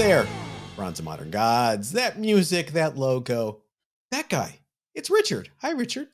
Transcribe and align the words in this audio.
there, 0.00 0.26
Bronze 0.76 0.98
and 0.98 1.04
Modern 1.04 1.30
Gods. 1.30 1.92
That 1.92 2.18
music, 2.18 2.68
that 2.72 2.96
logo, 2.96 3.60
that 4.10 4.30
guy. 4.30 4.60
It's 4.94 5.10
Richard. 5.10 5.50
Hi, 5.58 5.72
Richard. 5.72 6.08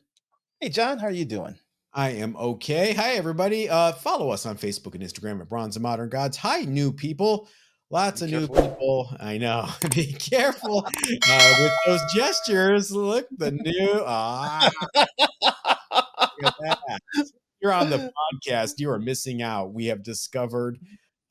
Hey, 0.58 0.70
John. 0.70 0.98
How 0.98 1.06
are 1.06 1.12
you 1.12 1.24
doing? 1.24 1.54
I 1.92 2.10
am 2.10 2.36
okay. 2.36 2.94
Hi, 2.94 3.12
everybody. 3.12 3.68
Uh, 3.68 3.92
follow 3.92 4.30
us 4.30 4.44
on 4.44 4.56
Facebook 4.56 4.96
and 4.96 5.04
Instagram 5.04 5.40
at 5.40 5.48
Bronze 5.48 5.76
and 5.76 5.84
Modern 5.84 6.08
Gods. 6.08 6.36
Hi, 6.38 6.62
new 6.62 6.90
people. 6.90 7.48
Lots 7.88 8.22
Be 8.22 8.34
of 8.34 8.40
new 8.40 8.48
people. 8.48 9.08
I 9.20 9.38
know. 9.38 9.68
Be 9.94 10.12
careful 10.14 10.84
uh, 10.84 11.54
with 11.60 11.72
those 11.86 12.00
gestures. 12.12 12.90
Look, 12.90 13.28
the 13.38 13.52
new. 13.52 14.02
Ah, 14.04 14.68
look 14.96 15.08
at 16.42 16.78
that. 16.88 17.00
You're 17.62 17.72
on 17.72 17.90
the 17.90 18.12
podcast. 18.44 18.74
You 18.78 18.90
are 18.90 18.98
missing 18.98 19.42
out. 19.42 19.72
We 19.72 19.86
have 19.86 20.02
discovered 20.02 20.80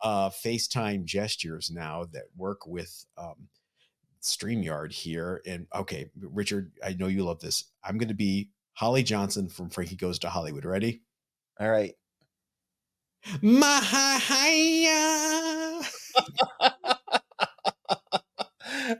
uh, 0.02 0.30
FaceTime 0.30 1.05
gestures 1.05 1.72
now 1.72 2.05
that 2.13 2.23
work 2.38 2.66
with 2.67 3.05
um, 3.17 3.48
StreamYard 4.22 4.91
here. 4.91 5.41
And 5.45 5.67
okay, 5.76 6.09
Richard, 6.20 6.72
I 6.84 6.94
know 6.94 7.08
you 7.08 7.23
love 7.23 7.40
this. 7.40 7.66
I'm 7.84 7.98
going 7.98 8.09
to 8.09 8.13
be 8.16 8.50
Holly 8.73 9.03
Johnson 9.03 9.50
from 9.50 9.70
Frankie 9.70 9.95
Goes 9.95 10.20
to 10.20 10.30
Hollywood. 10.30 10.66
Ready? 10.66 11.02
All 11.59 11.70
right. 11.70 11.94
Mahaya. 13.41 14.55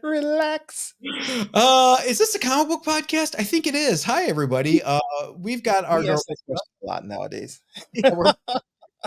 Relax. 0.02 0.94
Uh, 1.54 1.98
is 2.08 2.18
this 2.18 2.34
a 2.36 2.40
comic 2.40 2.68
book 2.70 2.84
podcast? 2.84 3.36
I 3.38 3.44
think 3.44 3.68
it 3.68 3.76
is. 3.76 4.04
Hi, 4.04 4.26
everybody. 4.26 4.82
Uh, 4.82 5.00
we've 5.38 5.64
got 5.64 5.86
our 5.86 6.00
We 6.00 6.06
girl. 6.06 6.14
ask 6.14 6.26
that 6.28 6.38
question 6.46 6.72
a 6.84 6.86
lot 6.86 7.06
nowadays. 7.06 7.62
Yeah, 7.94 8.14
we're- 8.14 8.34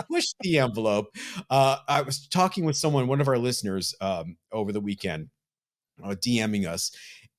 push 0.11 0.27
the 0.41 0.59
envelope. 0.59 1.15
Uh, 1.49 1.77
I 1.87 2.01
was 2.01 2.27
talking 2.27 2.65
with 2.65 2.77
someone, 2.77 3.07
one 3.07 3.21
of 3.21 3.27
our 3.27 3.37
listeners, 3.37 3.93
um, 4.01 4.37
over 4.51 4.71
the 4.71 4.81
weekend, 4.81 5.29
uh, 6.03 6.15
DMing 6.15 6.67
us, 6.67 6.91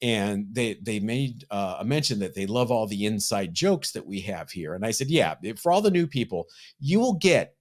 and 0.03 0.47
they 0.53 0.75
they 0.83 1.01
made 1.01 1.45
uh, 1.51 1.77
a 1.81 1.85
mention 1.85 2.19
that 2.21 2.35
they 2.35 2.47
love 2.47 2.71
all 2.71 2.87
the 2.87 3.07
inside 3.07 3.55
jokes 3.55 3.93
that 3.93 4.07
we 4.07 4.21
have 4.21 4.51
here. 4.51 4.75
And 4.75 4.85
I 4.85 4.91
said, 4.93 5.09
yeah, 5.09 5.35
for 5.57 5.73
all 5.73 5.83
the 5.83 5.91
new 5.91 6.07
people, 6.07 6.47
you 6.79 7.01
will 7.01 7.15
get 7.15 7.55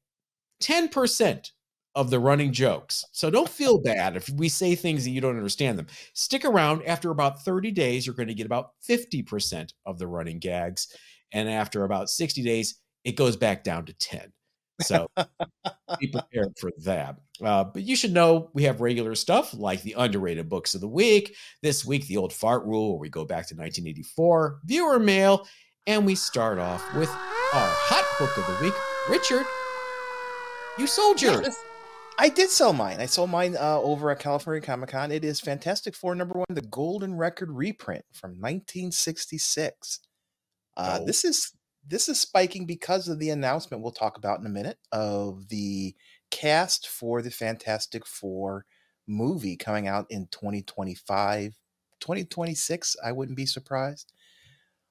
ten 0.59 0.89
percent 0.89 1.51
of 1.95 2.09
the 2.09 2.19
running 2.19 2.53
jokes. 2.53 3.03
So 3.11 3.29
don't 3.29 3.49
feel 3.49 3.81
bad 3.81 4.15
if 4.15 4.29
we 4.29 4.47
say 4.47 4.75
things 4.75 5.03
that 5.03 5.09
you 5.09 5.21
don't 5.21 5.35
understand 5.37 5.77
them. 5.77 5.87
Stick 6.13 6.45
around. 6.45 6.83
After 6.85 7.09
about 7.11 7.43
30 7.43 7.71
days, 7.71 8.05
you're 8.05 8.15
going 8.15 8.27
to 8.27 8.33
get 8.33 8.45
about 8.45 8.71
50% 8.87 9.73
of 9.85 9.97
the 9.97 10.07
running 10.07 10.39
gags. 10.39 10.95
And 11.33 11.49
after 11.49 11.83
about 11.83 12.09
60 12.09 12.43
days, 12.43 12.75
it 13.03 13.15
goes 13.15 13.35
back 13.35 13.63
down 13.63 13.85
to 13.85 13.93
10. 13.93 14.31
So 14.81 15.07
be 15.99 16.07
prepared 16.07 16.53
for 16.59 16.71
that. 16.83 17.17
Uh, 17.43 17.63
but 17.63 17.83
you 17.83 17.95
should 17.95 18.13
know 18.13 18.49
we 18.53 18.63
have 18.63 18.81
regular 18.81 19.15
stuff 19.15 19.53
like 19.53 19.81
the 19.83 19.95
underrated 19.97 20.49
books 20.49 20.75
of 20.75 20.81
the 20.81 20.87
week. 20.87 21.35
This 21.61 21.85
week, 21.85 22.07
the 22.07 22.17
old 22.17 22.33
fart 22.33 22.65
rule, 22.65 22.91
where 22.91 22.99
we 22.99 23.09
go 23.09 23.25
back 23.25 23.47
to 23.47 23.55
1984, 23.55 24.59
viewer 24.65 24.99
mail, 24.99 25.47
and 25.87 26.05
we 26.05 26.15
start 26.15 26.59
off 26.59 26.93
with 26.95 27.09
our 27.09 27.15
hot 27.53 28.05
book 28.19 28.37
of 28.37 28.45
the 28.47 28.65
week. 28.65 28.73
Richard, 29.09 29.45
you 30.77 30.85
sold 30.87 31.21
yours. 31.21 31.41
Yes. 31.43 31.63
I 32.21 32.27
did 32.27 32.49
sell 32.49 32.73
mine. 32.73 32.99
I 32.99 33.05
sold 33.05 33.29
mine 33.29 33.55
uh, 33.57 33.79
over 33.79 34.11
at 34.11 34.19
California 34.19 34.61
Comic 34.61 34.89
Con. 34.89 35.09
It 35.09 35.23
is 35.23 35.39
Fantastic 35.39 35.95
Four 35.95 36.15
number 36.15 36.37
one, 36.37 36.47
the 36.49 36.61
Golden 36.61 37.15
Record 37.15 37.49
reprint 37.49 38.03
from 38.11 38.31
1966. 38.31 39.99
Uh, 40.75 40.99
Oh. 41.01 41.05
This 41.05 41.25
is 41.25 41.51
this 41.87 42.09
is 42.09 42.19
spiking 42.19 42.65
because 42.65 43.07
of 43.07 43.19
the 43.19 43.29
announcement 43.29 43.81
we'll 43.83 43.91
talk 43.91 44.17
about 44.17 44.39
in 44.39 44.45
a 44.45 44.49
minute 44.49 44.77
of 44.91 45.47
the 45.49 45.95
cast 46.31 46.87
for 46.87 47.21
the 47.21 47.31
Fantastic 47.31 48.05
Four 48.05 48.65
movie 49.07 49.55
coming 49.57 49.87
out 49.87 50.05
in 50.09 50.27
2025, 50.27 51.57
2026. 51.99 52.95
I 53.03 53.11
wouldn't 53.11 53.37
be 53.37 53.45
surprised. 53.45 54.13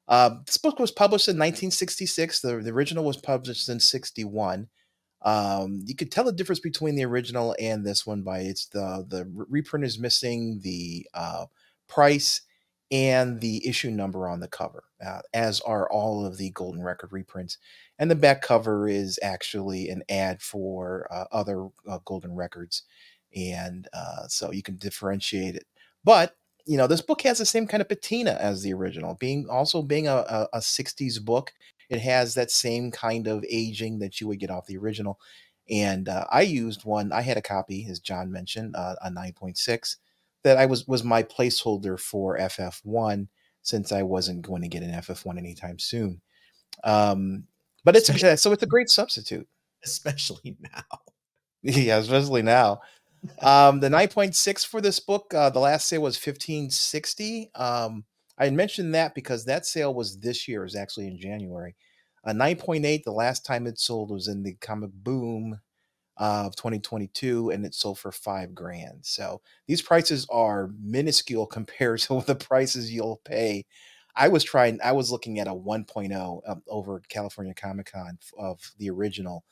Uh, 0.09 0.37
this 0.47 0.57
book 0.57 0.79
was 0.79 0.91
published 0.91 1.29
in 1.29 1.37
1966. 1.37 2.41
The, 2.41 2.57
the 2.57 2.71
original 2.71 3.05
was 3.05 3.17
published 3.19 3.69
in 3.69 3.81
61 3.81 4.69
um 5.23 5.81
you 5.85 5.97
could 5.97 6.13
tell 6.13 6.23
the 6.23 6.33
difference 6.33 6.61
between 6.61 6.95
the 6.95 7.05
original 7.05 7.55
and 7.59 7.85
this 7.85 8.07
one 8.07 8.23
by 8.23 8.39
it's 8.39 8.67
the 8.67 9.05
the 9.09 9.29
reprint 9.49 9.85
is 9.85 9.99
missing 9.99 10.61
the 10.63 11.05
uh 11.13 11.45
price 11.89 12.43
and 12.91 13.41
the 13.41 13.67
issue 13.67 13.91
number 13.91 14.29
on 14.29 14.41
the 14.41 14.49
cover 14.49 14.85
uh, 15.07 15.21
as 15.35 15.61
are 15.63 15.91
all 15.91 16.25
of 16.25 16.39
the 16.39 16.51
golden 16.51 16.83
record 16.83 17.13
reprints 17.13 17.59
and 17.99 18.11
the 18.11 18.15
back 18.15 18.43
cover 18.43 18.89
is 18.89 19.19
actually 19.23 19.89
an 19.89 20.03
ad 20.09 20.41
for 20.41 21.07
uh, 21.11 21.25
other 21.33 21.69
uh, 21.89 21.99
golden 22.05 22.35
records 22.35 22.85
and 23.37 23.89
uh 23.93 24.27
so 24.27 24.51
you 24.51 24.63
can 24.63 24.77
differentiate 24.77 25.55
it 25.55 25.67
but 26.03 26.37
you 26.65 26.79
know 26.79 26.87
this 26.87 27.03
book 27.03 27.21
has 27.21 27.39
the 27.39 27.45
same 27.47 27.67
kind 27.67 27.83
of 27.83 27.89
patina 27.89 28.39
as 28.41 28.63
the 28.63 28.73
original 28.73 29.15
being 29.15 29.47
also 29.51 29.83
being 29.83 30.09
a, 30.09 30.17
a, 30.17 30.49
a 30.55 30.59
60s 30.59 31.23
book 31.23 31.53
it 31.89 32.01
has 32.01 32.35
that 32.35 32.51
same 32.51 32.91
kind 32.91 33.27
of 33.27 33.45
aging 33.49 33.99
that 34.01 34.21
you 34.21 34.29
would 34.29 34.39
get 34.39 34.51
off 34.51 34.67
the 34.67 34.77
original. 34.77 35.19
And 35.71 36.09
uh, 36.09 36.25
I 36.31 36.43
used 36.43 36.85
one. 36.85 37.13
I 37.13 37.23
had 37.23 37.37
a 37.37 37.43
copy, 37.43 37.87
as 37.91 38.01
John 38.01 38.31
mentioned, 38.31 38.77
uh, 38.77 38.97
a 39.03 39.11
9.6 39.11 39.97
that 40.45 40.57
I 40.57 40.67
was 40.67 40.87
was 40.87 41.05
my 41.05 41.23
placeholder 41.23 41.99
for 41.99 42.39
FF1 42.39 43.29
since 43.63 43.93
I 43.93 44.03
wasn't 44.03 44.43
going 44.43 44.63
to 44.63 44.69
get 44.69 44.83
an 44.83 44.93
FF1 44.93 45.37
anytime 45.39 45.79
soon. 45.79 46.21
Um, 46.85 47.45
but 47.85 47.97
it's 47.97 48.09
Especially- 48.09 48.37
so 48.37 48.53
it's 48.53 48.63
a 48.63 48.67
great 48.67 48.89
substitute. 48.91 49.47
especially 49.85 50.57
now. 50.75 50.99
yeah, 51.63 51.99
especially 51.99 52.43
now. 52.43 52.81
Um, 53.43 53.81
the 53.81 53.89
9.6 53.89 54.65
for 54.67 54.81
this 54.81 55.01
book, 55.01 55.35
uh, 55.35 55.51
the 55.51 55.59
last 55.59 55.89
sale 55.89 56.03
was 56.03 56.15
1560. 56.17 57.51
Um, 57.55 58.05
I 58.39 58.51
mentioned 58.51 58.95
that 58.95 59.15
because 59.15 59.45
that 59.47 59.67
sale 59.67 59.93
was 59.93 60.19
this 60.21 60.47
year, 60.47 60.61
it 60.61 60.65
was 60.67 60.77
actually 60.77 61.09
in 61.09 61.19
January. 61.19 61.75
A 62.25 62.33
9.8, 62.33 63.03
the 63.05 63.11
last 63.11 63.45
time 63.45 63.67
it 63.67 63.79
sold 63.79 64.11
was 64.13 64.29
in 64.29 64.43
the 64.45 64.55
comic 64.61 64.91
boom 64.93 65.59
of 66.19 66.55
2022, 66.57 67.51
and 67.51 67.65
it 67.65 67.75
sold 67.75 67.99
for 67.99 68.13
five 68.13 68.55
grand. 68.55 68.99
So 69.03 69.41
these 69.67 69.83
prices 69.83 70.27
are 70.31 70.71
minuscule 70.81 71.47
compared 71.59 72.01
to 72.01 72.23
the 72.27 72.35
prices 72.35 72.93
you'll 72.93 73.21
pay. 73.25 73.65
I 74.17 74.29
was 74.29 74.43
trying, 74.43 74.81
I 74.83 74.93
was 74.93 75.13
looking 75.13 75.39
at 75.39 75.47
a 75.47 75.55
1.0 75.55 76.41
um, 76.47 76.63
over 76.69 77.01
California 77.09 77.55
Comic 77.55 77.93
Con 77.93 78.19
of 78.37 78.61
the 78.79 78.91
original 78.91 79.45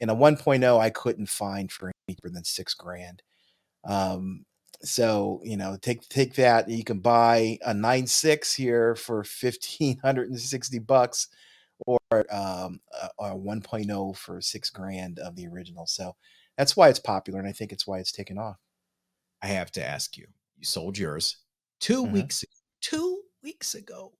and 0.00 0.10
a 0.10 0.14
1.0 0.14 0.78
I 0.78 0.90
couldn't 0.90 1.28
find 1.28 1.70
for 1.70 1.92
cheaper 2.08 2.30
than 2.30 2.44
six 2.44 2.74
grand. 2.74 3.22
Um, 3.84 4.44
so 4.82 5.40
you 5.44 5.56
know, 5.56 5.76
take 5.80 6.08
take 6.08 6.34
that. 6.36 6.68
You 6.68 6.84
can 6.84 7.00
buy 7.00 7.58
a 7.62 7.72
9.6 7.74 8.54
here 8.56 8.94
for 8.94 9.24
fifteen 9.24 9.98
hundred 9.98 10.30
and 10.30 10.40
sixty 10.40 10.78
bucks, 10.78 11.28
or 11.86 11.98
um, 12.30 12.80
a, 12.92 13.08
a 13.24 13.36
1.0 13.36 14.16
for 14.16 14.40
six 14.40 14.70
grand 14.70 15.18
of 15.18 15.36
the 15.36 15.46
original. 15.46 15.86
So 15.86 16.16
that's 16.56 16.76
why 16.76 16.88
it's 16.88 16.98
popular, 16.98 17.38
and 17.38 17.48
I 17.48 17.52
think 17.52 17.72
it's 17.72 17.86
why 17.86 17.98
it's 17.98 18.12
taken 18.12 18.38
off. 18.38 18.56
I 19.42 19.48
have 19.48 19.70
to 19.72 19.84
ask 19.84 20.16
you. 20.16 20.26
You 20.56 20.64
sold 20.64 20.98
yours 20.98 21.38
2 21.80 22.02
Mhm. 22.04 22.12
weeks 22.12 22.44
two 22.80 23.22
weeks 23.42 23.74
ago. 23.74 24.12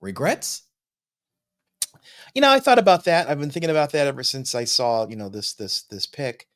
Regrets? 0.00 0.68
You 2.34 2.42
know, 2.42 2.50
I 2.50 2.60
thought 2.60 2.78
about 2.78 3.04
that. 3.04 3.28
I've 3.28 3.38
been 3.38 3.50
thinking 3.50 3.70
about 3.70 3.92
that 3.92 4.06
ever 4.06 4.22
since 4.22 4.54
I 4.54 4.64
saw 4.64 5.06
you 5.08 5.16
know 5.16 5.28
this 5.28 5.54
this 5.54 5.82
this 5.84 6.06
pick. 6.06 6.48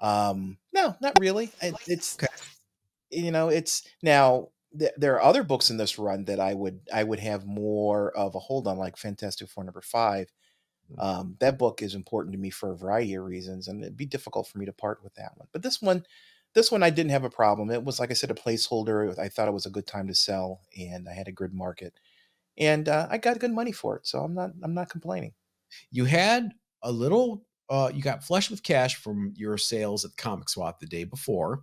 Um, 0.00 0.58
no, 0.72 0.96
not 1.00 1.18
really. 1.20 1.52
It, 1.62 1.74
it's 1.86 2.16
Okay. 2.16 2.26
you 3.10 3.30
know 3.30 3.48
it's 3.48 3.86
now 4.02 4.48
th- 4.78 4.92
there 4.96 5.14
are 5.14 5.22
other 5.22 5.42
books 5.42 5.70
in 5.70 5.76
this 5.76 5.98
run 5.98 6.24
that 6.24 6.40
i 6.40 6.54
would 6.54 6.80
i 6.92 7.02
would 7.02 7.20
have 7.20 7.46
more 7.46 8.16
of 8.16 8.34
a 8.34 8.38
hold 8.38 8.66
on 8.66 8.78
like 8.78 8.96
fantastic 8.96 9.48
four 9.48 9.64
number 9.64 9.82
five. 9.82 10.28
Um, 10.98 11.36
that 11.40 11.58
book 11.58 11.82
is 11.82 11.96
important 11.96 12.32
to 12.32 12.38
me 12.38 12.50
for 12.50 12.70
a 12.70 12.76
variety 12.76 13.14
of 13.14 13.24
reasons 13.24 13.66
and 13.66 13.82
it'd 13.82 13.96
be 13.96 14.06
difficult 14.06 14.46
for 14.46 14.58
me 14.58 14.66
to 14.66 14.72
part 14.72 15.02
with 15.02 15.14
that 15.14 15.32
one. 15.36 15.48
But 15.52 15.62
this 15.62 15.82
one 15.82 16.04
this 16.54 16.70
one 16.70 16.82
i 16.82 16.90
didn't 16.90 17.10
have 17.10 17.24
a 17.24 17.30
problem. 17.30 17.70
It 17.70 17.84
was 17.84 17.98
like 18.00 18.10
i 18.10 18.14
said 18.14 18.30
a 18.30 18.34
placeholder. 18.34 19.18
I 19.18 19.28
thought 19.28 19.48
it 19.48 19.54
was 19.54 19.66
a 19.66 19.70
good 19.70 19.86
time 19.86 20.06
to 20.08 20.14
sell 20.14 20.60
and 20.78 21.08
i 21.08 21.12
had 21.12 21.28
a 21.28 21.32
good 21.32 21.52
market 21.54 21.94
and 22.58 22.88
uh, 22.88 23.08
i 23.10 23.18
got 23.18 23.38
good 23.38 23.52
money 23.52 23.72
for 23.72 23.96
it 23.96 24.06
so 24.06 24.20
i'm 24.20 24.34
not 24.34 24.50
i'm 24.62 24.74
not 24.74 24.90
complaining. 24.90 25.32
You 25.90 26.04
had 26.06 26.52
a 26.82 26.92
little 26.92 27.44
uh 27.68 27.90
you 27.92 28.02
got 28.02 28.24
flush 28.24 28.50
with 28.50 28.62
cash 28.62 28.96
from 28.96 29.34
your 29.36 29.58
sales 29.58 30.04
at 30.04 30.16
Comic 30.16 30.48
Swap 30.48 30.78
the 30.80 30.86
day 30.86 31.04
before. 31.04 31.62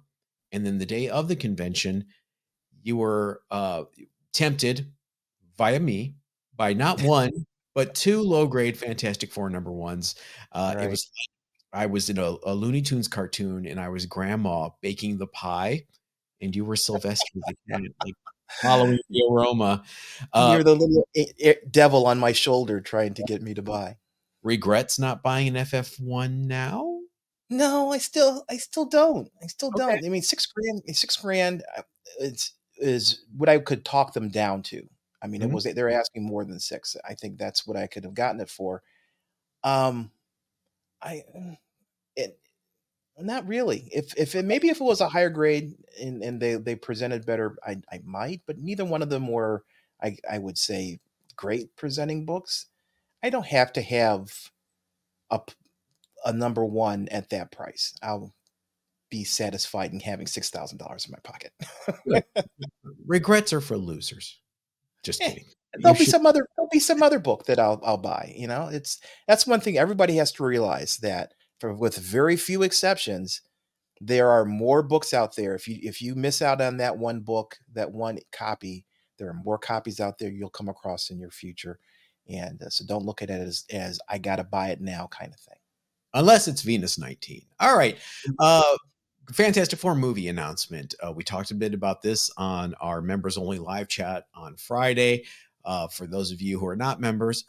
And 0.51 0.65
then 0.65 0.77
the 0.77 0.85
day 0.85 1.09
of 1.09 1.27
the 1.27 1.35
convention, 1.35 2.05
you 2.83 2.97
were 2.97 3.41
uh 3.51 3.85
tempted 4.33 4.91
via 5.57 5.79
me 5.79 6.15
by 6.55 6.73
not 6.73 7.01
one, 7.03 7.31
but 7.75 7.95
two 7.95 8.21
low 8.21 8.47
grade 8.47 8.77
Fantastic 8.77 9.31
Four 9.31 9.49
number 9.49 9.71
ones. 9.71 10.15
Uh, 10.51 10.75
It 10.79 10.89
was 10.89 11.09
I 11.73 11.87
was 11.87 12.09
in 12.09 12.19
a, 12.19 12.35
a 12.43 12.53
Looney 12.53 12.81
Tunes 12.81 13.07
cartoon, 13.07 13.65
and 13.65 13.79
I 13.79 13.89
was 13.89 14.05
Grandma 14.05 14.69
baking 14.81 15.17
the 15.17 15.27
pie, 15.27 15.85
and 16.41 16.55
you 16.55 16.65
were 16.65 16.75
Sylvester, 16.75 17.39
the 17.47 17.55
cat, 17.71 17.81
like 18.03 18.13
following 18.61 18.99
the 19.09 19.23
aroma. 19.31 19.83
Uh, 20.31 20.51
you're 20.53 20.63
the 20.63 20.75
little 20.75 21.03
devil 21.71 22.05
on 22.05 22.19
my 22.19 22.31
shoulder 22.31 22.79
trying 22.79 23.15
to 23.15 23.23
get 23.23 23.41
me 23.41 23.53
to 23.55 23.61
buy 23.63 23.97
regrets 24.43 24.99
not 24.99 25.23
buying 25.23 25.47
an 25.47 25.55
FF1 25.55 26.47
now? 26.47 26.99
No, 27.49 27.91
I 27.91 27.97
still, 27.97 28.45
I 28.49 28.57
still 28.57 28.85
don't. 28.85 29.29
I 29.41 29.47
still 29.47 29.69
Okay. 29.69 29.77
don't. 29.81 30.05
I 30.05 30.09
mean, 30.09 30.21
six 30.21 30.45
grand, 30.45 30.81
six 30.95 31.15
grand, 31.17 31.63
uh, 31.77 31.83
it's 32.19 32.53
is 32.77 33.25
what 33.35 33.49
I 33.49 33.59
could 33.59 33.85
talk 33.85 34.13
them 34.13 34.29
down 34.29 34.63
to. 34.63 34.87
I 35.21 35.27
mean, 35.27 35.41
it 35.41 35.49
Mhm. 35.49 35.51
was 35.51 35.63
they're 35.65 35.89
asking 35.91 36.25
more 36.25 36.45
than 36.45 36.59
six. 36.59 36.95
I 37.07 37.13
think 37.15 37.37
that's 37.37 37.65
what 37.67 37.77
I 37.77 37.87
could 37.87 38.03
have 38.03 38.13
gotten 38.13 38.41
it 38.41 38.49
for. 38.49 38.83
Um, 39.63 40.11
I, 41.01 41.23
mm, 41.35 41.57
it, 42.15 42.39
not 43.19 43.47
really. 43.47 43.89
If 43.93 44.17
if 44.17 44.35
it 44.35 44.45
maybe 44.45 44.69
if 44.69 44.81
it 44.81 44.85
was 44.85 45.01
a 45.01 45.09
higher 45.09 45.29
grade 45.31 45.75
and 46.01 46.23
and 46.23 46.41
they 46.41 46.55
they 46.55 46.75
presented 46.75 47.25
better, 47.25 47.57
I 47.65 47.81
I 47.91 48.01
might. 48.05 48.41
But 48.47 48.59
neither 48.59 48.85
one 48.85 49.01
of 49.03 49.09
them 49.09 49.27
were, 49.29 49.65
I 50.01 50.17
I 50.29 50.39
would 50.39 50.57
say, 50.57 50.99
great 51.35 51.75
presenting 51.77 52.25
books. 52.25 52.67
I 53.23 53.29
don't 53.31 53.47
have 53.47 53.73
to 53.73 53.83
have 53.83 54.51
a 56.25 56.33
number 56.33 56.63
one 56.65 57.07
at 57.09 57.29
that 57.29 57.51
price. 57.51 57.93
I'll 58.01 58.33
be 59.13 59.23
satisfied 59.23 59.93
in 59.93 59.99
having 59.99 60.25
six 60.27 60.49
thousand 60.49 60.79
dollars 60.79 61.05
in 61.05 61.11
my 61.11 61.19
pocket. 61.23 61.53
Regrets 63.05 63.53
are 63.53 63.61
for 63.61 63.77
losers. 63.77 64.39
Just 65.03 65.21
Eh, 65.21 65.29
kidding. 65.29 65.45
there'll 65.79 65.95
You 65.95 65.99
be 65.99 66.05
should- 66.05 66.11
some 66.11 66.25
other 66.25 66.47
there'll 66.55 66.69
be 66.71 66.79
some 66.79 67.03
other 67.03 67.19
book 67.19 67.45
that 67.45 67.59
I'll 67.59 67.79
I'll 67.85 67.97
buy. 67.97 68.33
You 68.35 68.47
know, 68.47 68.69
it's 68.71 68.99
that's 69.27 69.45
one 69.47 69.59
thing 69.61 69.77
everybody 69.77 70.15
has 70.15 70.31
to 70.33 70.43
realize 70.43 70.97
that 70.97 71.33
for 71.59 71.73
with 71.73 71.95
very 71.97 72.35
few 72.37 72.63
exceptions, 72.63 73.41
there 74.01 74.29
are 74.29 74.45
more 74.45 74.81
books 74.81 75.13
out 75.13 75.35
there. 75.35 75.53
If 75.55 75.67
you 75.67 75.77
if 75.81 76.01
you 76.01 76.15
miss 76.15 76.41
out 76.41 76.61
on 76.61 76.77
that 76.77 76.97
one 76.97 77.19
book, 77.21 77.57
that 77.73 77.91
one 77.91 78.17
copy, 78.31 78.85
there 79.19 79.29
are 79.29 79.33
more 79.45 79.57
copies 79.59 79.99
out 79.99 80.17
there 80.17 80.29
you'll 80.31 80.49
come 80.49 80.69
across 80.69 81.09
in 81.11 81.19
your 81.19 81.31
future. 81.31 81.77
And 82.29 82.61
uh, 82.63 82.69
so 82.69 82.85
don't 82.85 83.05
look 83.05 83.21
at 83.21 83.29
it 83.29 83.41
as 83.41 83.65
as 83.71 83.99
I 84.09 84.17
got 84.17 84.37
to 84.37 84.43
buy 84.43 84.69
it 84.69 84.81
now 84.81 85.07
kind 85.11 85.33
of 85.33 85.39
thing. 85.39 85.59
unless 86.13 86.47
it's 86.47 86.61
Venus 86.61 86.97
19. 86.97 87.41
All 87.59 87.77
right. 87.77 87.97
Uh 88.39 88.77
Fantastic 89.31 89.79
Four 89.79 89.95
movie 89.95 90.27
announcement. 90.27 90.95
Uh, 91.05 91.11
we 91.11 91.23
talked 91.23 91.51
a 91.51 91.55
bit 91.55 91.73
about 91.73 92.01
this 92.01 92.29
on 92.37 92.73
our 92.81 93.01
members 93.01 93.37
only 93.37 93.57
live 93.59 93.87
chat 93.87 94.27
on 94.35 94.55
Friday. 94.57 95.25
Uh, 95.63 95.87
for 95.87 96.05
those 96.05 96.31
of 96.31 96.41
you 96.41 96.59
who 96.59 96.67
are 96.67 96.75
not 96.75 96.99
members, 96.99 97.45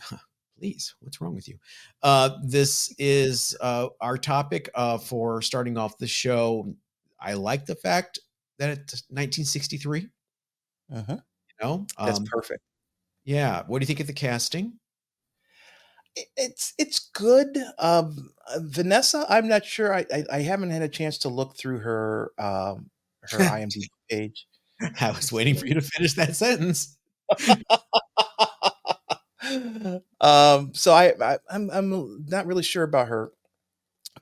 please, 0.58 0.94
what's 1.00 1.20
wrong 1.20 1.34
with 1.34 1.48
you? 1.48 1.58
Uh, 2.02 2.30
this 2.44 2.94
is 2.98 3.56
uh, 3.60 3.88
our 4.00 4.16
topic 4.16 4.70
uh, 4.76 4.98
for 4.98 5.42
starting 5.42 5.76
off 5.76 5.98
the 5.98 6.06
show. 6.06 6.72
I 7.20 7.34
like 7.34 7.66
the 7.66 7.74
fact 7.74 8.20
that 8.58 8.70
it's 8.70 9.02
1963. 9.08 10.08
Mhm. 10.92 11.08
You 11.10 11.16
know, 11.60 11.86
That's 11.98 12.18
um, 12.18 12.24
perfect. 12.26 12.62
yeah. 13.24 13.62
What 13.66 13.80
do 13.80 13.82
you 13.82 13.86
think 13.86 14.00
of 14.00 14.06
the 14.06 14.12
casting? 14.12 14.74
It- 16.16 16.28
it's 16.36 16.74
it's 16.78 17.10
good. 17.14 17.56
Um, 17.78 18.30
uh, 18.48 18.58
Vanessa, 18.62 19.26
I'm 19.28 19.48
not 19.48 19.64
sure. 19.64 19.94
I, 19.94 20.06
I 20.12 20.24
I 20.32 20.40
haven't 20.42 20.70
had 20.70 20.82
a 20.82 20.88
chance 20.88 21.18
to 21.18 21.28
look 21.28 21.56
through 21.56 21.78
her 21.80 22.32
um 22.38 22.90
her 23.30 23.38
IMDb 23.46 23.88
page. 24.10 24.46
I 25.00 25.10
was 25.12 25.32
waiting 25.32 25.54
for 25.56 25.66
you 25.66 25.74
to 25.74 25.80
finish 25.82 26.14
that 26.14 26.36
sentence. 26.36 26.96
um, 30.20 30.72
so 30.74 30.92
I, 30.92 31.12
I 31.20 31.38
I'm 31.50 31.70
I'm 31.70 32.24
not 32.28 32.46
really 32.46 32.62
sure 32.62 32.82
about 32.82 33.08
her. 33.08 33.30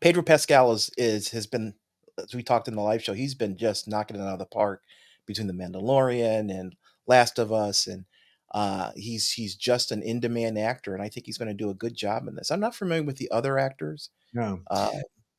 Pedro 0.01 0.23
Pascal 0.23 0.73
is 0.73 0.91
is 0.97 1.29
has 1.31 1.47
been 1.47 1.75
as 2.19 2.35
we 2.35 2.43
talked 2.43 2.69
in 2.69 2.75
the 2.75 2.81
live 2.83 3.03
show. 3.05 3.13
He's 3.15 3.35
been 3.35 3.57
just 3.57 3.89
knocking 3.89 4.17
it 4.17 4.21
out 4.23 4.35
of 4.35 4.39
the 4.39 4.47
park 4.47 4.83
between 5.27 5.47
the 5.49 5.53
Mandalorian 5.55 6.51
and 6.51 6.75
Last 7.07 7.39
of 7.39 7.53
Us, 7.53 7.87
and 7.87 8.05
uh, 8.53 8.93
he's 8.97 9.31
he's 9.31 9.55
just 9.57 9.93
an 9.93 10.03
in 10.03 10.21
demand 10.21 10.59
actor, 10.59 10.95
and 10.95 11.03
I 11.03 11.09
think 11.09 11.27
he's 11.27 11.39
going 11.39 11.49
to 11.49 11.55
do 11.55 11.71
a 11.71 11.75
good 11.75 11.95
job 11.95 12.27
in 12.29 12.35
this. 12.35 12.51
I'm 12.51 12.61
not 12.61 12.75
familiar 12.75 13.03
with 13.03 13.17
the 13.17 13.31
other 13.31 13.59
actors. 13.59 14.11
No. 14.35 14.61
Uh, 14.71 14.91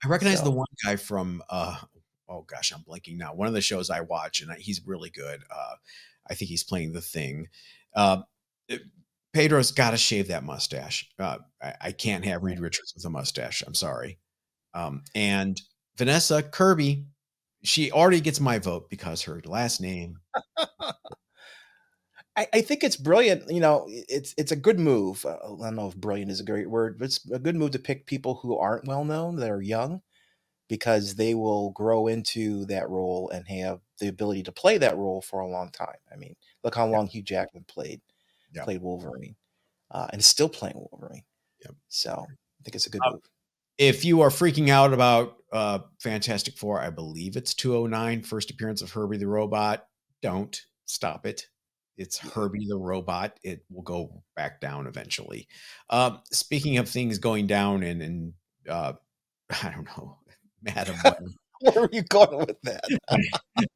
I 0.03 0.07
recognize 0.07 0.41
the 0.41 0.51
one 0.51 0.67
guy 0.83 0.95
from 0.95 1.41
uh 1.49 1.77
oh 2.27 2.41
gosh, 2.41 2.71
I'm 2.73 2.81
blanking 2.83 3.17
now. 3.17 3.33
One 3.33 3.47
of 3.47 3.53
the 3.53 3.61
shows 3.61 3.89
I 3.89 4.01
watch, 4.01 4.41
and 4.41 4.51
I, 4.51 4.55
he's 4.55 4.85
really 4.85 5.09
good. 5.09 5.41
Uh, 5.49 5.75
I 6.29 6.33
think 6.33 6.49
he's 6.49 6.63
playing 6.63 6.93
the 6.93 7.01
thing. 7.01 7.47
Uh, 7.95 8.21
it- 8.67 8.81
Pedro's 9.33 9.71
got 9.71 9.91
to 9.91 9.97
shave 9.97 10.27
that 10.27 10.43
mustache. 10.43 11.09
Uh, 11.17 11.39
I, 11.59 11.73
I 11.81 11.91
can't 11.91 12.23
have 12.23 12.43
Reed 12.43 12.59
Richards 12.59 12.93
with 12.93 13.03
a 13.03 13.09
mustache. 13.09 13.63
I'm 13.65 13.73
sorry. 13.73 14.19
Um, 14.75 15.03
and 15.15 15.59
Vanessa 15.97 16.43
Kirby, 16.43 17.07
she 17.63 17.91
already 17.91 18.21
gets 18.21 18.39
my 18.39 18.59
vote 18.59 18.91
because 18.91 19.23
her 19.23 19.41
last 19.45 19.81
name. 19.81 20.19
I, 22.35 22.47
I 22.53 22.61
think 22.61 22.83
it's 22.83 22.95
brilliant. 22.95 23.49
You 23.51 23.59
know, 23.59 23.85
it's 23.89 24.33
it's 24.37 24.51
a 24.51 24.55
good 24.55 24.79
move. 24.79 25.25
Uh, 25.25 25.37
I 25.43 25.47
don't 25.67 25.75
know 25.75 25.87
if 25.87 25.95
brilliant 25.95 26.31
is 26.31 26.39
a 26.39 26.43
great 26.45 26.69
word, 26.69 26.97
but 26.97 27.05
it's 27.05 27.29
a 27.31 27.39
good 27.39 27.55
move 27.55 27.71
to 27.71 27.79
pick 27.79 28.05
people 28.07 28.35
who 28.35 28.57
aren't 28.57 28.87
well 28.87 29.05
known 29.05 29.35
that 29.37 29.51
are 29.51 29.61
young, 29.61 30.01
because 30.69 31.15
they 31.15 31.35
will 31.35 31.71
grow 31.71 32.07
into 32.07 32.65
that 32.67 32.89
role 32.89 33.29
and 33.29 33.47
have 33.47 33.81
the 33.99 34.07
ability 34.09 34.43
to 34.43 34.51
play 34.51 34.77
that 34.79 34.97
role 34.97 35.21
for 35.21 35.41
a 35.41 35.47
long 35.49 35.71
time. 35.71 35.97
I 36.11 36.17
mean, 36.17 36.35
look 36.63 36.75
how 36.75 36.87
long 36.87 37.07
Hugh 37.07 37.23
Jackman 37.23 37.65
played 37.65 38.01
Yeah. 38.53 38.63
played 38.65 38.81
Wolverine, 38.81 39.35
uh, 39.91 40.07
and 40.11 40.19
is 40.21 40.27
still 40.27 40.49
playing 40.49 40.75
Wolverine. 40.91 41.23
Yep. 41.65 41.75
So 41.89 42.11
I 42.11 42.63
think 42.63 42.75
it's 42.75 42.87
a 42.87 42.91
good 42.91 43.01
Uh, 43.05 43.11
move. 43.13 43.23
If 43.77 44.05
you 44.05 44.21
are 44.21 44.29
freaking 44.29 44.69
out 44.69 44.93
about 44.93 45.37
uh, 45.51 45.79
Fantastic 45.99 46.57
Four, 46.57 46.79
I 46.81 46.89
believe 46.91 47.37
it's 47.37 47.53
209, 47.55 48.23
first 48.23 48.51
appearance 48.51 48.81
of 48.81 48.91
Herbie 48.91 49.17
the 49.17 49.27
Robot. 49.27 49.87
Don't 50.21 50.59
stop 50.85 51.25
it. 51.25 51.47
It's 51.97 52.17
Herbie 52.17 52.67
the 52.67 52.77
Robot. 52.77 53.39
It 53.43 53.63
will 53.71 53.83
go 53.83 54.23
back 54.35 54.59
down 54.61 54.87
eventually. 54.87 55.47
Um, 55.89 56.21
speaking 56.31 56.77
of 56.77 56.89
things 56.89 57.19
going 57.19 57.47
down 57.47 57.83
and, 57.83 58.01
and 58.01 58.33
uh, 58.69 58.93
I 59.63 59.69
don't 59.71 59.85
know, 59.97 60.17
Madam 60.63 60.95
Where 61.61 61.85
are 61.85 61.89
you 61.93 62.03
going 62.03 62.39
with 62.39 62.61
that? 62.63 62.83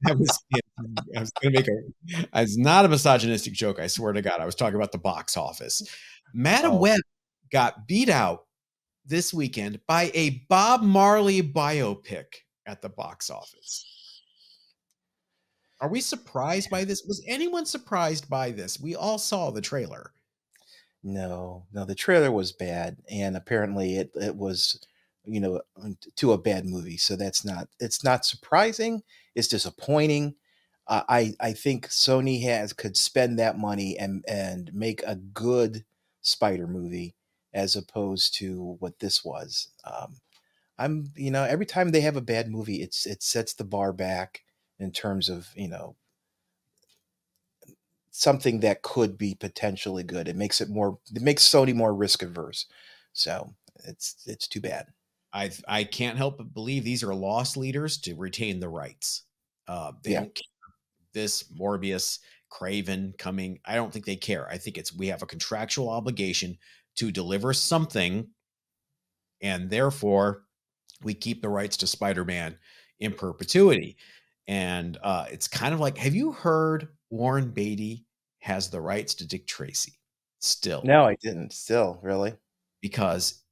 I 0.07 0.11
was, 0.13 0.43
I 1.15 1.19
was 1.21 1.31
going 1.41 1.53
to 1.53 1.59
make 1.59 1.67
a, 1.67 2.27
it's 2.41 2.57
not 2.57 2.83
a 2.83 2.89
misogynistic 2.89 3.53
joke. 3.53 3.79
I 3.79 3.87
swear 3.87 4.11
to 4.13 4.21
God. 4.21 4.41
I 4.41 4.45
was 4.45 4.55
talking 4.55 4.75
about 4.75 4.91
the 4.91 4.97
box 4.97 5.37
office. 5.37 5.81
Madam 6.33 6.73
Oh. 6.73 6.77
Web 6.77 6.99
got 7.51 7.87
beat 7.87 8.09
out 8.09 8.45
this 9.05 9.33
weekend 9.33 9.79
by 9.87 10.11
a 10.13 10.43
Bob 10.49 10.81
Marley 10.81 11.41
biopic 11.41 12.25
at 12.65 12.81
the 12.81 12.89
box 12.89 13.29
office. 13.29 13.85
Are 15.79 15.89
we 15.89 16.01
surprised 16.01 16.69
by 16.69 16.83
this? 16.83 17.03
Was 17.03 17.23
anyone 17.27 17.65
surprised 17.65 18.29
by 18.29 18.51
this? 18.51 18.79
We 18.79 18.95
all 18.95 19.19
saw 19.19 19.51
the 19.51 19.61
trailer. 19.61 20.11
No, 21.03 21.65
no, 21.71 21.85
the 21.85 21.95
trailer 21.95 22.31
was 22.31 22.51
bad, 22.51 22.97
and 23.09 23.37
apparently 23.37 23.97
it 23.97 24.11
it 24.15 24.35
was, 24.35 24.83
you 25.25 25.39
know, 25.39 25.61
to 26.15 26.33
a 26.33 26.37
bad 26.37 26.65
movie. 26.65 26.97
So 26.97 27.15
that's 27.15 27.45
not 27.45 27.69
it's 27.79 28.03
not 28.03 28.25
surprising. 28.25 29.03
It's 29.35 29.47
disappointing. 29.47 30.35
Uh, 30.87 31.03
I 31.07 31.35
I 31.39 31.53
think 31.53 31.87
Sony 31.89 32.43
has 32.43 32.73
could 32.73 32.97
spend 32.97 33.37
that 33.39 33.57
money 33.57 33.97
and 33.97 34.25
and 34.27 34.73
make 34.73 35.03
a 35.03 35.15
good 35.15 35.85
Spider 36.21 36.67
movie 36.67 37.15
as 37.53 37.75
opposed 37.75 38.33
to 38.35 38.77
what 38.79 38.99
this 38.99 39.23
was. 39.23 39.69
Um, 39.85 40.17
I'm 40.77 41.11
you 41.15 41.31
know 41.31 41.43
every 41.43 41.65
time 41.65 41.91
they 41.91 42.01
have 42.01 42.17
a 42.17 42.21
bad 42.21 42.49
movie, 42.49 42.81
it's 42.81 43.05
it 43.05 43.23
sets 43.23 43.53
the 43.53 43.63
bar 43.65 43.93
back 43.93 44.43
in 44.79 44.91
terms 44.91 45.29
of 45.29 45.49
you 45.55 45.67
know 45.67 45.95
something 48.11 48.59
that 48.61 48.81
could 48.81 49.17
be 49.17 49.35
potentially 49.35 50.03
good. 50.03 50.27
It 50.27 50.35
makes 50.35 50.61
it 50.61 50.69
more 50.69 50.99
it 51.13 51.21
makes 51.21 51.47
Sony 51.47 51.73
more 51.75 51.93
risk 51.93 52.23
averse. 52.23 52.65
So 53.13 53.53
it's 53.85 54.23
it's 54.25 54.47
too 54.47 54.61
bad. 54.61 54.87
I 55.33 55.51
I 55.67 55.83
can't 55.83 56.17
help 56.17 56.37
but 56.37 56.53
believe 56.53 56.83
these 56.83 57.03
are 57.03 57.13
loss 57.13 57.57
leaders 57.57 57.97
to 57.99 58.15
retain 58.15 58.59
the 58.59 58.69
rights. 58.69 59.23
Uh, 59.67 59.93
they 60.03 60.13
Yeah. 60.13 60.19
don't 60.21 60.33
care. 60.33 60.43
This 61.13 61.43
Morbius, 61.51 62.19
Kraven 62.51 63.17
coming. 63.17 63.59
I 63.65 63.75
don't 63.75 63.91
think 63.93 64.05
they 64.05 64.15
care. 64.17 64.47
I 64.49 64.57
think 64.57 64.77
it's 64.77 64.93
we 64.93 65.07
have 65.07 65.23
a 65.23 65.27
contractual 65.27 65.89
obligation 65.89 66.57
to 66.97 67.11
deliver 67.11 67.53
something, 67.53 68.29
and 69.41 69.69
therefore 69.69 70.43
we 71.03 71.13
keep 71.13 71.41
the 71.41 71.49
rights 71.49 71.77
to 71.77 71.87
Spider-Man 71.87 72.57
in 72.99 73.13
perpetuity. 73.13 73.97
And 74.47 74.97
uh, 75.03 75.25
it's 75.31 75.47
kind 75.47 75.73
of 75.73 75.79
like, 75.79 75.97
have 75.97 76.15
you 76.15 76.31
heard 76.31 76.89
Warren 77.09 77.51
Beatty 77.51 78.05
has 78.39 78.69
the 78.69 78.81
rights 78.81 79.13
to 79.15 79.27
Dick 79.27 79.47
Tracy 79.47 79.99
still? 80.39 80.81
No, 80.85 81.05
I 81.05 81.15
didn't. 81.21 81.51
Still, 81.53 81.99
really? 82.01 82.33
because 82.81 83.43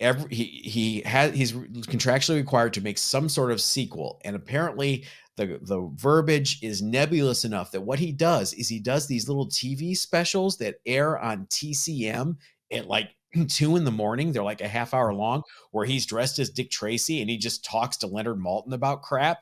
every 0.00 0.34
he 0.34 0.44
he 0.44 1.00
has 1.02 1.34
he's 1.34 1.52
contractually 1.52 2.36
required 2.36 2.74
to 2.74 2.80
make 2.80 2.98
some 2.98 3.28
sort 3.28 3.52
of 3.52 3.60
sequel 3.60 4.20
and 4.24 4.34
apparently 4.34 5.04
the 5.36 5.58
the 5.62 5.90
verbiage 5.94 6.58
is 6.62 6.82
nebulous 6.82 7.44
enough 7.44 7.70
that 7.70 7.80
what 7.80 7.98
he 7.98 8.12
does 8.12 8.52
is 8.54 8.68
he 8.68 8.80
does 8.80 9.06
these 9.06 9.28
little 9.28 9.48
TV 9.48 9.96
specials 9.96 10.56
that 10.58 10.76
air 10.86 11.18
on 11.18 11.46
TCM 11.46 12.36
at 12.72 12.86
like 12.88 13.10
two 13.48 13.76
in 13.76 13.84
the 13.84 13.90
morning 13.90 14.32
they're 14.32 14.42
like 14.42 14.60
a 14.60 14.68
half 14.68 14.92
hour 14.92 15.14
long 15.14 15.42
where 15.70 15.86
he's 15.86 16.06
dressed 16.06 16.38
as 16.38 16.50
Dick 16.50 16.70
Tracy 16.70 17.20
and 17.20 17.30
he 17.30 17.38
just 17.38 17.64
talks 17.64 17.96
to 17.98 18.06
Leonard 18.06 18.38
Maltin 18.38 18.72
about 18.72 19.02
crap 19.02 19.38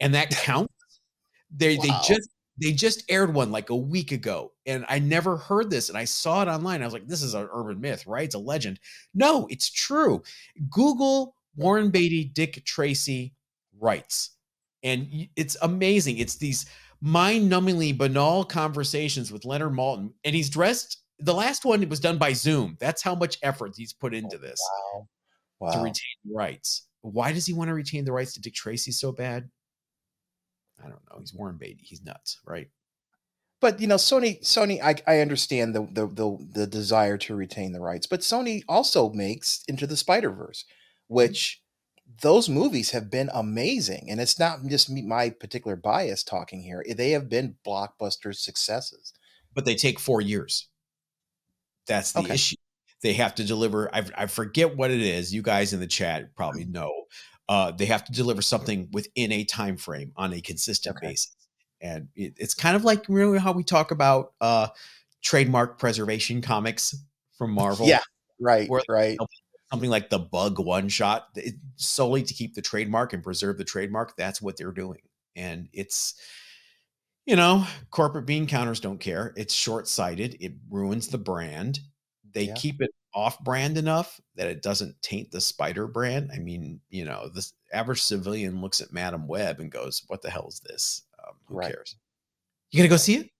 and 0.00 0.14
that 0.14 0.30
counts 0.44 0.72
they 1.50 1.76
they 1.76 1.90
just 2.06 2.28
they 2.60 2.72
just 2.72 3.04
aired 3.08 3.32
one 3.32 3.50
like 3.50 3.70
a 3.70 3.76
week 3.76 4.12
ago 4.12 4.52
and 4.66 4.84
i 4.88 4.98
never 4.98 5.36
heard 5.36 5.70
this 5.70 5.88
and 5.88 5.96
i 5.96 6.04
saw 6.04 6.42
it 6.42 6.48
online 6.48 6.82
i 6.82 6.84
was 6.84 6.92
like 6.92 7.06
this 7.06 7.22
is 7.22 7.34
an 7.34 7.48
urban 7.52 7.80
myth 7.80 8.06
right 8.06 8.24
it's 8.24 8.34
a 8.34 8.38
legend 8.38 8.78
no 9.14 9.46
it's 9.50 9.70
true 9.70 10.22
google 10.70 11.34
Warren 11.58 11.90
Beatty, 11.90 12.24
Dick 12.24 12.64
Tracy 12.64 13.34
rights. 13.78 14.30
And 14.84 15.28
it's 15.34 15.56
amazing. 15.60 16.18
It's 16.18 16.36
these 16.36 16.66
mind-numbingly 17.00 17.98
banal 17.98 18.44
conversations 18.44 19.32
with 19.32 19.44
Leonard 19.44 19.72
Maltin, 19.72 20.12
and 20.24 20.34
he's 20.36 20.48
dressed. 20.48 21.02
The 21.18 21.34
last 21.34 21.64
one 21.64 21.86
was 21.88 21.98
done 21.98 22.16
by 22.16 22.32
Zoom. 22.32 22.76
That's 22.78 23.02
how 23.02 23.16
much 23.16 23.38
effort 23.42 23.74
he's 23.76 23.92
put 23.92 24.14
oh, 24.14 24.18
into 24.18 24.36
Oh, 24.36 24.40
this 24.40 24.60
wow. 24.94 25.08
Wow. 25.60 25.70
to 25.72 25.78
retain 25.80 26.32
rights. 26.32 26.86
Why 27.00 27.32
does 27.32 27.44
he 27.44 27.52
want 27.52 27.68
to 27.68 27.74
retain 27.74 28.04
the 28.04 28.12
rights 28.12 28.34
to 28.34 28.40
Dick 28.40 28.54
Tracy 28.54 28.92
so 28.92 29.10
bad? 29.10 29.50
I 30.80 30.88
don't 30.88 31.02
know. 31.10 31.18
He's 31.18 31.34
Warren 31.34 31.56
Beatty. 31.56 31.82
He's 31.82 32.02
nuts, 32.02 32.40
right? 32.46 32.68
but 33.60 33.80
you 33.80 33.88
know 33.88 33.96
sony 33.96 34.40
sony 34.42 34.80
i, 34.82 34.94
I 35.06 35.20
understand 35.20 35.74
the, 35.74 35.80
the 35.90 36.06
the 36.06 36.48
the 36.52 36.66
desire 36.68 37.18
to 37.18 37.34
retain 37.34 37.72
the 37.72 37.80
rights 37.80 38.06
but 38.06 38.20
sony 38.20 38.62
also 38.68 39.10
makes 39.10 39.64
into 39.66 39.84
the 39.84 39.96
spider 39.96 40.30
verse 40.30 40.62
mm-hmm. 40.62 41.14
which 41.14 41.60
those 42.22 42.48
movies 42.48 42.92
have 42.92 43.10
been 43.10 43.30
amazing 43.34 44.06
and 44.08 44.20
it's 44.20 44.38
not 44.38 44.60
just 44.66 44.88
me, 44.88 45.02
my 45.02 45.30
particular 45.30 45.76
bias 45.76 46.22
talking 46.22 46.62
here 46.62 46.84
eh, 46.88 46.94
they 46.94 47.10
have 47.10 47.28
been 47.28 47.56
blockbuster 47.66 48.34
successes 48.34 49.12
But 49.54 49.64
they 49.64 49.74
take 49.74 49.98
four 49.98 50.20
years. 50.20 50.68
That's 51.86 52.12
the 52.12 52.20
Okay. 52.20 52.34
issue. 52.34 52.56
They 53.02 53.14
have 53.14 53.34
to 53.36 53.44
deliver. 53.44 53.92
I, 53.94 54.04
I 54.16 54.26
forget 54.26 54.76
what 54.76 54.90
it 54.90 55.00
is. 55.00 55.32
You 55.34 55.42
guys 55.42 55.72
in 55.72 55.80
the 55.80 55.86
chat 55.86 56.34
probably 56.36 56.62
mm-hmm. 56.62 56.72
know. 56.72 56.92
Uh, 57.48 57.70
they 57.70 57.86
have 57.86 58.04
to 58.04 58.12
deliver 58.12 58.42
something 58.42 58.88
within 58.92 59.32
a 59.32 59.44
time 59.44 59.76
frame 59.76 60.12
on 60.16 60.32
a 60.32 60.40
consistent 60.40 60.96
Okay. 60.96 61.08
basis, 61.08 61.34
and 61.80 62.08
it, 62.14 62.34
it's 62.36 62.54
kind 62.54 62.76
of 62.76 62.84
like 62.84 63.08
remember 63.08 63.38
how 63.38 63.52
we 63.52 63.62
talk 63.64 63.90
about 63.90 64.32
uh, 64.40 64.68
trademark 65.22 65.78
preservation 65.78 66.42
comics 66.42 66.94
from 67.38 67.52
Marvel. 67.52 67.86
Yeah. 67.86 68.00
right 68.40 68.68
Where- 68.68 68.82
right 68.88 69.16
something 69.72 69.90
like 69.90 70.08
the 70.10 70.18
bug 70.18 70.58
one 70.58 70.88
shot 70.88 71.28
it, 71.36 71.54
solely 71.76 72.22
to 72.22 72.32
keep 72.34 72.54
the 72.54 72.62
trademark 72.62 73.12
and 73.12 73.22
preserve 73.22 73.58
the 73.58 73.64
trademark 73.64 74.16
that's 74.16 74.40
what 74.40 74.56
they're 74.56 74.72
doing 74.72 75.00
and 75.36 75.68
it's 75.74 76.14
you 77.26 77.36
know 77.36 77.66
corporate 77.90 78.24
bean 78.26 78.46
counters 78.46 78.80
don't 78.80 78.98
care 79.00 79.32
it's 79.36 79.52
short-sighted 79.52 80.36
it 80.40 80.52
ruins 80.70 81.08
the 81.08 81.18
brand 81.18 81.80
they 82.32 82.44
Yeah. 82.44 82.54
keep 82.54 82.80
it 82.80 82.90
off 83.18 83.40
brand 83.44 83.78
enough 83.78 84.20
that 84.36 84.48
it 84.48 84.62
doesn't 84.62 85.02
taint 85.02 85.32
the 85.32 85.40
spider 85.42 85.88
brand? 85.88 86.30
I 86.34 86.38
mean 86.40 86.80
you 86.90 87.04
know 87.04 87.28
the 87.34 87.46
average 87.72 88.02
civilian 88.02 88.60
looks 88.62 88.80
at 88.80 88.92
madam 88.92 89.28
web 89.28 89.60
and 89.60 89.72
goes 89.72 90.04
what 90.08 90.22
the 90.22 90.30
hell 90.30 90.48
is 90.48 90.60
this? 90.60 91.02
Um, 91.26 91.34
who 91.46 91.56
Right. 91.56 91.68
cares? 91.68 91.96
You 92.70 92.78
gonna 92.78 92.88
go 92.90 92.96
see 92.98 93.16
it? 93.16 93.30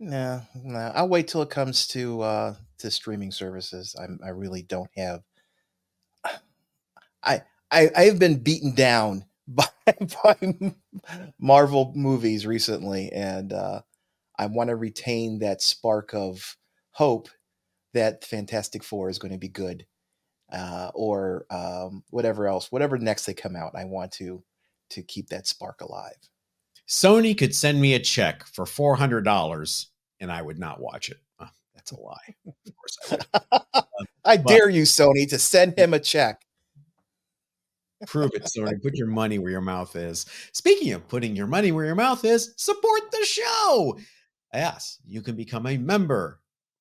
No 0.00 0.42
no 0.64 0.92
i'll 0.94 1.08
wait 1.08 1.28
till 1.28 1.42
it 1.42 1.50
comes 1.50 1.86
to 1.88 2.22
uh 2.22 2.54
to 2.78 2.90
streaming 2.90 3.32
services. 3.32 3.96
I'm 4.00 4.20
i 4.24 4.30
really 4.30 4.62
don't 4.62 4.90
have 4.96 5.22
i 7.22 7.42
i 7.70 7.90
i've 7.96 8.18
been 8.18 8.42
beaten 8.42 8.74
down 8.74 9.24
by, 9.48 9.66
by 10.24 10.36
marvel 11.38 11.92
movies 11.96 12.46
recently 12.46 13.10
and 13.12 13.52
uh 13.52 13.82
i 14.38 14.46
want 14.46 14.68
to 14.70 14.76
retain 14.76 15.40
that 15.40 15.62
spark 15.62 16.14
of 16.14 16.56
hope 16.92 17.28
that 17.94 18.24
fantastic 18.24 18.82
four 18.84 19.08
is 19.10 19.18
going 19.18 19.32
to 19.32 19.38
be 19.38 19.48
good 19.48 19.86
uh 20.52 20.90
or 20.94 21.46
um 21.50 22.02
whatever 22.10 22.46
else 22.48 22.70
whatever 22.72 22.98
next 22.98 23.24
they 23.26 23.34
come 23.34 23.54
out 23.56 23.72
i 23.74 23.84
want 23.84 24.10
to 24.12 24.42
to 24.88 25.02
keep 25.02 25.28
that 25.28 25.46
spark 25.46 25.80
alive 25.80 26.16
sony 26.88 27.36
could 27.36 27.54
send 27.54 27.80
me 27.80 27.94
a 27.94 27.98
check 28.00 28.44
for 28.46 28.64
$400 28.64 29.86
and 30.20 30.32
i 30.32 30.42
would 30.42 30.58
not 30.58 30.80
watch 30.80 31.08
it 31.08 31.18
Uh, 31.38 31.46
that's 31.74 31.92
a 31.92 32.00
lie 32.00 32.34
of 32.46 32.54
course 32.76 32.98
i 33.52 33.62
would 33.74 33.84
i 34.24 34.36
But- 34.36 34.46
dare 34.48 34.68
you 34.68 34.82
sony 34.82 35.28
to 35.28 35.38
send 35.38 35.78
him 35.78 35.94
a 35.94 36.00
check 36.00 36.42
Prove 38.06 38.30
it, 38.32 38.44
Sony. 38.44 38.80
Put 38.82 38.94
your 38.96 39.08
money 39.08 39.38
where 39.38 39.50
your 39.50 39.60
mouth 39.60 39.94
is. 39.94 40.24
Speaking 40.52 40.94
of 40.94 41.06
putting 41.06 41.36
your 41.36 41.46
money 41.46 41.70
where 41.70 41.84
your 41.84 41.94
mouth 41.94 42.24
is, 42.24 42.54
support 42.56 43.02
the 43.12 43.24
show. 43.26 43.98
Yes, 44.54 44.98
you 45.06 45.20
can 45.20 45.36
become 45.36 45.66
a 45.66 45.76
member 45.76 46.39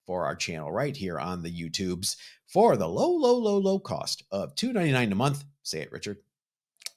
for 0.10 0.26
our 0.26 0.36
channel 0.36 0.72
right 0.72 0.98
here 0.98 1.20
on 1.20 1.44
the 1.44 1.52
YouTubes 1.52 2.16
for 2.48 2.76
the 2.76 2.88
low, 2.88 3.12
low, 3.12 3.38
low, 3.38 3.60
low 3.60 3.78
cost 3.78 4.24
of 4.32 4.56
$2.99 4.56 5.12
a 5.12 5.16
month. 5.16 5.44
Say 5.62 5.82
it, 5.82 5.92
Richard. 5.92 6.18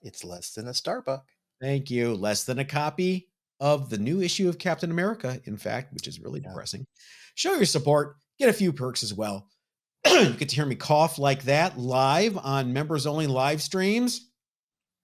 it's 0.00 0.24
less 0.24 0.54
than 0.54 0.66
a 0.66 0.70
Starbucks. 0.70 1.20
Thank 1.60 1.90
you. 1.90 2.14
Less 2.14 2.44
than 2.44 2.58
a 2.58 2.64
copy 2.64 3.28
of 3.60 3.90
the 3.90 3.98
new 3.98 4.22
issue 4.22 4.48
of 4.48 4.56
Captain 4.58 4.90
America, 4.90 5.38
in 5.44 5.58
fact, 5.58 5.92
which 5.92 6.08
is 6.08 6.20
really 6.20 6.40
Yeah. 6.40 6.48
depressing. 6.48 6.86
Show 7.34 7.52
your 7.52 7.66
support, 7.66 8.16
get 8.38 8.48
a 8.48 8.52
few 8.54 8.72
perks 8.72 9.02
as 9.02 9.12
well. 9.12 9.46
you 10.06 10.32
get 10.32 10.48
to 10.48 10.54
hear 10.56 10.64
me 10.64 10.74
cough 10.74 11.18
like 11.18 11.42
that 11.42 11.78
live 11.78 12.38
on 12.38 12.72
members 12.72 13.06
only 13.06 13.26
live 13.26 13.60
streams. 13.60 14.30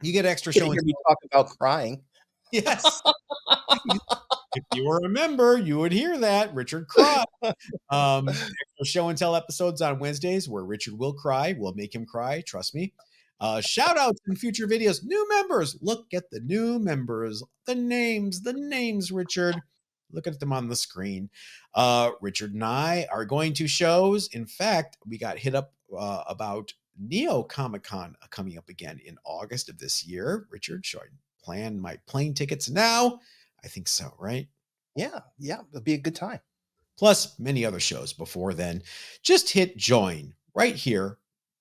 You 0.00 0.14
get 0.14 0.24
extra 0.24 0.50
showing. 0.50 0.72
you 0.72 0.78
show 0.78 0.80
hear 0.80 0.86
me 0.86 0.94
talk 1.06 1.18
about 1.30 1.58
crying 1.58 2.00
Yes. 2.52 3.02
if 4.58 4.78
you 4.78 4.86
were 4.86 4.98
a 5.04 5.08
member, 5.08 5.56
you 5.56 5.78
would 5.78 5.92
hear 5.92 6.18
that. 6.18 6.54
Richard 6.54 6.88
cried. 6.88 7.24
Um, 7.90 8.28
show 8.82 9.08
and 9.08 9.16
tell 9.18 9.36
episodes 9.36 9.80
on 9.80 9.98
Wednesdays 9.98 10.48
where 10.48 10.64
Richard 10.64 10.98
will 10.98 11.12
cry. 11.12 11.54
We'll 11.56 11.74
make 11.74 11.94
him 11.94 12.04
cry. 12.04 12.42
Trust 12.46 12.74
me. 12.74 12.92
Uh, 13.40 13.60
shout 13.60 13.96
outs 13.96 14.20
in 14.26 14.34
future 14.34 14.66
videos. 14.66 15.04
New 15.04 15.28
members. 15.28 15.78
Look 15.80 16.06
at 16.12 16.30
the 16.30 16.40
new 16.40 16.78
members. 16.78 17.42
The 17.66 17.76
names, 17.76 18.42
the 18.42 18.52
names, 18.52 19.12
Richard. 19.12 19.56
Look 20.10 20.26
at 20.26 20.40
them 20.40 20.52
on 20.52 20.68
the 20.68 20.76
screen. 20.76 21.30
Uh, 21.74 22.10
Richard 22.20 22.54
and 22.54 22.64
I 22.64 23.06
are 23.12 23.24
going 23.24 23.52
to 23.54 23.68
shows. 23.68 24.28
In 24.32 24.46
fact, 24.46 24.96
we 25.06 25.18
got 25.18 25.38
hit 25.38 25.54
up 25.54 25.74
uh, 25.96 26.24
about 26.26 26.72
Neo 26.98 27.42
Comic 27.44 27.84
Con 27.84 28.16
coming 28.30 28.58
up 28.58 28.68
again 28.68 28.98
in 29.04 29.18
August 29.24 29.68
of 29.68 29.78
this 29.78 30.04
year. 30.04 30.46
Richard, 30.50 30.84
should 30.84 31.00
I 31.00 31.06
plan 31.42 31.78
my 31.80 31.98
plane 32.06 32.34
tickets 32.34 32.68
now? 32.68 33.20
I 33.64 33.68
think 33.68 33.88
so, 33.88 34.14
right? 34.18 34.48
yeah 34.96 35.20
yeah 35.38 35.58
it'll 35.70 35.82
be 35.82 35.94
a 35.94 35.98
good 35.98 36.14
time 36.14 36.40
Plus 36.98 37.38
many 37.38 37.64
other 37.64 37.78
shows 37.80 38.12
before 38.12 38.52
then. 38.52 38.82
Just 39.22 39.50
hit 39.50 39.76
join 39.76 40.34
right 40.54 40.74
here 40.74 41.18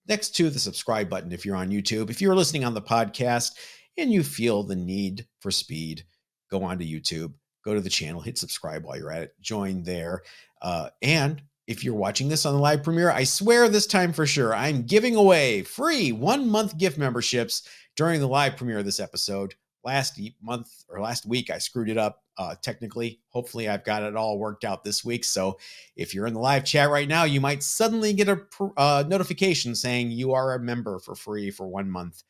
next 0.08 0.32
to 0.32 0.50
the 0.50 0.60
subscribe 0.60 1.10
button 1.10 1.32
if 1.32 1.46
you're 1.46 1.56
on 1.56 1.70
YouTube. 1.70 2.10
If 2.10 2.22
you're 2.22 2.36
listening 2.36 2.66
on 2.66 2.74
the 2.74 2.82
podcast 2.82 3.52
and 3.98 4.12
you 4.12 4.24
feel 4.24 4.64
the 4.64 4.76
need 4.76 5.28
for 5.40 5.52
speed, 5.52 6.04
go 6.50 6.64
on 6.64 6.80
to 6.80 6.86
YouTube, 6.86 7.34
go 7.64 7.76
to 7.76 7.82
the 7.82 7.90
channel, 7.90 8.20
hit 8.20 8.40
subscribe 8.40 8.84
while 8.84 8.98
you're 8.98 9.12
at 9.12 9.22
it, 9.22 9.36
join 9.40 9.84
there. 9.84 10.24
Uh, 10.62 10.90
and 11.04 11.44
if 11.68 11.84
you're 11.84 11.94
watching 11.94 12.30
this 12.30 12.46
on 12.46 12.56
the 12.56 12.60
live 12.60 12.82
premiere, 12.82 13.12
I 13.12 13.24
swear 13.24 13.70
this 13.70 13.86
time 13.86 14.14
for 14.14 14.26
sure, 14.26 14.56
I'm 14.56 14.84
giving 14.84 15.16
away 15.16 15.62
free 15.62 16.14
one 16.14 16.50
month 16.50 16.80
gift 16.80 16.98
memberships 16.98 17.68
during 17.96 18.22
the 18.22 18.28
live 18.28 18.58
premiere 18.58 18.80
of 18.80 18.86
this 18.86 19.00
episode. 19.00 19.54
Last 19.88 20.20
month 20.42 20.84
or 20.90 21.00
last 21.00 21.26
week, 21.26 21.50
I 21.50 21.60
screwed 21.60 21.90
it 21.90 21.98
up 21.98 22.22
uh, 22.38 22.56
technically. 22.62 23.22
Hopefully, 23.30 23.70
I've 23.70 23.86
got 23.86 24.04
it 24.04 24.18
all 24.18 24.38
worked 24.38 24.66
out 24.66 24.84
this 24.84 25.06
week. 25.06 25.24
So 25.24 25.60
if 25.96 26.14
you're 26.14 26.28
in 26.28 26.34
the 26.34 26.42
live 26.42 26.66
chat 26.66 26.90
right 26.90 27.08
now, 27.08 27.24
you 27.24 27.40
might 27.40 27.64
suddenly 27.64 28.12
get 28.12 28.28
a 28.28 28.36
pr- 28.36 28.76
uh, 28.76 29.06
notification 29.08 29.76
saying 29.76 30.12
you 30.12 30.34
are 30.34 30.54
a 30.54 30.60
member 30.60 31.00
for 31.00 31.16
free 31.16 31.52
for 31.52 31.70
one 31.70 31.90
month. 31.90 32.24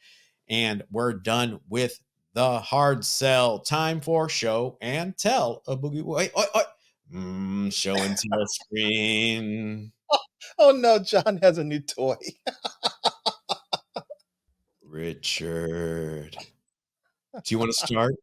And 0.48 0.84
we're 0.92 1.14
done 1.14 1.60
with 1.68 2.00
the 2.34 2.60
hard 2.60 3.04
sell. 3.04 3.58
Time 3.58 4.02
for 4.02 4.30
show 4.30 4.78
and 4.80 5.18
tell. 5.18 5.64
A 5.68 5.76
boogie. 5.76 6.04
Wait, 6.04 6.32
wait, 6.38 6.48
wait. 6.54 6.66
Mm, 7.12 7.74
show 7.74 7.96
and 7.96 8.16
tell 8.16 8.46
screen. 8.46 9.92
oh 10.60 10.72
no 10.72 11.00
john 11.00 11.40
has 11.42 11.58
a 11.58 11.64
new 11.64 11.80
toy 11.80 12.18
Richard. 14.84 16.36
Do 17.44 17.54
you 17.54 17.60
want 17.60 17.72
to 17.74 17.86
start? 17.86 18.16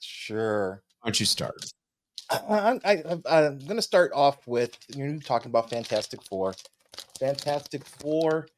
sure 0.00 0.82
Why 1.00 1.08
don't 1.08 1.20
you 1.20 1.26
start? 1.26 1.64
I, 2.30 2.78
I, 2.84 2.90
I, 2.90 3.46
I'm 3.46 3.58
going 3.60 3.76
to 3.76 3.82
start 3.82 4.12
off 4.14 4.46
with 4.46 4.76
you're 4.94 5.18
talking 5.18 5.50
about 5.50 5.70
Fantastic 5.70 6.22
Four. 6.22 6.54
Fantastic 7.18 7.86
Four 7.86 8.48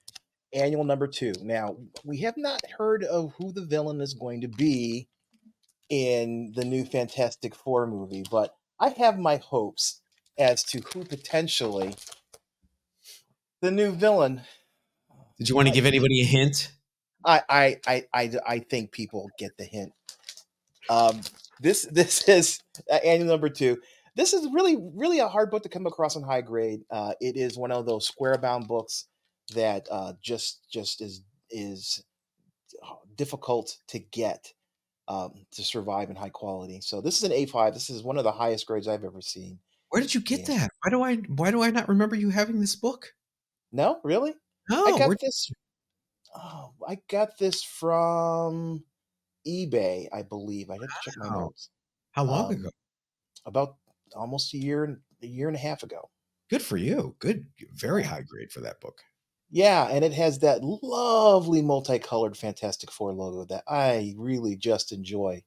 annual 0.52 0.84
number 0.84 1.06
two. 1.06 1.32
Now, 1.42 1.76
we 2.04 2.18
have 2.20 2.36
not 2.36 2.60
heard 2.78 3.04
of 3.04 3.32
who 3.38 3.52
the 3.52 3.64
villain 3.64 4.00
is 4.00 4.14
going 4.14 4.40
to 4.40 4.48
be 4.48 5.08
in 5.88 6.52
the 6.56 6.64
new 6.64 6.84
Fantastic 6.84 7.54
Four 7.54 7.86
movie, 7.86 8.24
but 8.30 8.54
I 8.78 8.90
have 8.90 9.18
my 9.18 9.36
hopes 9.36 10.00
as 10.38 10.64
to 10.64 10.80
who 10.92 11.04
potentially 11.04 11.94
the 13.60 13.70
new 13.70 13.92
villain. 13.92 14.42
Did 15.38 15.48
you 15.48 15.54
want 15.54 15.68
to 15.68 15.74
give 15.74 15.86
anybody 15.86 16.22
a 16.22 16.24
hint? 16.24 16.72
I 17.24 17.42
I 17.48 17.80
I 17.86 18.04
I, 18.14 18.30
I 18.46 18.58
think 18.60 18.92
people 18.92 19.28
get 19.38 19.56
the 19.56 19.64
hint. 19.64 19.92
Um, 20.88 21.20
this 21.60 21.82
this 21.92 22.28
is 22.28 22.60
uh, 22.90 22.96
annual 23.04 23.28
number 23.28 23.48
two. 23.48 23.80
This 24.16 24.32
is 24.32 24.48
really 24.52 24.76
really 24.94 25.20
a 25.20 25.28
hard 25.28 25.50
book 25.50 25.62
to 25.62 25.68
come 25.68 25.86
across 25.86 26.16
in 26.16 26.22
high 26.22 26.40
grade. 26.40 26.82
Uh, 26.90 27.14
it 27.20 27.36
is 27.36 27.56
one 27.56 27.70
of 27.72 27.86
those 27.86 28.06
square 28.06 28.36
bound 28.38 28.66
books 28.68 29.06
that 29.54 29.86
uh, 29.90 30.14
just 30.22 30.68
just 30.70 31.00
is 31.00 31.22
is 31.50 32.04
difficult 33.16 33.76
to 33.88 33.98
get 33.98 34.52
um, 35.08 35.44
to 35.52 35.62
survive 35.62 36.10
in 36.10 36.16
high 36.16 36.28
quality. 36.28 36.80
So 36.80 37.00
this 37.00 37.18
is 37.18 37.24
an 37.24 37.32
A 37.32 37.46
five. 37.46 37.74
This 37.74 37.90
is 37.90 38.02
one 38.02 38.18
of 38.18 38.24
the 38.24 38.32
highest 38.32 38.66
grades 38.66 38.88
I've 38.88 39.04
ever 39.04 39.20
seen. 39.20 39.58
Where 39.90 40.00
did 40.00 40.14
you 40.14 40.20
get 40.20 40.48
Yeah. 40.48 40.58
that? 40.58 40.70
Why 40.82 40.90
do 40.90 41.02
I 41.02 41.16
why 41.28 41.50
do 41.50 41.62
I 41.62 41.70
not 41.70 41.88
remember 41.88 42.16
you 42.16 42.30
having 42.30 42.60
this 42.60 42.76
book? 42.76 43.12
No, 43.72 44.00
really, 44.02 44.34
No, 44.68 44.84
I 44.84 44.98
got 44.98 45.16
this. 45.20 45.50
Oh, 46.34 46.74
I 46.86 46.98
got 47.08 47.38
this 47.38 47.62
from 47.64 48.84
eBay, 49.46 50.08
I 50.12 50.22
believe. 50.22 50.70
I 50.70 50.74
have 50.74 50.82
to 50.82 50.96
check 51.02 51.14
my 51.18 51.28
notes. 51.28 51.70
How 52.12 52.24
long 52.24 52.46
Um, 52.46 52.60
ago? 52.60 52.70
About 53.46 53.76
almost 54.14 54.54
a 54.54 54.58
year 54.58 54.84
and 54.84 55.00
a 55.22 55.26
year 55.26 55.48
and 55.48 55.56
a 55.56 55.60
half 55.60 55.82
ago. 55.82 56.10
Good 56.48 56.62
for 56.62 56.76
you. 56.76 57.16
Good. 57.20 57.46
Very 57.72 58.02
high 58.02 58.22
grade 58.22 58.52
for 58.52 58.60
that 58.60 58.80
book. 58.80 59.02
Yeah, 59.50 59.88
and 59.88 60.04
it 60.04 60.12
has 60.12 60.38
that 60.40 60.62
lovely 60.62 61.62
multicolored 61.62 62.36
Fantastic 62.36 62.90
Four 62.90 63.12
logo 63.12 63.44
that 63.46 63.64
I 63.66 64.14
really 64.16 64.56
just 64.56 64.92
enjoy 64.92 65.44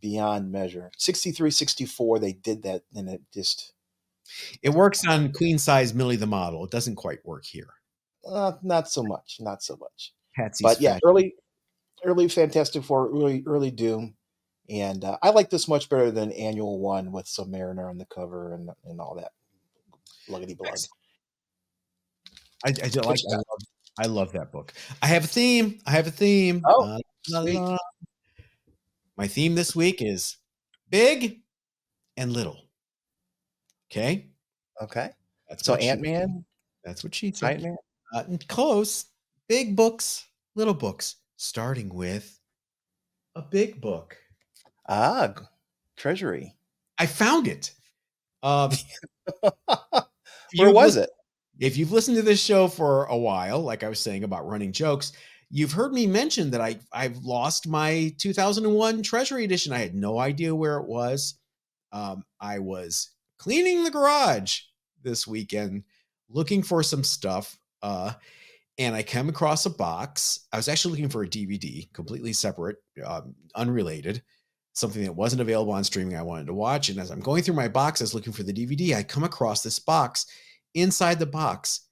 beyond 0.00 0.50
measure. 0.52 0.90
63, 0.98 1.50
64, 1.50 2.18
they 2.18 2.32
did 2.32 2.62
that, 2.64 2.84
and 2.94 3.08
it 3.08 3.22
just 3.32 3.74
It 4.62 4.70
works 4.70 5.06
on 5.06 5.32
queen 5.32 5.58
size 5.58 5.94
Millie 5.94 6.16
the 6.16 6.26
model. 6.26 6.64
It 6.64 6.70
doesn't 6.70 6.96
quite 6.96 7.24
work 7.24 7.44
here. 7.44 7.68
Uh, 8.26 8.52
not 8.62 8.88
so 8.88 9.02
much, 9.02 9.36
not 9.40 9.62
so 9.62 9.76
much. 9.76 10.12
Patsy's 10.36 10.62
but 10.62 10.80
yeah, 10.80 10.94
fashion. 10.94 11.00
early, 11.04 11.34
early 12.04 12.28
Fantastic 12.28 12.84
Four, 12.84 13.08
early, 13.10 13.42
early 13.46 13.70
Doom, 13.70 14.14
and 14.68 15.04
uh, 15.04 15.18
I 15.22 15.30
like 15.30 15.50
this 15.50 15.68
much 15.68 15.88
better 15.88 16.10
than 16.10 16.32
Annual 16.32 16.78
One 16.78 17.12
with 17.12 17.26
Submariner 17.26 17.88
on 17.88 17.98
the 17.98 18.06
cover 18.06 18.54
and 18.54 18.70
and 18.84 19.00
all 19.00 19.14
that. 19.16 19.32
Luggity 20.28 20.56
blood. 20.56 20.78
I, 22.64 22.68
I 22.68 22.88
like. 23.06 23.18
I 23.32 23.36
love, 23.36 23.60
I 23.98 24.06
love 24.06 24.32
that 24.32 24.52
book. 24.52 24.72
I 25.02 25.06
have 25.06 25.24
a 25.24 25.28
theme. 25.28 25.78
I 25.86 25.90
have 25.92 26.06
a 26.06 26.10
theme. 26.10 26.62
Oh, 26.66 26.84
Uh, 26.84 26.98
la, 27.30 27.42
sweet. 27.42 27.54
la. 27.54 27.76
My 29.16 29.26
theme 29.26 29.54
this 29.54 29.74
week 29.74 30.00
is 30.00 30.36
big 30.88 31.40
and 32.16 32.32
little. 32.32 32.68
Okay, 33.90 34.28
Okay, 34.80 35.10
that's 35.48 35.64
so 35.64 35.74
Ant 35.74 36.00
Man, 36.00 36.44
That's 36.84 37.02
what 37.02 37.14
she 37.14 37.32
said. 37.32 37.54
Ant 37.54 37.62
Man. 37.64 37.76
Uh, 38.14 38.24
close. 38.48 39.06
Big 39.48 39.76
books, 39.76 40.26
little 40.54 40.74
books. 40.74 41.16
Starting 41.36 41.88
with 41.94 42.38
a 43.34 43.42
big 43.42 43.80
book. 43.80 44.16
Ah, 44.88 45.34
Treasury. 45.96 46.54
I 46.98 47.06
found 47.06 47.48
it. 47.48 47.72
Um, 48.42 48.72
Where 50.56 50.70
was 50.72 50.96
it? 50.96 51.10
If 51.58 51.76
you've 51.76 51.92
listened 51.92 52.16
to 52.16 52.22
this 52.22 52.42
show 52.42 52.68
for 52.68 53.04
a 53.04 53.16
while, 53.16 53.60
like 53.60 53.84
I 53.84 53.88
was 53.88 54.00
saying 54.00 54.24
about 54.24 54.46
running 54.46 54.72
jokes, 54.72 55.12
you've 55.50 55.72
heard 55.72 55.92
me 55.92 56.06
mention 56.06 56.50
that 56.50 56.60
I 56.60 56.78
I've 56.92 57.18
lost 57.18 57.68
my 57.68 58.14
2001 58.18 59.02
Treasury 59.02 59.44
Edition. 59.44 59.72
I 59.72 59.78
had 59.78 59.94
no 59.94 60.18
idea 60.18 60.54
where 60.54 60.78
it 60.78 60.86
was. 60.86 61.34
Um, 61.92 62.24
I 62.40 62.58
was 62.60 63.10
cleaning 63.38 63.84
the 63.84 63.90
garage 63.90 64.60
this 65.02 65.26
weekend, 65.26 65.84
looking 66.28 66.62
for 66.62 66.82
some 66.82 67.04
stuff, 67.04 67.58
uh, 67.82 68.12
and 68.78 68.94
I 68.94 69.02
came 69.02 69.28
across 69.28 69.66
a 69.66 69.70
box. 69.70 70.46
I 70.52 70.56
was 70.56 70.68
actually 70.68 70.92
looking 70.92 71.08
for 71.08 71.22
a 71.22 71.28
DVD, 71.28 71.92
completely 71.92 72.32
separate, 72.32 72.76
um, 73.04 73.34
unrelated, 73.54 74.22
something 74.72 75.02
that 75.04 75.12
wasn't 75.12 75.42
available 75.42 75.72
on 75.72 75.84
streaming. 75.84 76.16
I 76.16 76.22
wanted 76.22 76.46
to 76.46 76.54
watch, 76.54 76.88
and 76.88 76.98
as 76.98 77.10
I'm 77.10 77.20
going 77.20 77.42
through 77.42 77.56
my 77.56 77.68
boxes 77.68 78.14
looking 78.14 78.32
for 78.32 78.42
the 78.42 78.52
DVD, 78.52 78.94
I 78.94 79.02
come 79.02 79.24
across 79.24 79.62
this 79.62 79.78
box 79.78 80.26
inside 80.74 81.18
the 81.18 81.26
box 81.26 81.88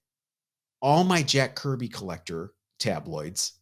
all 0.80 1.04
my 1.04 1.22
Jack 1.22 1.54
Kirby 1.54 1.88
collector 1.88 2.52
tabloids 2.78 3.54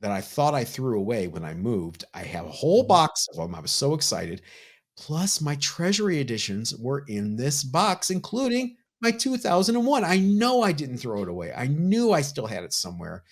that 0.00 0.10
I 0.10 0.20
thought 0.20 0.54
I 0.54 0.64
threw 0.64 0.98
away 0.98 1.28
when 1.28 1.44
I 1.44 1.54
moved. 1.54 2.04
I 2.14 2.22
have 2.22 2.46
a 2.46 2.50
whole 2.50 2.82
box 2.82 3.28
of 3.28 3.36
them. 3.36 3.54
I 3.54 3.60
was 3.60 3.70
so 3.70 3.94
excited. 3.94 4.42
Plus, 4.96 5.40
my 5.40 5.56
treasury 5.56 6.20
editions 6.20 6.76
were 6.76 7.04
in 7.08 7.36
this 7.36 7.62
box, 7.62 8.10
including 8.10 8.76
my 9.02 9.10
2001. 9.10 10.04
I 10.04 10.18
know 10.18 10.62
I 10.62 10.72
didn't 10.72 10.98
throw 10.98 11.22
it 11.22 11.28
away. 11.28 11.52
I 11.54 11.66
knew 11.66 12.12
I 12.12 12.22
still 12.22 12.46
had 12.46 12.64
it 12.64 12.72
somewhere. 12.72 13.24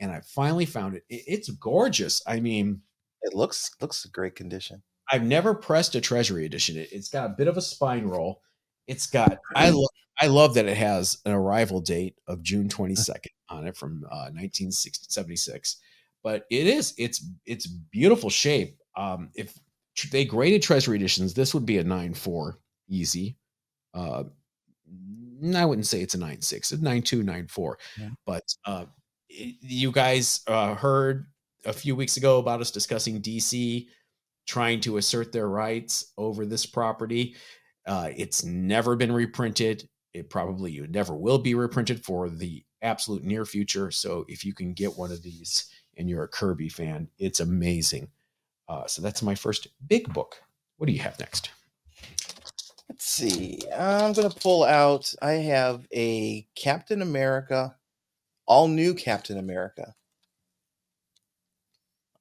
And 0.00 0.10
I 0.10 0.20
finally 0.20 0.64
found 0.66 0.94
it. 0.96 1.04
It- 1.08 1.24
It's 1.26 1.48
gorgeous. 1.50 2.22
I 2.26 2.40
mean, 2.40 2.82
It 3.22 3.34
looks 3.34 3.70
looks 3.80 4.04
a 4.04 4.08
great 4.10 4.36
condition. 4.36 4.82
I've 5.10 5.24
never 5.24 5.54
pressed 5.54 5.94
a 5.96 6.00
treasury 6.00 6.44
edition. 6.46 6.76
It, 6.76 6.88
it's 6.92 7.08
got 7.08 7.26
a 7.26 7.34
bit 7.36 7.48
of 7.48 7.56
a 7.56 7.62
spine 7.62 8.04
roll. 8.04 8.42
It's 8.86 9.06
got 9.06 9.38
I 9.56 9.70
lo- 9.70 9.88
I 10.20 10.26
love 10.28 10.54
that 10.54 10.66
it 10.66 10.76
has 10.76 11.18
an 11.24 11.32
arrival 11.32 11.80
date 11.80 12.14
of 12.28 12.42
June 12.42 12.68
22nd 12.68 13.26
on 13.48 13.66
it 13.66 13.76
from 13.76 14.04
uh, 14.10 14.30
1976. 14.32 15.76
But 16.22 16.44
it 16.50 16.66
is 16.66 16.94
it's 16.98 17.24
it's 17.46 17.66
beautiful 17.66 18.30
shape. 18.30 18.76
Um, 18.96 19.30
if 19.34 19.58
they 20.12 20.24
graded 20.24 20.62
treasury 20.62 20.96
editions, 20.96 21.34
this 21.34 21.54
would 21.54 21.66
be 21.66 21.78
a 21.78 21.84
nine 21.84 22.14
four 22.14 22.58
easy. 22.88 23.36
Uh, 23.94 24.24
I 25.54 25.64
wouldn't 25.64 25.86
say 25.86 26.00
it's 26.00 26.14
a 26.14 26.18
9.6, 26.18 26.52
it's 26.52 26.72
9.2, 26.72 27.22
9.4. 27.22 27.74
Yeah. 27.98 28.08
But 28.26 28.54
uh, 28.64 28.84
you 29.28 29.92
guys 29.92 30.40
uh, 30.46 30.74
heard 30.74 31.26
a 31.64 31.72
few 31.72 31.94
weeks 31.94 32.16
ago 32.16 32.38
about 32.38 32.60
us 32.60 32.70
discussing 32.70 33.20
DC 33.20 33.86
trying 34.46 34.80
to 34.80 34.96
assert 34.96 35.32
their 35.32 35.48
rights 35.48 36.12
over 36.16 36.46
this 36.46 36.64
property. 36.66 37.36
Uh, 37.86 38.10
it's 38.16 38.44
never 38.44 38.96
been 38.96 39.12
reprinted. 39.12 39.88
It 40.14 40.30
probably 40.30 40.80
never 40.88 41.14
will 41.14 41.38
be 41.38 41.54
reprinted 41.54 42.04
for 42.04 42.30
the 42.30 42.64
absolute 42.82 43.24
near 43.24 43.44
future. 43.44 43.90
So 43.90 44.24
if 44.28 44.44
you 44.44 44.54
can 44.54 44.72
get 44.72 44.96
one 44.96 45.12
of 45.12 45.22
these 45.22 45.70
and 45.96 46.08
you're 46.08 46.24
a 46.24 46.28
Kirby 46.28 46.68
fan, 46.68 47.08
it's 47.18 47.40
amazing. 47.40 48.08
Uh, 48.68 48.86
so 48.86 49.02
that's 49.02 49.22
my 49.22 49.34
first 49.34 49.68
big 49.86 50.12
book. 50.12 50.40
What 50.76 50.86
do 50.86 50.92
you 50.92 51.00
have 51.00 51.18
next? 51.18 51.50
Let's 52.88 53.04
see. 53.04 53.60
I'm 53.76 54.12
gonna 54.12 54.30
pull 54.30 54.64
out. 54.64 55.12
I 55.20 55.32
have 55.32 55.86
a 55.92 56.46
Captain 56.54 57.02
America, 57.02 57.76
all 58.46 58.68
new 58.68 58.94
Captain 58.94 59.38
America. 59.38 59.94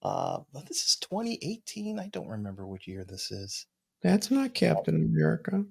Uh, 0.03 0.39
but 0.53 0.65
this 0.67 0.86
is 0.88 0.95
2018. 0.97 1.99
I 1.99 2.08
don't 2.08 2.27
remember 2.27 2.65
which 2.65 2.88
year 2.88 3.03
this 3.03 3.32
is. 3.32 3.65
That's 4.01 4.30
not 4.30 4.53
Captain 4.53 4.95
America. 4.95 5.65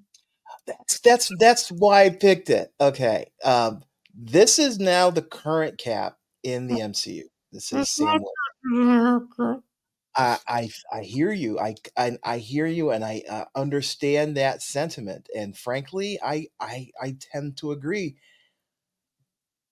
That's 0.67 1.01
that's 1.01 1.31
that's 1.39 1.71
why 1.71 2.05
I 2.05 2.11
picked 2.11 2.51
it. 2.51 2.73
Okay. 2.81 3.27
Um, 3.45 3.83
this 4.15 4.59
is 4.59 4.79
now 4.79 5.11
the 5.11 5.23
current 5.23 5.79
Cap 5.79 6.17
in 6.43 6.67
the 6.67 6.81
MCU. 6.81 7.25
This 7.53 7.73
is 7.73 7.91
Sam. 7.91 8.21
Wil- 8.65 9.63
I, 10.17 10.39
I 10.49 10.71
I 10.93 11.03
hear 11.03 11.31
you. 11.33 11.59
I 11.59 11.75
I, 11.97 12.19
I 12.25 12.39
hear 12.39 12.67
you, 12.67 12.91
and 12.91 13.05
I 13.05 13.23
uh, 13.29 13.45
understand 13.55 14.37
that 14.37 14.63
sentiment. 14.63 15.29
And 15.37 15.57
frankly, 15.57 16.19
I, 16.23 16.47
I 16.59 16.91
I 17.01 17.17
tend 17.33 17.59
to 17.59 17.73
agree. 17.73 18.17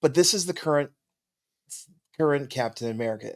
But 0.03 0.15
this 0.15 0.35
is 0.35 0.47
the 0.47 0.53
current 0.53 0.91
current 2.19 2.51
Captain 2.51 2.91
America. 2.91 3.33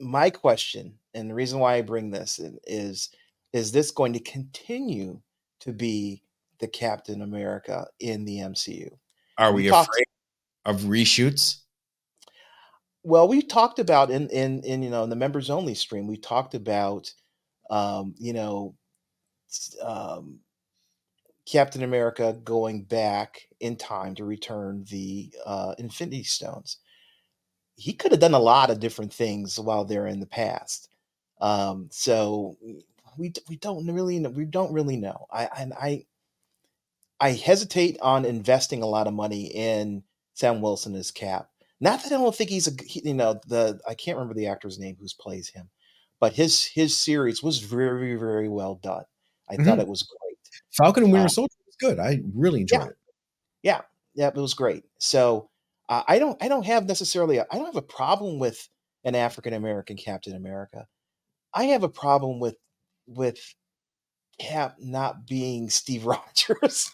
My 0.00 0.30
question, 0.30 0.98
and 1.14 1.30
the 1.30 1.34
reason 1.34 1.60
why 1.60 1.76
I 1.76 1.82
bring 1.82 2.10
this 2.10 2.38
in 2.38 2.58
is 2.64 3.10
is 3.52 3.70
this 3.70 3.92
going 3.92 4.12
to 4.14 4.20
continue 4.20 5.20
to 5.60 5.72
be 5.72 6.22
the 6.58 6.66
Captain 6.66 7.22
America 7.22 7.86
in 8.00 8.24
the 8.24 8.38
MCU? 8.38 8.90
Are 9.38 9.52
We 9.52 9.62
we 9.64 9.68
talked- 9.68 9.90
afraid 9.90 10.04
of 10.64 10.80
reshoots? 10.90 11.58
Well, 13.04 13.28
we 13.28 13.42
talked 13.42 13.78
about 13.78 14.10
in 14.10 14.28
in 14.30 14.62
in 14.64 14.82
you 14.82 14.90
know 14.90 15.04
in 15.04 15.10
the 15.10 15.16
members 15.16 15.50
only 15.50 15.74
stream, 15.74 16.06
we 16.08 16.16
talked 16.16 16.54
about 16.54 17.12
um, 17.70 18.14
you 18.18 18.32
know 18.32 18.76
um, 19.82 20.40
Captain 21.46 21.82
America 21.82 22.38
going 22.44 22.82
back 22.84 23.48
in 23.60 23.76
time 23.76 24.14
to 24.14 24.24
return 24.24 24.84
the 24.90 25.32
uh, 25.44 25.74
Infinity 25.78 26.24
Stones. 26.24 26.78
He 27.76 27.92
could 27.92 28.12
have 28.12 28.20
done 28.20 28.34
a 28.34 28.38
lot 28.40 28.70
of 28.70 28.80
different 28.80 29.12
things 29.12 29.58
while 29.58 29.84
they're 29.84 30.06
in 30.06 30.20
the 30.20 30.26
past. 30.26 30.88
Um, 31.40 31.88
so 31.92 32.56
we 33.18 33.32
we 33.48 33.56
don't 33.56 33.86
really 33.92 34.18
know, 34.20 34.30
we 34.30 34.44
don't 34.46 34.72
really 34.72 34.96
know. 34.96 35.26
I 35.32 35.48
I 35.80 36.06
I 37.20 37.32
hesitate 37.32 37.98
on 38.00 38.24
investing 38.24 38.80
a 38.82 38.86
lot 38.86 39.08
of 39.08 39.14
money 39.14 39.46
in 39.46 40.04
Sam 40.34 40.60
Wilson 40.60 40.94
as 40.94 41.10
Cap. 41.10 41.50
Not 41.84 42.02
that 42.02 42.12
I 42.12 42.16
don't 42.16 42.34
think 42.34 42.50
he's 42.50 42.66
a 42.68 42.72
he- 42.84 43.02
you 43.08 43.14
know 43.14 43.40
the 43.46 43.78
I 43.88 43.94
can't 43.94 44.16
remember 44.18 44.34
the 44.34 44.48
actor's 44.48 44.78
name 44.78 44.96
who 44.98 45.06
plays 45.20 45.50
him, 45.50 45.68
but 46.20 46.32
his 46.32 46.64
his 46.64 46.96
series 46.96 47.42
was 47.42 47.58
very 47.60 48.16
very 48.16 48.48
well 48.48 48.76
done. 48.76 49.04
I 49.50 49.56
thought 49.56 49.78
Mhm. 49.78 49.82
it 49.82 49.88
was 49.88 50.02
great. 50.02 50.38
Falcon 50.72 51.04
and 51.04 51.12
Winter 51.12 51.26
Uh, 51.26 51.28
Soldier 51.28 51.56
was 51.66 51.76
good. 51.78 51.98
I 52.00 52.20
really 52.34 52.62
enjoyed 52.62 52.88
it. 52.88 52.96
Yeah, 53.62 53.82
yeah, 54.14 54.28
it 54.28 54.34
was 54.36 54.54
great. 54.54 54.84
So 54.98 55.50
uh, 55.90 56.04
I 56.08 56.18
don't 56.18 56.42
I 56.42 56.48
don't 56.48 56.66
have 56.66 56.86
necessarily 56.86 57.40
I 57.40 57.46
I 57.50 57.56
don't 57.56 57.66
have 57.66 57.76
a 57.76 57.82
problem 57.82 58.38
with 58.38 58.68
an 59.04 59.14
African 59.14 59.52
American 59.54 59.96
Captain 59.98 60.34
America. 60.36 60.88
I 61.54 61.64
have 61.66 61.84
a 61.84 61.88
problem 61.90 62.40
with 62.40 62.56
with 63.06 63.38
Cap 64.38 64.76
not 64.80 65.26
being 65.26 65.70
Steve 65.70 66.06
Rogers. 66.14 66.90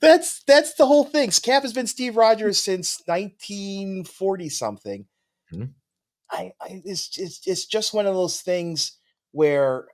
That's 0.00 0.42
that's 0.44 0.74
the 0.74 0.86
whole 0.86 1.04
thing. 1.04 1.30
Cap 1.30 1.62
has 1.62 1.72
been 1.72 1.86
Steve 1.86 2.16
Rogers 2.16 2.58
since 2.58 3.02
1940 3.06 4.48
something. 4.48 5.06
Mhm. 5.50 5.74
I, 6.30 6.52
I 6.60 6.82
it's, 6.84 7.18
it's 7.18 7.46
it's 7.46 7.66
just 7.66 7.94
one 7.94 8.06
of 8.06 8.14
those 8.14 8.42
things 8.42 8.98
where 9.32 9.88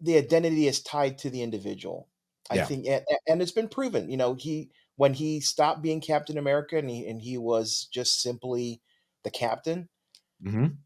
the 0.00 0.16
identity 0.16 0.66
is 0.66 0.82
tied 0.82 1.18
to 1.18 1.30
the 1.30 1.42
individual. 1.42 2.08
I 2.50 2.58
Yeah. 2.58 2.60
think, 2.60 2.86
and, 2.86 3.04
and 3.28 3.42
it's 3.42 3.52
been 3.52 3.68
proven. 3.68 4.10
You 4.10 4.16
know, 4.16 4.34
he 4.34 4.70
when 4.96 5.14
he 5.14 5.40
stopped 5.40 5.82
being 5.82 6.00
Captain 6.00 6.38
America 6.38 6.76
and 6.78 6.90
he 6.90 7.06
and 7.06 7.22
he 7.22 7.38
was 7.38 7.88
just 7.92 8.20
simply 8.20 8.82
the 9.24 9.30
captain, 9.30 9.88
hmm 10.42 10.82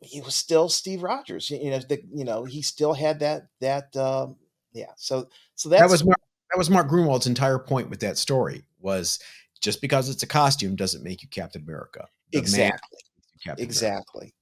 he 0.00 0.20
was 0.20 0.34
still 0.34 0.68
Steve 0.68 1.02
Rogers. 1.02 1.50
You 1.50 1.70
know, 1.70 1.78
the, 1.80 2.02
you 2.12 2.24
know, 2.24 2.44
he 2.44 2.62
still 2.62 2.94
had 2.94 3.20
that 3.20 3.48
that 3.60 3.96
um, 3.96 4.36
yeah. 4.72 4.92
So 4.96 5.28
so 5.54 5.68
that's 5.68 5.76
That 5.76 5.88
was 5.88 6.04
Mark, 6.04 6.18
that 6.58 6.62
was 6.62 6.70
Mark 6.70 6.88
Gruenwald's 6.88 7.28
entire 7.28 7.60
point 7.60 7.88
with 7.88 8.00
that 8.00 8.18
story 8.18 8.64
was 8.80 9.20
just 9.60 9.80
because 9.80 10.08
it's 10.08 10.24
a 10.24 10.26
costume 10.26 10.74
doesn't 10.74 11.04
make 11.04 11.22
you 11.22 11.28
Captain 11.28 11.62
America. 11.62 12.08
The 12.32 12.40
exactly 12.40 12.98
Captain 13.44 13.52
America. 13.52 13.62
exactly. 13.62 14.34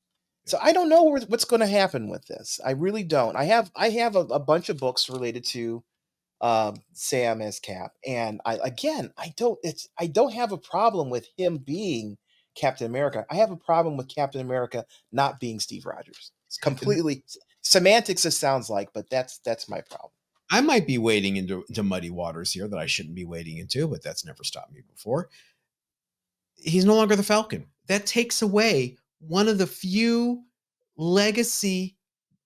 So 0.46 0.58
I 0.62 0.72
don't 0.72 0.88
know 0.88 1.02
what's 1.02 1.44
going 1.44 1.60
to 1.60 1.66
happen 1.66 2.08
with 2.08 2.24
this. 2.26 2.58
I 2.64 2.70
really 2.70 3.02
don't. 3.02 3.36
I 3.36 3.44
have 3.44 3.70
I 3.76 3.90
have 3.90 4.16
a, 4.16 4.20
a 4.20 4.38
bunch 4.38 4.70
of 4.70 4.78
books 4.78 5.10
related 5.10 5.44
to 5.46 5.84
um, 6.40 6.76
Sam 6.94 7.42
as 7.42 7.60
Cap, 7.60 7.92
and 8.06 8.40
I 8.46 8.60
again 8.64 9.12
I 9.18 9.34
don't 9.36 9.58
it's 9.62 9.86
I 10.00 10.06
don't 10.06 10.32
have 10.32 10.52
a 10.52 10.58
problem 10.58 11.10
with 11.10 11.28
him 11.36 11.58
being 11.58 12.16
Captain 12.54 12.86
America. 12.86 13.26
I 13.30 13.34
have 13.34 13.50
a 13.50 13.56
problem 13.56 13.98
with 13.98 14.08
Captain 14.08 14.40
America 14.40 14.86
not 15.12 15.38
being 15.38 15.60
Steve 15.60 15.84
Rogers. 15.84 16.32
It's 16.46 16.56
completely 16.56 17.24
semantics. 17.60 18.24
It 18.24 18.30
sounds 18.30 18.70
like, 18.70 18.88
but 18.94 19.10
that's 19.10 19.38
that's 19.44 19.68
my 19.68 19.82
problem. 19.82 20.12
I 20.50 20.60
might 20.60 20.86
be 20.86 20.98
wading 20.98 21.36
into, 21.36 21.64
into 21.68 21.82
muddy 21.82 22.10
waters 22.10 22.52
here 22.52 22.68
that 22.68 22.78
I 22.78 22.86
shouldn't 22.86 23.14
be 23.14 23.24
wading 23.24 23.58
into, 23.58 23.88
but 23.88 24.02
that's 24.02 24.24
never 24.24 24.44
stopped 24.44 24.72
me 24.72 24.82
before. 24.88 25.28
He's 26.56 26.84
no 26.84 26.94
longer 26.94 27.16
the 27.16 27.22
Falcon. 27.22 27.66
That 27.88 28.06
takes 28.06 28.42
away 28.42 28.96
one 29.18 29.48
of 29.48 29.58
the 29.58 29.66
few 29.66 30.44
legacy 30.96 31.96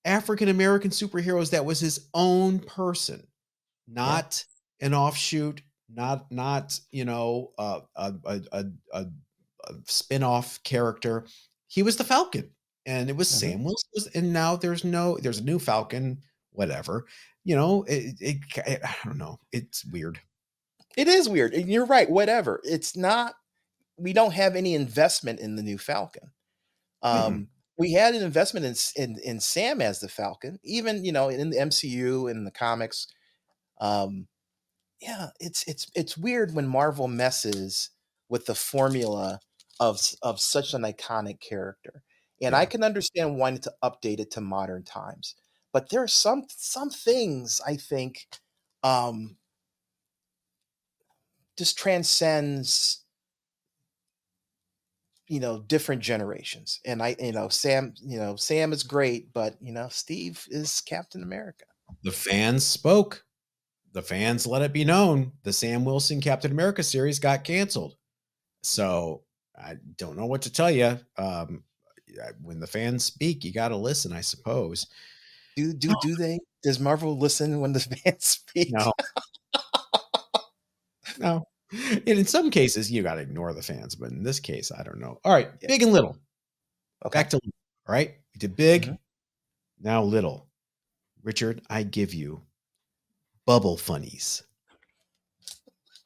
African 0.05 0.49
American 0.49 0.91
superheroes 0.91 1.51
that 1.51 1.65
was 1.65 1.79
his 1.81 2.09
own 2.15 2.59
person, 2.61 3.27
not 3.87 4.45
an 4.81 4.95
offshoot, 4.95 5.63
not 5.89 6.31
not 6.33 6.79
you 6.91 7.05
know 7.05 7.53
uh, 7.59 7.81
a, 7.97 8.15
a, 8.25 8.41
a, 8.53 8.65
a, 8.93 9.07
a 9.65 9.75
spin-off 9.87 10.63
character. 10.63 11.27
He 11.69 11.83
was 11.83 11.97
the 11.97 12.05
Falcon, 12.05 12.51
and 12.87 13.11
it 13.11 13.17
was 13.17 13.29
Mhm. 13.29 13.33
Sam 13.33 13.65
Wilson. 13.65 14.13
And 14.15 14.33
now 14.33 14.57
there's 14.57 14.85
no 14.85 15.19
there's 15.19 15.39
a 15.41 15.45
new 15.45 15.59
Falcon, 15.59 16.23
whatever. 16.53 17.07
You 17.45 17.57
know, 17.57 17.85
it, 17.85 18.17
it, 18.21 18.37
it 18.67 18.81
I 18.85 18.95
don't 19.05 19.19
know. 19.19 19.39
It's 19.53 19.85
weird. 19.85 20.21
It 20.97 21.09
is 21.09 21.29
weird, 21.29 21.55
and 21.55 21.69
you're 21.71 21.87
right. 21.87 22.11
Whatever. 22.11 22.61
It's 22.65 22.97
not. 22.97 23.35
We 23.99 24.13
don't 24.15 24.35
have 24.35 24.57
any 24.57 24.75
investment 24.75 25.41
in 25.41 25.57
the 25.57 25.63
new 25.63 25.79
Falcon. 25.79 26.33
Um, 27.03 27.49
We 27.79 27.93
had 27.93 28.15
an 28.15 28.23
investment 28.23 28.67
in, 28.67 28.77
in 29.03 29.19
in 29.25 29.41
Sam 29.41 29.81
as 29.83 30.01
the 30.01 30.09
Falcon, 30.09 30.59
even 30.65 31.05
you 31.05 31.13
know 31.13 31.29
in 31.31 31.51
the 31.51 31.59
MCU 31.59 32.29
in 32.31 32.45
the 32.45 32.51
comics. 32.53 33.09
Um, 33.81 34.29
yeah, 35.01 35.29
it's 35.41 35.65
it's 35.69 35.91
it's 35.95 36.19
weird 36.19 36.55
when 36.55 36.67
Marvel 36.69 37.09
messes 37.09 37.91
with 38.29 38.47
the 38.47 38.55
formula 38.55 39.41
of 39.81 40.01
of 40.23 40.41
such 40.41 40.75
an 40.75 40.83
iconic 40.83 41.41
character, 41.41 42.03
and 42.43 42.55
I 42.55 42.67
can 42.67 42.85
understand 42.85 43.39
wanting 43.39 43.63
to 43.63 43.75
update 43.83 44.21
it 44.21 44.31
to 44.33 44.41
modern 44.43 44.85
times. 44.85 45.37
But 45.73 45.91
there 45.91 46.03
are 46.03 46.09
some 46.09 46.45
some 46.49 46.91
things 46.91 47.61
I 47.67 47.77
think 47.77 48.27
um, 48.83 49.37
just 51.57 51.79
transcends 51.79 53.05
you 55.29 55.39
know 55.39 55.61
different 55.61 56.03
generations 56.03 56.81
and 56.85 57.01
i 57.01 57.15
you 57.21 57.31
know 57.31 57.49
sam 57.49 57.95
you 58.03 58.19
know 58.19 58.35
sam 58.35 58.73
is 58.73 58.83
great 58.83 59.33
but 59.33 59.55
you 59.61 59.71
know 59.73 59.87
steve 59.89 60.45
is 60.51 60.81
captain 60.81 61.23
america 61.23 61.67
The 62.03 62.13
fans 62.13 62.67
spoke. 62.67 63.25
The 63.93 64.03
fans 64.03 64.47
let 64.47 64.63
it 64.63 64.73
be 64.73 64.85
known 64.85 65.33
the 65.43 65.53
Sam 65.53 65.85
Wilson 65.85 66.21
Captain 66.21 66.53
America 66.53 66.83
series 66.83 67.19
got 67.19 67.45
canceled. 67.45 67.97
So 68.63 69.25
I 69.57 69.77
don't 69.97 70.17
know 70.17 70.27
what 70.27 70.43
to 70.43 70.53
tell 70.53 70.71
you. 70.71 70.99
Um, 71.17 71.65
when 72.41 72.61
the 72.61 72.67
fans 72.67 73.05
speak, 73.05 73.45
you 73.45 73.53
got 73.53 73.69
to 73.69 73.77
listen, 73.77 74.13
I 74.13 74.21
suppose. 74.21 74.87
Do 75.73 75.73
do 75.75 75.95
do 76.03 76.15
they 76.17 76.39
does 76.63 76.79
marvel 76.81 77.19
listen 77.19 77.61
when 77.61 77.73
the 77.73 77.81
fans 78.05 78.25
speak 78.25 78.71
No, 78.73 78.93
no. 81.19 81.47
And 81.73 82.09
in 82.09 82.25
some 82.27 82.51
cases, 82.51 82.91
you 82.91 83.03
got 83.03 83.15
to 83.15 83.21
ignore 83.21 83.53
the 83.53 83.63
fans, 83.63 83.95
but 83.95 84.11
in 84.11 84.23
this 84.25 84.41
case, 84.41 84.73
I 84.77 84.83
don't 84.83 84.99
know. 84.99 85.21
All 85.25 85.33
right, 85.33 85.51
Yeah. 85.61 85.69
big 85.69 85.83
and 85.83 85.93
little. 85.93 86.17
okay 87.05 87.19
Back 87.21 87.31
to 87.31 87.37
little, 87.37 87.53
all 87.89 87.93
right. 87.95 88.17
We 88.35 88.39
did 88.39 88.57
big, 88.57 88.83
Mhm. 88.87 88.99
now 89.81 90.03
little. 90.03 90.49
Richard, 91.23 91.63
I 91.71 91.83
give 91.85 92.13
you 92.15 92.43
bubble 93.47 93.77
funnies. 93.77 94.43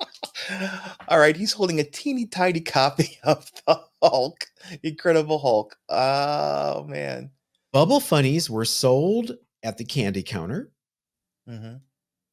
all 1.09 1.19
right 1.19 1.37
he's 1.37 1.53
holding 1.53 1.79
a 1.81 1.85
teeny 1.85 2.27
tiny 2.27 2.61
copy 2.61 3.17
of 3.23 3.51
the 3.67 3.81
hulk 4.03 4.45
incredible 4.83 5.39
hulk 5.39 5.77
oh 5.89 6.85
man 6.85 7.31
Bubble 7.73 8.01
funnies 8.01 8.51
were 8.51 8.65
sold 8.65 9.33
at 9.65 9.79
the 9.79 9.85
candy 9.85 10.23
counter. 10.23 10.71
hmm 11.49 11.77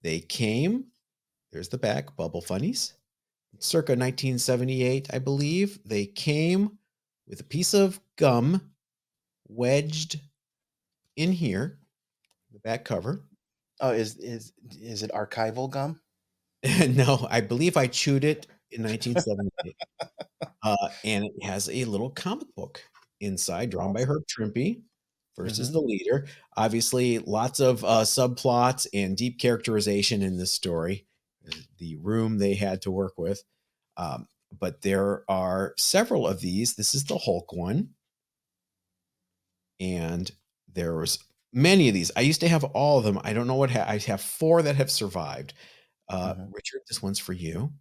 They 0.03 0.19
came, 0.19 0.85
there's 1.51 1.69
the 1.69 1.79
back, 1.79 2.15
Bubble 2.15 2.41
Funnies, 2.41 2.93
circa 3.59 3.93
1978, 3.93 5.09
I 5.13 5.19
believe. 5.19 5.79
They 5.85 6.05
came 6.05 6.77
with 7.27 7.39
a 7.41 7.45
piece 7.45 7.73
of 7.73 7.99
gum 8.17 8.73
wedged 9.47 10.19
in 11.15 11.31
here, 11.31 11.79
the 12.51 12.59
back 12.59 12.85
cover. 12.85 13.23
oh 13.81 13.91
is 13.91 14.17
is 14.17 14.53
is 14.81 15.03
it 15.03 15.11
archival 15.11 15.69
gum 15.69 15.99
no, 16.89 17.27
I 17.29 17.41
believe 17.41 17.77
I 17.77 17.87
chewed 17.87 18.23
it 18.23 18.47
in 18.71 18.83
1978. 18.83 19.75
uh, 20.63 20.89
and 21.03 21.25
it 21.25 21.43
has 21.43 21.69
a 21.69 21.85
little 21.85 22.09
comic 22.11 22.47
book 22.55 22.81
inside 23.19 23.71
drawn 23.71 23.93
by 23.93 24.03
Herb 24.03 24.23
Trimpe 24.27 24.81
versus 25.37 25.71
the 25.71 25.79
leader. 25.81 26.27
Obviously, 26.57 27.19
lots 27.19 27.59
of 27.59 27.83
uh, 27.83 28.01
subplots 28.01 28.87
and 28.93 29.17
deep 29.17 29.39
characterization 29.39 30.21
in 30.21 30.37
this 30.37 30.51
story. 30.53 31.05
The 31.79 31.95
room 31.97 32.37
they 32.37 32.53
had 32.55 32.81
to 32.83 32.91
work 32.91 33.13
with. 33.17 33.43
Um, 33.97 34.27
but 34.57 34.81
there 34.81 35.23
are 35.29 35.73
several 35.77 36.27
of 36.27 36.41
these. 36.41 36.75
This 36.75 36.93
is 36.93 37.05
the 37.05 37.17
Hulk 37.17 37.53
one. 37.53 37.89
And 39.79 40.31
there 40.71 40.95
was 40.95 41.19
many 41.53 41.87
of 41.87 41.93
these. 41.93 42.11
I 42.15 42.21
used 42.21 42.41
to 42.41 42.47
have 42.49 42.63
all 42.63 42.99
of 42.99 43.03
them. 43.03 43.19
I 43.23 43.33
don't 43.33 43.47
know 43.47 43.55
what 43.55 43.71
ha- 43.71 43.85
I 43.87 43.97
have 43.99 44.21
four 44.21 44.61
that 44.61 44.75
have 44.75 44.91
survived. 44.91 45.53
Uh, 46.09 46.35
Mhm. 46.35 46.49
Richard, 46.53 46.81
this 46.87 47.01
one's 47.01 47.19
for 47.19 47.33
you. 47.33 47.73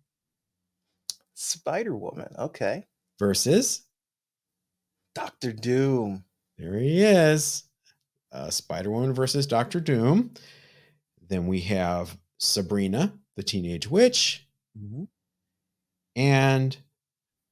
spider 1.35 1.97
woman 1.97 2.29
okay 2.39 2.87
Versus, 3.19 3.83
dr 5.15 5.53
doom 5.55 6.25
there 6.61 6.79
he 6.79 7.03
is, 7.03 7.65
uh, 8.33 8.51
Spider 8.51 8.91
Woman 8.91 9.15
versus 9.15 9.47
Doctor 9.47 9.81
Doom. 9.81 10.33
Then 11.29 11.47
we 11.47 11.61
have 11.63 12.17
Sabrina, 12.39 13.15
the 13.37 13.43
Teenage 13.43 13.89
Witch, 13.89 14.47
Mhm. 14.79 15.09
and 16.17 16.77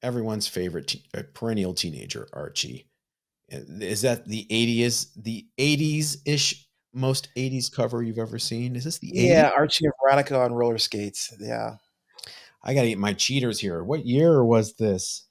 everyone's 0.01 0.47
favorite 0.47 0.87
te- 0.87 1.03
uh, 1.13 1.23
perennial 1.33 1.73
teenager, 1.73 2.27
Archie. 2.33 2.87
Is 3.49 4.01
that 4.03 4.27
the 4.27 4.45
80s, 4.51 5.11
the 5.15 5.47
80s 5.57 6.17
ish, 6.25 6.67
most 6.93 7.29
80s 7.35 7.69
cover 7.69 8.03
you've 8.03 8.19
ever 8.19 8.37
seen? 8.39 8.75
Is 8.75 8.83
this 8.83 8.99
the 8.99 9.11
80s? 9.11 9.29
yeah 9.29 9.49
archie 9.55 9.85
and 9.85 9.93
veronica 10.03 10.39
on 10.39 10.53
roller 10.53 10.77
skates 10.77 11.33
yeah 11.39 11.77
I 12.63 12.73
got 12.73 12.81
to 12.81 12.89
eat 12.89 12.97
my 12.97 13.13
cheaters 13.13 13.59
here. 13.59 13.83
What 13.83 14.05
year 14.05 14.43
was 14.43 14.73
this? 14.75 15.27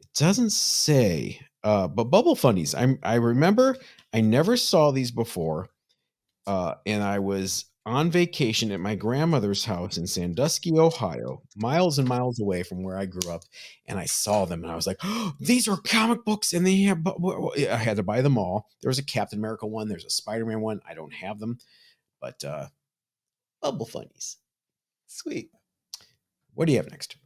It 0.00 0.08
doesn't 0.14 0.50
say. 0.50 1.40
Uh, 1.64 1.86
but 1.88 2.04
Bubble 2.04 2.34
Funnies. 2.34 2.74
I 2.74 2.98
I 3.02 3.14
remember 3.16 3.76
I 4.12 4.20
never 4.20 4.56
saw 4.56 4.90
these 4.90 5.10
before, 5.10 5.68
uh, 6.46 6.74
and 6.86 7.02
I 7.02 7.20
was 7.20 7.66
on 7.84 8.10
vacation 8.10 8.70
at 8.70 8.80
my 8.80 8.94
grandmother's 8.94 9.64
house 9.64 9.96
in 9.96 10.06
Sandusky, 10.06 10.78
Ohio, 10.78 11.42
miles 11.56 11.98
and 11.98 12.06
miles 12.08 12.40
away 12.40 12.62
from 12.62 12.82
where 12.82 12.96
I 12.96 13.06
grew 13.06 13.30
up, 13.30 13.42
and 13.86 13.98
I 13.98 14.04
saw 14.06 14.44
them, 14.44 14.62
and 14.62 14.70
I 14.70 14.76
was 14.76 14.86
like, 14.86 14.98
oh, 15.02 15.34
"These 15.40 15.68
are 15.68 15.76
comic 15.76 16.24
books!" 16.24 16.52
And 16.52 16.66
they 16.66 16.82
have. 16.82 17.06
I 17.06 17.76
had 17.76 17.96
to 17.96 18.02
buy 18.02 18.22
them 18.22 18.38
all. 18.38 18.68
There 18.82 18.90
was 18.90 18.98
a 18.98 19.04
Captain 19.04 19.38
America 19.38 19.66
one. 19.66 19.88
There's 19.88 20.04
a 20.04 20.10
Spider 20.10 20.46
Man 20.46 20.60
one. 20.60 20.80
I 20.88 20.94
don't 20.94 21.14
have 21.14 21.38
them, 21.38 21.58
but 22.20 22.42
uh, 22.44 22.68
Bubble 23.60 23.86
Funnies. 23.86 24.38
sweet 25.06 25.50
What 26.54 26.66
do 26.66 26.72
you 26.72 26.78
have 26.78 26.90
next? 26.90 27.16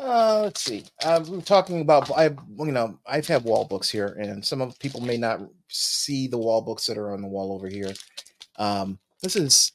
Uh, 0.00 0.40
let's 0.44 0.62
see. 0.62 0.84
We're 1.04 1.40
talking 1.42 1.80
about 1.80 2.10
I, 2.10 2.26
you 2.58 2.72
know, 2.72 2.98
I've 3.06 3.26
had 3.26 3.44
wall 3.44 3.64
books 3.64 3.90
here, 3.90 4.16
and 4.20 4.44
some 4.44 4.60
of 4.60 4.78
people 4.78 5.00
may 5.00 5.16
not 5.16 5.40
see 5.68 6.26
the 6.28 6.38
wall 6.38 6.62
books 6.62 6.86
that 6.86 6.98
are 6.98 7.12
on 7.12 7.22
the 7.22 7.28
wall 7.28 7.52
over 7.52 7.68
here. 7.68 7.92
Um, 8.56 8.98
this 9.22 9.36
is 9.36 9.72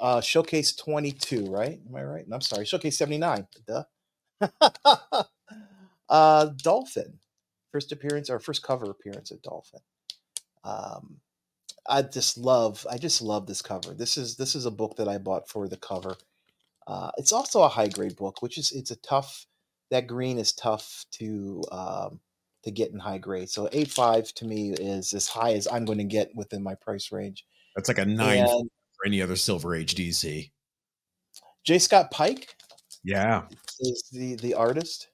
uh, 0.00 0.20
Showcase 0.20 0.74
22, 0.76 1.46
right? 1.46 1.80
Am 1.88 1.96
I 1.96 2.02
right? 2.04 2.28
No, 2.28 2.36
I'm 2.36 2.40
sorry, 2.40 2.64
Showcase 2.64 2.98
79. 2.98 3.46
Duh. 3.66 3.84
uh, 6.08 6.46
Dolphin, 6.62 7.18
first 7.72 7.92
appearance 7.92 8.30
or 8.30 8.38
first 8.40 8.62
cover 8.62 8.90
appearance 8.90 9.30
of 9.30 9.42
Dolphin. 9.42 9.80
Um, 10.64 11.16
I 11.88 12.02
just 12.02 12.38
love, 12.38 12.86
I 12.90 12.98
just 12.98 13.20
love 13.22 13.46
this 13.46 13.62
cover. 13.62 13.94
This 13.94 14.16
is 14.16 14.36
this 14.36 14.54
is 14.54 14.66
a 14.66 14.70
book 14.70 14.96
that 14.96 15.08
I 15.08 15.18
bought 15.18 15.48
for 15.48 15.68
the 15.68 15.76
cover. 15.76 16.16
Uh, 16.86 17.10
it's 17.18 17.32
also 17.32 17.62
a 17.62 17.68
high 17.68 17.88
grade 17.88 18.16
book, 18.16 18.42
which 18.42 18.58
is 18.58 18.72
it's 18.72 18.90
a 18.90 18.96
tough. 18.96 19.46
That 19.90 20.06
green 20.06 20.38
is 20.38 20.52
tough 20.52 21.04
to 21.12 21.62
um, 21.70 22.20
to 22.64 22.70
get 22.70 22.90
in 22.90 22.98
high 22.98 23.18
grade. 23.18 23.50
So 23.50 23.68
eight 23.72 23.90
five 23.90 24.32
to 24.34 24.44
me 24.44 24.72
is 24.72 25.12
as 25.12 25.28
high 25.28 25.52
as 25.52 25.68
I'm 25.68 25.84
going 25.84 25.98
to 25.98 26.04
get 26.04 26.34
within 26.34 26.62
my 26.62 26.74
price 26.74 27.12
range. 27.12 27.44
That's 27.76 27.88
like 27.88 27.98
a 27.98 28.04
nine 28.04 28.38
and 28.38 28.70
for 28.96 29.06
any 29.06 29.20
other 29.22 29.36
Silver 29.36 29.74
Age 29.74 29.94
DC. 29.94 30.50
Jay 31.64 31.78
Scott 31.78 32.10
Pike. 32.10 32.54
Yeah, 33.02 33.44
is 33.80 34.08
the 34.12 34.36
the 34.36 34.54
artist. 34.54 35.08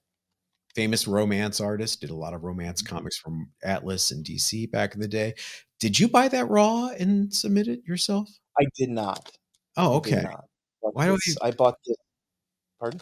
Famous 0.75 1.09
romance 1.09 1.61
artist. 1.61 2.01
Did 2.01 2.11
a 2.11 2.15
lot 2.15 2.35
of 2.35 2.45
romance 2.45 2.83
mm-hmm. 2.83 2.95
comics 2.95 3.19
from 3.19 3.51
Atlas 3.65 4.13
and 4.13 4.25
DC 4.25 4.71
back 4.71 4.95
in 4.95 5.01
the 5.01 5.09
day. 5.09 5.35
Did 5.81 5.99
you 5.99 6.09
buy 6.09 6.29
that 6.29 6.49
raw 6.49 6.91
and 6.99 7.35
submit 7.35 7.67
it 7.67 7.81
yourself? 7.85 8.29
I 8.59 8.65
did 8.77 8.91
not. 8.91 9.33
Oh, 9.77 9.95
okay. 9.95 10.25
Why 10.81 11.07
do 11.07 11.19
I? 11.43 11.49
I 11.49 11.51
bought 11.51 11.77
this. 11.87 11.97
Pardon? 12.79 13.01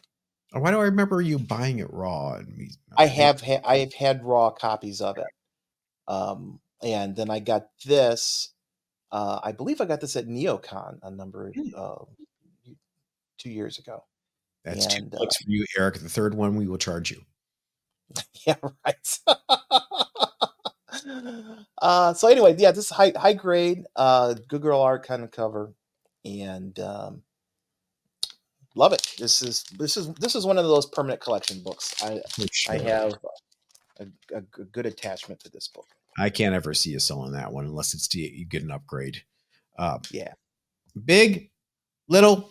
Why 0.53 0.71
do 0.71 0.79
I 0.79 0.85
remember 0.85 1.21
you 1.21 1.39
buying 1.39 1.79
it 1.79 1.93
raw? 1.93 2.35
And 2.35 2.57
me, 2.57 2.71
I 2.97 3.07
have 3.07 3.43
ha- 3.43 3.61
I 3.65 3.79
have 3.79 3.93
had 3.93 4.25
raw 4.25 4.51
copies 4.51 5.01
of 5.01 5.19
it, 5.19 5.27
um, 6.07 6.61
and 6.83 7.15
then 7.15 7.31
I 7.31 7.41
got 7.41 7.69
this. 7.85 8.51
Uh, 9.13 9.41
I 9.43 9.53
believe 9.53 9.81
I 9.81 9.85
got 9.85 10.01
this 10.01 10.17
at 10.17 10.27
NeoCon 10.27 10.99
a 11.03 11.11
number 11.11 11.53
hmm. 11.53 11.69
uh, 11.77 12.05
two 13.39 13.51
years 13.51 13.79
ago. 13.79 14.05
That's 14.65 14.87
and, 14.87 15.13
two 15.13 15.19
bucks 15.19 15.37
uh, 15.37 15.45
for 15.45 15.51
you, 15.51 15.67
Eric. 15.77 15.99
The 15.99 16.09
third 16.09 16.35
one 16.35 16.57
we 16.57 16.67
will 16.67 16.79
charge 16.79 17.11
you. 17.11 17.23
Yeah, 18.47 18.57
right. 18.87 19.19
uh, 21.83 22.15
so 22.15 22.29
anyway, 22.29 22.55
yeah, 22.57 22.71
this 22.71 22.87
is 22.87 22.91
high 22.91 23.13
high 23.15 23.35
grade, 23.35 23.85
uh, 23.95 24.35
good 24.49 24.63
girl 24.63 24.81
art 24.81 25.07
kind 25.07 25.23
of 25.23 25.31
cover, 25.31 25.75
and 26.25 26.79
um, 26.81 27.23
love 28.79 28.93
it. 28.93 29.15
This 29.19 29.43
is 29.43 29.65
this 29.77 29.97
is 29.97 30.15
this 30.15 30.35
is 30.35 30.47
one 30.47 30.57
of 30.57 30.65
those 30.65 30.87
permanent 30.87 31.21
collection 31.21 31.61
books. 31.63 31.95
I 32.03 32.21
sure. 32.53 32.75
I 32.75 32.79
have 32.79 33.13
a, 33.99 34.05
a, 34.35 34.39
a, 34.39 34.65
good 34.65 34.87
attachment 34.87 35.41
to 35.41 35.51
this 35.51 35.69
book. 35.69 35.89
I 36.17 36.31
can't 36.31 36.55
ever 36.55 36.73
see 36.73 36.91
you 36.91 37.01
selling 37.01 37.33
that 37.33 37.53
one 37.53 37.67
unless 37.67 37.93
it's 37.93 38.09
to, 38.09 38.21
you 38.21 38.47
get 38.47 38.63
an 38.63 38.71
upgrade. 38.71 39.23
Uh, 39.79 39.99
yeah, 40.11 40.33
big, 41.05 41.51
little, 42.09 42.51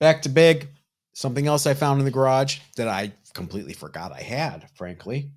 back 0.00 0.22
to 0.22 0.28
big. 0.28 0.68
Something 1.12 1.46
else 1.46 1.66
I 1.66 1.74
found 1.74 1.98
in 1.98 2.04
the 2.04 2.10
garage 2.10 2.60
that 2.76 2.88
I 2.88 3.12
completely 3.34 3.72
forgot 3.72 4.12
I 4.12 4.22
had, 4.22 4.68
frankly. 4.74 5.32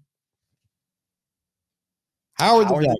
Howard, 2.35 2.67
Howard 2.67 2.85
the 2.85 2.99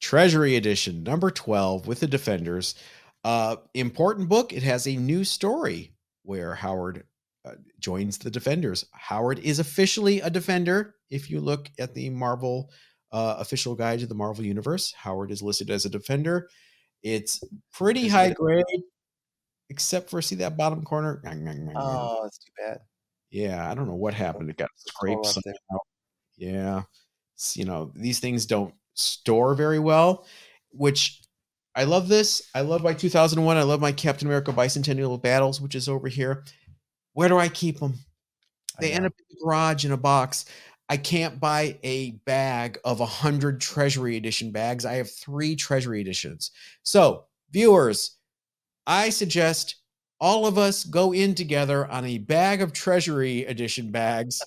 Treasury 0.00 0.56
Edition, 0.56 1.02
number 1.02 1.30
12 1.30 1.86
with 1.86 2.00
the 2.00 2.06
Defenders. 2.06 2.76
Uh, 3.24 3.56
important 3.74 4.28
book. 4.28 4.52
It 4.52 4.62
has 4.62 4.86
a 4.86 4.96
new 4.96 5.24
story 5.24 5.92
where 6.28 6.54
Howard 6.54 7.04
uh, 7.46 7.54
joins 7.80 8.18
the 8.18 8.30
Defenders. 8.30 8.84
Howard 8.92 9.38
is 9.38 9.60
officially 9.60 10.20
a 10.20 10.28
Defender. 10.28 10.94
If 11.08 11.30
you 11.30 11.40
look 11.40 11.70
at 11.78 11.94
the 11.94 12.10
Marvel 12.10 12.70
uh, 13.12 13.36
official 13.38 13.74
guide 13.74 14.00
to 14.00 14.06
the 14.06 14.14
Marvel 14.14 14.44
Universe, 14.44 14.92
Howard 14.92 15.30
is 15.30 15.40
listed 15.40 15.70
as 15.70 15.86
a 15.86 15.88
Defender. 15.88 16.50
It's 17.02 17.40
pretty 17.72 18.08
high 18.08 18.34
grade, 18.34 18.62
except 19.70 20.10
for 20.10 20.20
see 20.20 20.34
that 20.34 20.58
bottom 20.58 20.84
corner. 20.84 21.22
Oh, 21.74 22.20
that's 22.24 22.36
too 22.36 22.52
bad. 22.58 22.80
Yeah, 23.30 23.70
I 23.70 23.74
don't 23.74 23.86
know 23.86 23.94
what 23.94 24.12
happened. 24.12 24.50
It 24.50 24.58
got 24.58 24.68
scraped 24.76 25.24
Yeah, 26.36 26.82
it's, 27.34 27.56
you 27.56 27.64
know 27.64 27.90
these 27.94 28.20
things 28.20 28.44
don't 28.44 28.74
store 28.92 29.54
very 29.54 29.78
well, 29.78 30.26
which 30.72 31.22
I 31.78 31.84
love 31.84 32.08
this. 32.08 32.42
I 32.56 32.62
love 32.62 32.82
my 32.82 32.92
2001. 32.92 33.56
I 33.56 33.62
love 33.62 33.80
my 33.80 33.92
Captain 33.92 34.26
America 34.26 34.52
Bicentennial 34.52 35.22
Battles, 35.22 35.60
which 35.60 35.76
is 35.76 35.88
over 35.88 36.08
here. 36.08 36.42
Where 37.12 37.28
do 37.28 37.38
I 37.38 37.48
keep 37.48 37.78
them? 37.78 37.94
They 38.80 38.90
end 38.90 39.06
up 39.06 39.12
in 39.16 39.24
the 39.30 39.44
garage 39.44 39.84
in 39.84 39.92
a 39.92 39.96
box. 39.96 40.46
I 40.88 40.96
can't 40.96 41.38
buy 41.38 41.78
a 41.84 42.10
bag 42.26 42.80
of 42.84 42.98
a 42.98 43.06
hundred 43.06 43.60
Treasury 43.60 44.16
Edition 44.16 44.50
bags. 44.50 44.84
I 44.84 44.94
have 44.94 45.08
three 45.08 45.54
Treasury 45.54 46.00
Editions. 46.00 46.50
So, 46.82 47.26
viewers, 47.52 48.16
I 48.84 49.10
suggest 49.10 49.76
all 50.20 50.46
of 50.48 50.58
us 50.58 50.82
go 50.82 51.14
in 51.14 51.36
together 51.36 51.86
on 51.86 52.04
a 52.06 52.18
bag 52.18 52.60
of 52.60 52.72
Treasury 52.72 53.44
Edition 53.44 53.92
bags. 53.92 54.42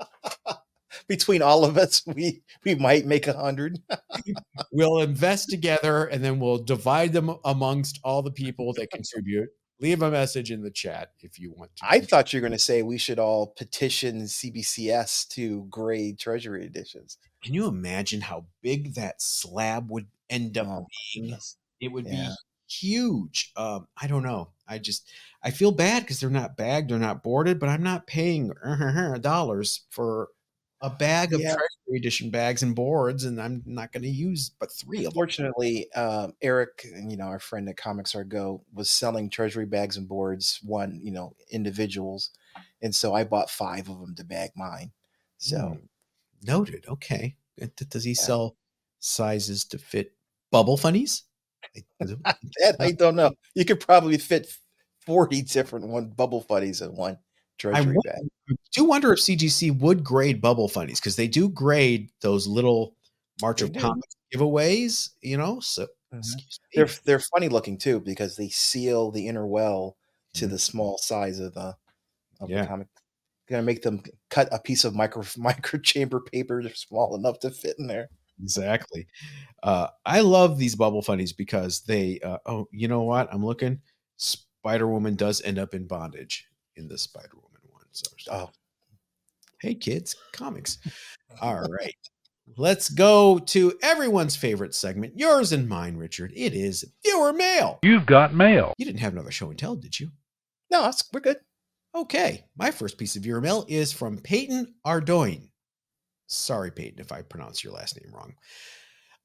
between 1.08 1.42
all 1.42 1.64
of 1.64 1.76
us, 1.76 2.02
we 2.06 2.42
we 2.64 2.74
might 2.74 3.06
make 3.06 3.26
a 3.26 3.32
hundred. 3.32 3.80
we'll 4.72 5.00
invest 5.00 5.50
together, 5.50 6.06
and 6.06 6.24
then 6.24 6.38
we'll 6.38 6.58
divide 6.62 7.12
them 7.12 7.36
amongst 7.44 8.00
all 8.04 8.22
the 8.22 8.30
people 8.30 8.72
that 8.74 8.90
contribute. 8.90 9.48
Leave 9.80 10.02
a 10.02 10.10
message 10.10 10.52
in 10.52 10.62
the 10.62 10.70
chat 10.70 11.10
if 11.20 11.40
you 11.40 11.52
want 11.56 11.74
to. 11.76 11.84
I 11.88 12.00
thought 12.00 12.32
you 12.32 12.38
were 12.38 12.48
going 12.48 12.52
to 12.52 12.58
say 12.58 12.82
we 12.82 12.98
should 12.98 13.18
all 13.18 13.48
petition 13.48 14.22
CBCS 14.22 15.28
to 15.30 15.66
grade 15.70 16.20
Treasury 16.20 16.64
editions. 16.64 17.18
Can 17.42 17.54
you 17.54 17.66
imagine 17.66 18.20
how 18.20 18.46
big 18.62 18.94
that 18.94 19.20
slab 19.20 19.90
would 19.90 20.06
end 20.30 20.56
up 20.56 20.68
oh, 20.68 20.86
being? 21.14 21.26
Goodness. 21.26 21.56
It 21.80 21.88
would 21.88 22.06
yeah. 22.06 22.28
be 22.28 22.34
huge. 22.72 23.52
Um, 23.56 23.88
I 24.00 24.06
don't 24.06 24.22
know. 24.22 24.50
I 24.68 24.78
just 24.78 25.10
I 25.42 25.50
feel 25.50 25.72
bad 25.72 26.02
because 26.02 26.20
they're 26.20 26.30
not 26.30 26.56
bagged, 26.56 26.90
they're 26.90 26.98
not 26.98 27.22
boarded, 27.22 27.58
but 27.58 27.68
I'm 27.68 27.82
not 27.82 28.06
paying 28.06 28.52
dollars 29.20 29.82
for 29.90 30.28
a 30.82 30.90
bag 30.90 31.32
of 31.32 31.40
yeah. 31.40 31.54
treasury 31.54 31.96
edition 31.96 32.28
bags 32.28 32.62
and 32.62 32.74
boards, 32.74 33.24
and 33.24 33.40
I'm 33.40 33.62
not 33.64 33.92
going 33.92 34.02
to 34.02 34.08
use 34.08 34.50
but 34.58 34.70
three 34.72 35.04
of 35.04 35.14
Fortunately, 35.14 35.90
um, 35.92 36.34
Eric, 36.42 36.84
you 37.08 37.16
know, 37.16 37.26
our 37.26 37.38
friend 37.38 37.68
at 37.68 37.76
Comics 37.76 38.14
Are 38.14 38.24
Go, 38.24 38.64
was 38.74 38.90
selling 38.90 39.30
treasury 39.30 39.64
bags 39.64 39.96
and 39.96 40.08
boards, 40.08 40.58
one, 40.64 41.00
you 41.02 41.12
know, 41.12 41.34
individuals, 41.50 42.30
and 42.82 42.94
so 42.94 43.14
I 43.14 43.22
bought 43.24 43.48
five 43.48 43.88
of 43.88 44.00
them 44.00 44.14
to 44.16 44.24
bag 44.24 44.50
mine. 44.56 44.90
So 45.38 45.56
mm. 45.56 45.80
noted. 46.42 46.84
Okay, 46.88 47.36
does 47.88 48.04
he 48.04 48.10
yeah. 48.10 48.22
sell 48.22 48.56
sizes 48.98 49.64
to 49.66 49.78
fit 49.78 50.12
bubble 50.50 50.76
funnies? 50.76 51.22
that 52.00 52.76
I 52.80 52.90
don't 52.90 53.14
know. 53.14 53.32
You 53.54 53.64
could 53.64 53.78
probably 53.78 54.18
fit 54.18 54.52
forty 55.06 55.42
different 55.42 55.86
one 55.86 56.08
bubble 56.08 56.40
funnies 56.40 56.82
in 56.82 56.96
one 56.96 57.18
treasury 57.62 57.96
I 58.06 58.54
do 58.72 58.84
wonder 58.84 59.12
if 59.12 59.20
CGC 59.20 59.78
would 59.80 60.02
grade 60.02 60.40
bubble 60.40 60.68
funnies 60.68 61.00
because 61.00 61.16
they 61.16 61.28
do 61.28 61.48
grade 61.48 62.10
those 62.20 62.46
little 62.46 62.96
March 63.40 63.62
of 63.62 63.72
Comics 63.72 64.16
giveaways, 64.34 65.10
you 65.20 65.36
know. 65.36 65.60
So 65.60 65.86
mm-hmm. 66.12 66.20
they're 66.74 66.88
they're 67.04 67.22
funny 67.34 67.48
looking 67.48 67.78
too 67.78 68.00
because 68.00 68.36
they 68.36 68.48
seal 68.48 69.10
the 69.10 69.28
inner 69.28 69.46
well 69.46 69.96
to 70.34 70.44
mm-hmm. 70.44 70.52
the 70.52 70.58
small 70.58 70.98
size 70.98 71.38
of 71.38 71.54
the 71.54 71.76
of 72.40 72.50
yeah. 72.50 72.62
the 72.62 72.66
comic. 72.66 72.88
Gonna 73.48 73.62
make 73.62 73.82
them 73.82 74.02
cut 74.30 74.48
a 74.52 74.58
piece 74.58 74.84
of 74.84 74.94
micro 74.94 75.24
micro 75.36 75.78
chamber 75.78 76.20
paper 76.20 76.62
small 76.74 77.16
enough 77.16 77.38
to 77.40 77.50
fit 77.50 77.76
in 77.78 77.86
there. 77.86 78.08
Exactly. 78.42 79.06
Uh, 79.62 79.88
I 80.04 80.20
love 80.20 80.58
these 80.58 80.74
bubble 80.74 81.02
funnies 81.02 81.32
because 81.32 81.82
they. 81.82 82.18
Uh, 82.24 82.38
oh, 82.46 82.68
you 82.72 82.88
know 82.88 83.02
what? 83.02 83.32
I'm 83.32 83.44
looking. 83.44 83.80
Spider 84.16 84.88
Woman 84.88 85.14
does 85.14 85.42
end 85.42 85.58
up 85.58 85.74
in 85.74 85.86
bondage 85.86 86.46
in 86.76 86.88
the 86.88 86.98
Spider. 86.98 87.41
So, 87.92 88.10
oh, 88.30 88.50
hey 89.60 89.74
kids, 89.74 90.16
comics. 90.32 90.78
All 91.40 91.62
right. 91.62 91.94
Let's 92.56 92.88
go 92.90 93.38
to 93.38 93.78
everyone's 93.82 94.36
favorite 94.36 94.74
segment, 94.74 95.18
yours 95.18 95.52
and 95.52 95.68
mine, 95.68 95.96
Richard. 95.96 96.32
It 96.34 96.54
is 96.54 96.84
viewer 97.04 97.32
mail. 97.32 97.78
You've 97.82 98.04
got 98.04 98.34
mail. 98.34 98.74
You 98.76 98.84
didn't 98.84 99.00
have 99.00 99.12
another 99.12 99.30
show 99.30 99.48
and 99.50 99.58
tell, 99.58 99.76
did 99.76 99.98
you? 99.98 100.10
No, 100.70 100.90
we're 101.12 101.20
good. 101.20 101.38
Okay. 101.94 102.44
My 102.56 102.70
first 102.70 102.98
piece 102.98 103.16
of 103.16 103.22
viewer 103.22 103.40
mail 103.40 103.64
is 103.68 103.92
from 103.92 104.18
Peyton 104.18 104.74
Ardoin. 104.86 105.48
Sorry, 106.26 106.70
Peyton, 106.70 107.00
if 107.00 107.12
I 107.12 107.22
pronounce 107.22 107.62
your 107.62 107.74
last 107.74 108.00
name 108.00 108.12
wrong. 108.12 108.34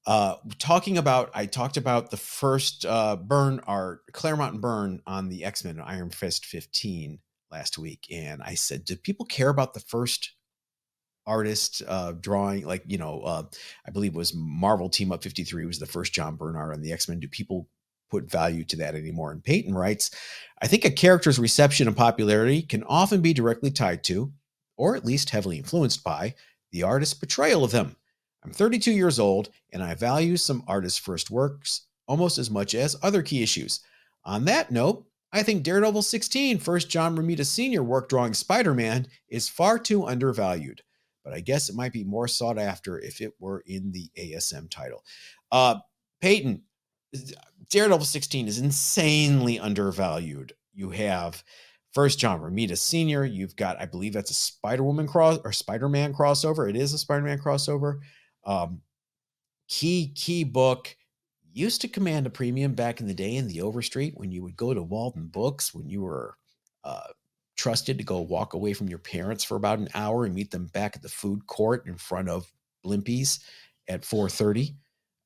Uh, 0.05 0.35
talking 0.59 0.97
about, 0.97 1.31
I 1.33 1.47
talked 1.47 1.77
about 1.77 2.11
the 2.11 2.17
first 2.17 2.85
uh, 2.85 3.15
Byrne 3.17 3.59
art, 3.67 4.01
Claremont 4.13 4.61
Byrne 4.61 5.01
on 5.05 5.27
the 5.27 5.43
X 5.43 5.65
Men 5.65 5.81
Iron 5.81 6.11
Fist 6.11 6.45
15 6.45 7.19
last 7.51 7.77
week, 7.77 8.07
and 8.11 8.41
I 8.41 8.55
said, 8.55 8.85
"Do 8.85 8.95
people 8.95 9.25
care 9.25 9.49
about 9.49 9.73
the 9.73 9.79
first 9.79 10.33
artist 11.25 11.81
uh, 11.87 12.13
drawing? 12.13 12.65
Like, 12.65 12.83
you 12.85 12.97
know, 12.97 13.21
uh, 13.21 13.43
I 13.85 13.91
believe 13.91 14.13
it 14.13 14.17
was 14.17 14.33
Marvel 14.33 14.89
Team 14.89 15.11
Up 15.11 15.23
53 15.23 15.65
was 15.65 15.79
the 15.79 15.85
first 15.85 16.13
John 16.13 16.35
Byrne 16.35 16.55
art 16.55 16.73
on 16.73 16.81
the 16.81 16.93
X 16.93 17.07
Men. 17.07 17.19
Do 17.19 17.27
people 17.27 17.67
put 18.09 18.29
value 18.29 18.63
to 18.65 18.77
that 18.77 18.95
anymore?" 18.95 19.31
And 19.31 19.43
Peyton 19.43 19.73
writes, 19.73 20.11
"I 20.61 20.67
think 20.67 20.85
a 20.85 20.91
character's 20.91 21.39
reception 21.39 21.87
and 21.87 21.97
popularity 21.97 22.61
can 22.61 22.83
often 22.83 23.21
be 23.21 23.33
directly 23.33 23.71
tied 23.71 24.03
to, 24.05 24.33
or 24.77 24.95
at 24.95 25.05
least 25.05 25.31
heavily 25.31 25.57
influenced 25.57 26.03
by, 26.03 26.35
the 26.71 26.83
artist's 26.83 27.15
portrayal 27.15 27.63
of 27.63 27.71
them." 27.71 27.95
I'm 28.43 28.53
32 28.53 28.91
years 28.91 29.19
old, 29.19 29.49
and 29.73 29.83
I 29.83 29.95
value 29.95 30.37
some 30.37 30.63
artists' 30.67 30.99
first 30.99 31.29
works 31.29 31.87
almost 32.07 32.37
as 32.37 32.49
much 32.49 32.73
as 32.73 32.95
other 33.01 33.21
key 33.21 33.43
issues. 33.43 33.81
On 34.23 34.45
that 34.45 34.71
note, 34.71 35.05
I 35.31 35.43
think 35.43 35.63
Daredevil 35.63 36.01
16, 36.01 36.59
first 36.59 36.89
John 36.89 37.17
Romita 37.17 37.45
Sr. 37.45 37.83
work 37.83 38.09
drawing 38.09 38.33
Spider 38.33 38.73
Man, 38.73 39.07
is 39.29 39.49
far 39.49 39.77
too 39.77 40.05
undervalued, 40.05 40.81
but 41.23 41.33
I 41.33 41.41
guess 41.41 41.69
it 41.69 41.75
might 41.75 41.93
be 41.93 42.03
more 42.03 42.27
sought 42.27 42.57
after 42.57 42.99
if 42.99 43.19
it 43.21 43.33
were 43.39 43.63
in 43.65 43.91
the 43.91 44.09
ASM 44.17 44.69
title. 44.69 45.03
Uh, 45.51 45.75
Peyton, 46.21 46.63
Daredevil 47.69 48.05
16 48.05 48.47
is 48.47 48.59
insanely 48.59 49.59
undervalued. 49.59 50.53
You 50.73 50.91
have 50.91 51.43
First 51.93 52.19
John 52.19 52.39
Romita 52.41 52.77
Sr., 52.77 53.25
you've 53.25 53.55
got, 53.55 53.81
I 53.81 53.85
believe 53.85 54.13
that's 54.13 54.31
a 54.31 54.35
Spider 54.35 54.83
Woman 54.83 55.07
cross 55.07 55.39
or 55.43 55.51
Spider 55.51 55.89
Man 55.89 56.13
crossover. 56.13 56.69
It 56.69 56.75
is 56.75 56.93
a 56.93 56.97
Spider 56.97 57.23
Man 57.23 57.39
crossover. 57.39 57.99
Um, 58.45 58.81
key, 59.67 60.13
key 60.15 60.43
book. 60.43 60.95
Used 61.57 61.81
to 61.81 61.87
command 61.87 62.27
a 62.27 62.29
premium 62.29 62.75
back 62.75 63.01
in 63.01 63.07
the 63.07 63.15
day 63.15 63.35
in 63.35 63.47
the 63.47 63.61
Overstreet 63.61 64.15
when 64.15 64.31
you 64.31 64.43
would 64.43 64.55
go 64.55 64.75
to 64.75 64.83
Walden 64.83 65.25
Books 65.25 65.73
when 65.73 65.89
you 65.89 66.03
were 66.03 66.37
uh, 66.83 67.07
trusted 67.55 67.97
to 67.97 68.03
go 68.03 68.21
walk 68.21 68.53
away 68.53 68.73
from 68.73 68.87
your 68.87 68.99
parents 68.99 69.43
for 69.43 69.55
about 69.55 69.79
an 69.79 69.87
hour 69.95 70.25
and 70.25 70.35
meet 70.35 70.51
them 70.51 70.67
back 70.67 70.95
at 70.95 71.01
the 71.01 71.09
food 71.09 71.47
court 71.47 71.87
in 71.87 71.97
front 71.97 72.29
of 72.29 72.45
Blimpies 72.85 73.39
at 73.87 74.03
4:30. 74.03 74.75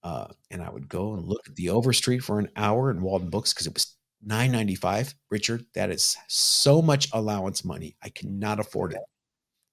Uh, 0.04 0.28
and 0.50 0.62
I 0.62 0.70
would 0.70 0.88
go 0.88 1.16
and 1.16 1.28
look 1.28 1.42
at 1.50 1.56
the 1.58 1.70
Overstreet 1.70 2.24
for 2.24 2.40
an 2.40 2.48
hour 2.56 2.92
in 2.92 3.02
Walden 3.02 3.30
Books 3.30 3.52
because 3.52 3.68
it 3.68 3.74
was 3.74 3.98
9.95. 4.26 5.16
Richard, 5.32 5.66
that 5.74 5.90
is 5.90 6.16
so 6.30 6.82
much 6.82 7.10
allowance 7.12 7.66
money. 7.66 7.98
I 8.04 8.08
cannot 8.08 8.62
afford 8.62 8.94
it. 8.94 9.02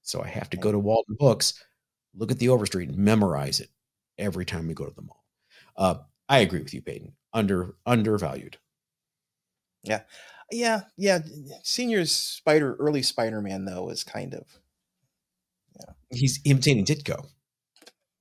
So 0.01 0.21
I 0.21 0.27
have 0.27 0.49
to 0.49 0.57
go 0.57 0.73
to 0.73 0.79
Walden 0.79 1.15
Books, 1.17 1.53
look 2.13 2.31
at 2.31 2.39
the 2.39 2.49
Overstreet, 2.49 2.89
and 2.89 2.97
memorize 2.97 3.61
it 3.61 3.69
every 4.17 4.43
time 4.43 4.67
we 4.67 4.73
go 4.73 4.83
to 4.85 4.93
the 4.93 5.03
mall. 5.03 5.23
Uh, 5.77 5.95
I 6.29 6.39
agree 6.39 6.61
with 6.61 6.73
you, 6.73 6.81
Peyton. 6.81 7.13
Under 7.33 7.75
undervalued. 7.85 8.57
Yeah, 9.83 10.01
yeah, 10.51 10.81
yeah. 10.97 11.19
Senior's 11.63 12.11
Spider, 12.11 12.75
early 12.79 13.01
Spider-Man 13.01 13.65
though 13.65 13.89
is 13.89 14.03
kind 14.03 14.33
of, 14.33 14.45
yeah. 15.79 15.93
He's 16.11 16.39
imitating 16.45 16.85
Ditko. 16.85 17.25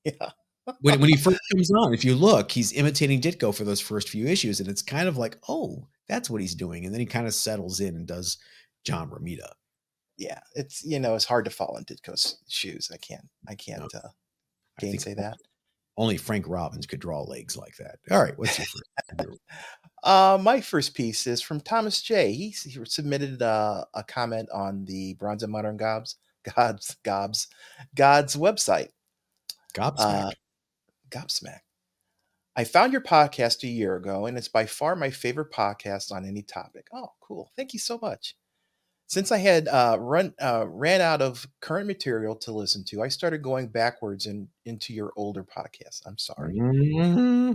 Yeah. 0.05 0.31
when, 0.81 1.01
when 1.01 1.09
he 1.09 1.17
first 1.17 1.41
comes 1.53 1.71
on, 1.71 1.95
if 1.95 2.05
you 2.05 2.15
look, 2.15 2.51
he's 2.51 2.73
imitating 2.73 3.21
Ditko 3.21 3.55
for 3.55 3.65
those 3.65 3.81
first 3.81 4.09
few 4.11 4.27
issues, 4.27 4.61
and 4.61 4.69
it's 4.69 4.83
kind 4.83 5.09
of 5.09 5.17
like, 5.17 5.39
oh, 5.49 5.87
that's 6.09 6.29
what 6.29 6.41
he's 6.41 6.55
doing, 6.55 6.85
and 6.85 6.93
then 6.93 7.01
he 7.01 7.07
kind 7.07 7.27
of 7.27 7.35
settles 7.35 7.81
in 7.81 7.97
and 7.97 8.07
does 8.07 8.39
John 8.85 9.11
Romita. 9.11 9.51
Yeah, 10.17 10.41
it's 10.55 10.85
you 10.85 10.99
know 10.99 11.15
it's 11.15 11.25
hard 11.25 11.45
to 11.45 11.51
fall 11.51 11.77
in 11.77 11.85
Ditko's 11.85 12.39
shoes. 12.49 12.91
I 12.93 12.97
can't, 12.97 13.29
I 13.49 13.55
can't 13.55 13.83
no. 13.95 14.01
uh, 14.01 14.09
gainsay 14.81 15.15
that. 15.15 15.37
Only 15.99 16.17
Frank 16.17 16.49
Robbins 16.49 16.87
could 16.87 17.01
draw 17.01 17.23
legs 17.23 17.57
like 17.57 17.77
that. 17.79 17.99
All 18.13 18.23
right, 18.23 18.39
what's 18.39 18.57
your 18.57 18.67
first? 19.19 19.41
uh, 20.05 20.39
my 20.41 20.61
first 20.61 20.95
piece 20.95 21.27
is 21.27 21.43
from 21.43 21.61
Thomas 21.61 22.01
J. 22.01 22.33
He, 22.33 22.51
he 22.51 22.79
submitted 22.85 23.43
uh, 23.43 23.85
a 23.93 24.05
comment 24.05 24.49
on 24.55 24.85
the 24.85 25.15
Bronze 25.15 25.43
and 25.43 25.51
Modern 25.51 25.77
Gods, 25.77 26.15
Gods, 26.55 26.97
Gobs, 27.03 27.49
God's 27.97 28.37
website. 28.37 28.91
Gobsmack. 29.75 29.99
Uh, 29.99 30.31
Gobsmack. 31.11 31.61
I 32.55 32.63
found 32.63 32.93
your 32.93 33.03
podcast 33.03 33.65
a 33.65 33.69
year 33.69 33.97
ago, 33.97 34.27
and 34.27 34.39
it's 34.39 34.49
by 34.49 34.67
far 34.67 34.95
my 34.95 35.11
favorite 35.11 35.51
podcast 35.51 36.13
on 36.13 36.25
any 36.25 36.43
topic. 36.43 36.87
Oh, 36.95 37.11
cool! 37.21 37.51
Thank 37.57 37.73
you 37.73 37.81
so 37.81 37.99
much. 38.01 38.37
Since 39.09 39.33
I 39.33 39.39
had 39.39 39.69
uh, 39.69 39.97
run 39.99 40.35
uh, 40.41 40.67
ran 40.69 41.01
out 41.01 41.23
of 41.23 41.49
current 41.61 41.87
material 41.87 42.37
to 42.37 42.53
listen 42.53 42.85
to, 42.85 43.03
I 43.03 43.09
started 43.09 43.43
going 43.43 43.69
backwards 43.69 44.27
and 44.27 44.49
in, 44.65 44.73
into 44.75 44.93
your 44.93 45.13
older 45.17 45.43
podcasts. 45.43 46.03
I'm 46.07 46.19
sorry. 46.19 46.55
Mm-hmm. 46.55 47.53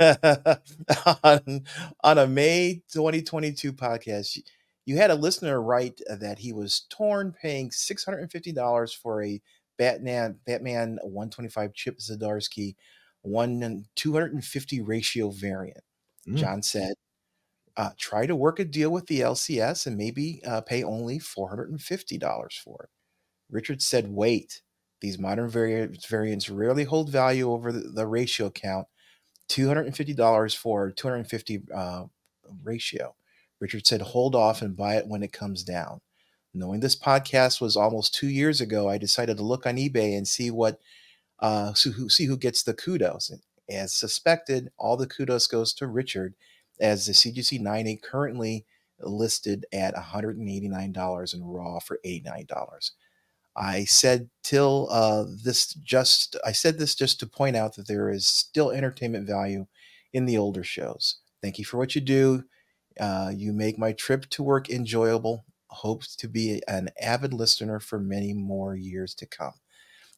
on, 1.24 1.64
on 2.02 2.18
a 2.18 2.26
May 2.26 2.82
2022 2.92 3.72
podcast, 3.72 4.38
you 4.84 4.96
had 4.96 5.10
a 5.10 5.16
listener 5.16 5.60
write 5.60 6.00
that 6.08 6.38
he 6.38 6.52
was 6.52 6.86
torn 6.88 7.34
paying 7.42 7.70
$650 7.70 8.96
for 8.96 9.22
a 9.22 9.42
Batman 9.78 10.38
Batman 10.46 10.98
125 11.02 11.74
Chip 11.74 11.98
Zdarsky 11.98 12.76
one 13.22 13.86
250 13.96 14.80
ratio 14.82 15.30
variant. 15.30 15.82
Mm. 16.28 16.36
John 16.36 16.62
said, 16.62 16.94
uh, 17.76 17.90
try 17.98 18.26
to 18.26 18.34
work 18.34 18.58
a 18.58 18.64
deal 18.64 18.90
with 18.90 19.06
the 19.06 19.20
LCS 19.20 19.86
and 19.86 19.96
maybe 19.96 20.40
uh, 20.46 20.60
pay 20.62 20.82
only 20.82 21.18
$450 21.18 22.52
for 22.64 22.84
it. 22.84 22.90
Richard 23.50 23.82
said, 23.82 24.08
wait, 24.10 24.62
these 25.00 25.18
modern 25.18 25.48
variants, 25.48 26.06
variants 26.06 26.48
rarely 26.48 26.84
hold 26.84 27.10
value 27.10 27.50
over 27.50 27.70
the, 27.70 27.80
the 27.90 28.06
ratio 28.06 28.50
count. 28.50 28.86
$250 29.50 30.56
for 30.56 30.90
250 30.90 31.62
uh, 31.72 32.04
ratio. 32.64 33.14
Richard 33.60 33.86
said, 33.86 34.00
hold 34.00 34.34
off 34.34 34.62
and 34.62 34.76
buy 34.76 34.96
it 34.96 35.06
when 35.06 35.22
it 35.22 35.32
comes 35.32 35.62
down. 35.62 36.00
Knowing 36.52 36.80
this 36.80 36.96
podcast 36.98 37.60
was 37.60 37.76
almost 37.76 38.14
two 38.14 38.28
years 38.28 38.60
ago, 38.60 38.88
I 38.88 38.98
decided 38.98 39.36
to 39.36 39.44
look 39.44 39.66
on 39.66 39.76
eBay 39.76 40.16
and 40.16 40.26
see 40.26 40.50
what, 40.50 40.80
uh, 41.40 41.74
see 41.74 42.24
who 42.24 42.36
gets 42.38 42.62
the 42.62 42.74
kudos. 42.74 43.30
As 43.68 43.94
suspected, 43.94 44.70
all 44.78 44.96
the 44.96 45.06
kudos 45.06 45.46
goes 45.46 45.74
to 45.74 45.86
Richard 45.86 46.34
as 46.80 47.06
the 47.06 47.12
CGC 47.12 47.60
9A 47.60 48.02
currently 48.02 48.64
listed 49.00 49.66
at 49.72 49.94
$189 49.94 51.34
and 51.34 51.54
raw 51.54 51.78
for 51.78 51.98
$89. 52.04 52.90
I 53.56 53.84
said 53.84 54.28
till 54.42 54.88
uh, 54.90 55.24
this 55.42 55.72
just 55.74 56.36
I 56.44 56.52
said 56.52 56.78
this 56.78 56.94
just 56.94 57.18
to 57.20 57.26
point 57.26 57.56
out 57.56 57.76
that 57.76 57.88
there 57.88 58.10
is 58.10 58.26
still 58.26 58.70
entertainment 58.70 59.26
value 59.26 59.66
in 60.12 60.26
the 60.26 60.36
older 60.36 60.62
shows. 60.62 61.16
Thank 61.42 61.58
you 61.58 61.64
for 61.64 61.78
what 61.78 61.94
you 61.94 62.02
do. 62.02 62.44
Uh, 63.00 63.32
you 63.34 63.52
make 63.52 63.78
my 63.78 63.92
trip 63.92 64.28
to 64.30 64.42
work 64.42 64.68
enjoyable. 64.68 65.46
Hope 65.68 66.02
to 66.18 66.28
be 66.28 66.62
an 66.68 66.90
avid 67.00 67.32
listener 67.32 67.80
for 67.80 67.98
many 67.98 68.32
more 68.34 68.76
years 68.76 69.14
to 69.16 69.26
come. 69.26 69.52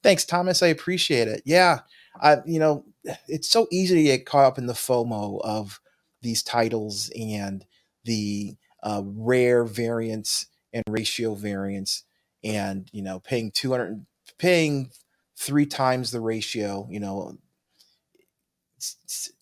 Thanks, 0.02 0.24
Thomas. 0.24 0.62
I 0.62 0.68
appreciate 0.68 1.28
it. 1.28 1.42
Yeah, 1.44 1.80
I 2.20 2.38
you 2.44 2.58
know 2.58 2.84
it's 3.28 3.48
so 3.48 3.68
easy 3.70 3.94
to 3.96 4.02
get 4.02 4.26
caught 4.26 4.44
up 4.44 4.58
in 4.58 4.66
the 4.66 4.72
FOMO 4.72 5.40
of 5.44 5.80
these 6.22 6.42
titles 6.42 7.10
and 7.18 7.64
the 8.04 8.56
uh, 8.82 9.02
rare 9.04 9.64
variants 9.64 10.46
and 10.72 10.84
ratio 10.88 11.34
variants 11.34 12.04
and 12.44 12.88
you 12.92 13.02
know 13.02 13.18
paying 13.20 13.50
200 13.50 14.04
paying 14.38 14.90
three 15.36 15.66
times 15.66 16.10
the 16.10 16.20
ratio 16.20 16.86
you 16.90 17.00
know 17.00 17.36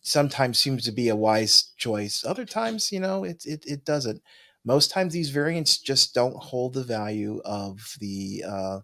sometimes 0.00 0.58
seems 0.58 0.84
to 0.84 0.92
be 0.92 1.08
a 1.08 1.16
wise 1.16 1.72
choice. 1.76 2.24
Other 2.24 2.44
times 2.44 2.92
you 2.92 3.00
know 3.00 3.24
it, 3.24 3.44
it, 3.44 3.64
it 3.66 3.84
doesn't. 3.84 4.22
Most 4.64 4.90
times 4.90 5.12
these 5.12 5.30
variants 5.30 5.78
just 5.78 6.14
don't 6.14 6.36
hold 6.36 6.74
the 6.74 6.82
value 6.82 7.40
of 7.44 7.96
the 8.00 8.44
uh, 8.46 8.80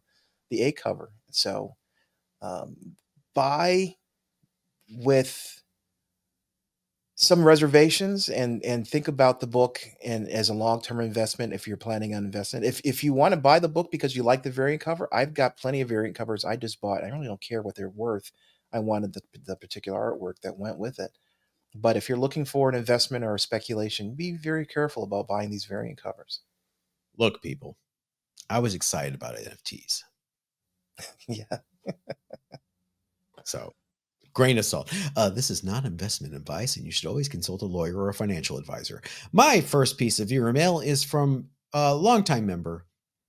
the 0.51 0.63
a 0.63 0.73
cover. 0.73 1.11
So 1.31 1.77
um, 2.41 2.77
buy 3.35 3.97
with 4.91 5.62
some 7.23 7.45
reservations 7.45 8.29
and 8.29 8.65
and 8.65 8.87
think 8.87 9.07
about 9.07 9.39
the 9.39 9.47
book 9.47 9.81
and 10.05 10.29
as 10.29 10.49
a 10.49 10.55
long-term 10.55 11.01
investment 11.01 11.53
if 11.53 11.69
you're 11.69 11.77
planning 11.77 12.17
on 12.17 12.25
investing. 12.25 12.65
If 12.65 12.81
if 12.85 13.05
you 13.05 13.13
want 13.13 13.33
to 13.33 13.41
buy 13.41 13.61
the 13.61 13.69
book 13.69 13.93
because 13.93 14.17
you 14.17 14.25
like 14.25 14.43
the 14.43 14.51
variant 14.51 14.83
cover 14.83 15.09
i've 15.13 15.33
got 15.33 15.57
plenty 15.57 15.81
of 15.81 15.89
variant 15.89 16.17
covers 16.17 16.45
i 16.45 16.57
just 16.57 16.81
bought. 16.81 17.05
I 17.05 17.09
really 17.11 17.29
don't 17.29 17.41
care 17.41 17.63
what 17.63 17.77
they're 17.77 17.89
worth. 17.89 18.33
I 18.73 18.81
wanted 18.81 19.13
the, 19.13 19.23
the 19.45 19.55
particular 19.55 19.99
artwork 20.01 20.41
that 20.43 20.59
went 20.59 20.79
with 20.79 20.99
it. 20.99 21.13
But 21.75 21.97
if 21.97 22.09
you're 22.09 22.19
looking 22.19 22.45
for 22.45 22.69
an 22.69 22.75
investment 22.75 23.25
or 23.25 23.37
a 23.37 23.39
speculation 23.41 24.15
be 24.15 24.33
very 24.33 24.67
careful 24.67 25.05
about 25.05 25.29
buying 25.29 25.51
these 25.51 25.67
variant 25.67 26.03
covers. 26.03 26.41
Look 27.17 27.41
people 27.43 27.77
i 28.51 28.59
was 28.59 28.75
excited 28.75 29.15
about 29.15 29.37
nfts 29.37 30.03
yeah. 31.29 31.59
So 33.45 33.75
grain 34.35 34.59
of 34.59 34.65
salt. 34.65 34.93
Uh, 35.17 35.31
this 35.31 35.51
is 35.51 35.65
not 35.65 35.85
investment 35.85 36.35
advice, 36.35 36.77
and 36.77 36.87
you 36.87 36.93
should 36.93 37.09
always 37.09 37.29
consult 37.29 37.63
a 37.63 37.67
lawyer 37.67 37.97
or 37.97 38.09
a 38.09 38.15
financial 38.15 38.59
advisor. 38.59 39.03
My 39.33 39.61
first 39.61 39.99
piece 39.99 40.21
of 40.21 40.29
viewer 40.29 40.53
mail 40.53 40.81
is 40.81 41.05
from 41.05 41.49
a 41.73 41.95
longtime 41.95 42.47
member, 42.47 42.87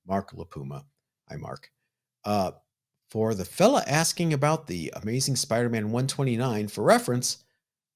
Mark 0.07 0.31
Lapuma. 0.31 0.83
Hi, 1.29 1.37
Mark. 1.37 1.69
Uh, 2.25 2.51
for 3.09 3.33
the 3.33 3.45
fella 3.45 3.83
asking 3.85 4.33
about 4.33 4.67
the 4.67 4.91
Amazing 5.01 5.35
Spider 5.35 5.69
Man 5.69 5.91
129, 5.91 6.67
for 6.67 6.83
reference, 6.83 7.43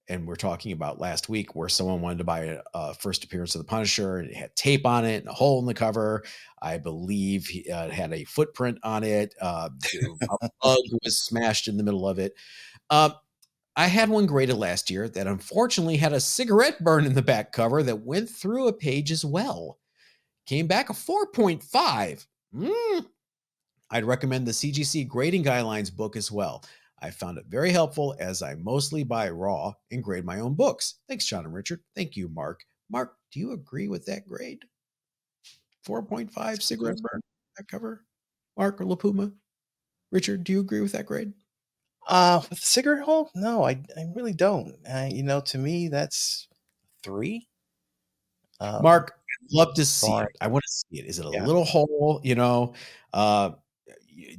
and 0.09 0.25
we're 0.25 0.35
talking 0.35 0.71
about 0.71 0.99
last 0.99 1.27
week 1.27 1.55
where 1.55 1.69
someone 1.69 2.01
wanted 2.01 2.19
to 2.19 2.23
buy 2.23 2.45
a, 2.45 2.61
a, 2.73 2.93
first 2.93 3.23
appearance 3.23 3.55
of 3.55 3.59
the 3.59 3.67
Punisher 3.67 4.17
and 4.17 4.29
it 4.29 4.35
had 4.35 4.55
tape 4.55 4.85
on 4.85 5.05
it 5.05 5.17
and 5.17 5.27
a 5.27 5.33
hole 5.33 5.59
in 5.59 5.65
the 5.65 5.73
cover. 5.73 6.23
I 6.61 6.77
believe 6.77 7.47
he 7.47 7.69
uh, 7.69 7.89
had 7.89 8.13
a 8.13 8.23
footprint 8.23 8.79
on 8.83 9.03
it. 9.03 9.35
Uh, 9.41 9.69
a 10.41 10.49
bug 10.61 10.77
was 11.03 11.19
smashed 11.19 11.67
in 11.67 11.77
the 11.77 11.83
middle 11.83 12.07
of 12.07 12.19
it. 12.19 12.33
Uh, 12.89 13.11
I 13.75 13.87
had 13.87 14.09
one 14.09 14.25
graded 14.25 14.57
last 14.57 14.89
year 14.89 15.07
that 15.09 15.27
unfortunately 15.27 15.97
had 15.97 16.13
a 16.13 16.19
cigarette 16.19 16.83
burn 16.83 17.05
in 17.05 17.13
the 17.13 17.21
back 17.21 17.51
cover 17.51 17.83
that 17.83 18.05
went 18.05 18.29
through 18.29 18.67
a 18.67 18.73
page 18.73 19.11
as 19.11 19.23
well. 19.23 19.77
Came 20.47 20.65
back 20.65 20.89
a 20.89 20.93
4.5. 20.93 22.25
Mm. 22.55 23.05
I'd 23.91 24.05
recommend 24.05 24.47
the 24.47 24.51
CGC 24.51 25.07
grading 25.07 25.43
guidelines 25.43 25.95
book 25.95 26.15
as 26.15 26.31
well. 26.31 26.63
I 26.99 27.11
found 27.11 27.37
it 27.37 27.45
very 27.47 27.69
helpful 27.69 28.15
as 28.19 28.41
I 28.41 28.55
mostly 28.55 29.03
buy 29.03 29.29
raw 29.29 29.73
and 29.91 30.03
grade 30.03 30.25
my 30.25 30.39
own 30.39 30.55
books. 30.55 30.95
Thanks, 31.07 31.25
John 31.25 31.45
and 31.45 31.53
Richard. 31.53 31.81
Thank 31.95 32.15
you, 32.15 32.29
Mark. 32.29 32.63
Mark, 32.89 33.15
do 33.31 33.39
you 33.39 33.51
agree 33.51 33.87
with 33.87 34.05
that 34.05 34.27
grade? 34.27 34.63
4.5 35.87 36.61
cigarette 36.61 36.97
burn 37.01 37.21
back 37.55 37.67
cover? 37.67 38.05
Mark 38.57 38.81
or 38.81 38.85
Lapuma? 38.85 39.33
Richard, 40.11 40.43
do 40.43 40.53
you 40.53 40.59
agree 40.59 40.81
with 40.81 40.93
that 40.93 41.05
grade? 41.05 41.33
Uh, 42.07 42.39
with 42.49 42.59
the 42.61 42.65
cigarette 42.65 43.03
hole, 43.03 43.29
no, 43.35 43.63
I 43.63 43.71
I 43.97 44.05
really 44.15 44.33
don't. 44.33 44.75
Uh, 44.89 45.09
you 45.11 45.23
know, 45.23 45.41
to 45.41 45.57
me, 45.57 45.89
that's 45.89 46.47
three. 47.03 47.47
Um, 48.59 48.81
Mark, 48.81 49.19
love 49.51 49.73
to 49.75 49.85
see 49.85 50.11
it. 50.11 50.29
I 50.41 50.47
want 50.47 50.63
to 50.63 50.71
see 50.71 50.99
it. 50.99 51.05
Is 51.05 51.19
it 51.19 51.25
a 51.25 51.29
Yeah. 51.29 51.45
little 51.45 51.65
hole? 51.65 52.21
You 52.23 52.35
know, 52.35 52.73
uh, 53.13 53.51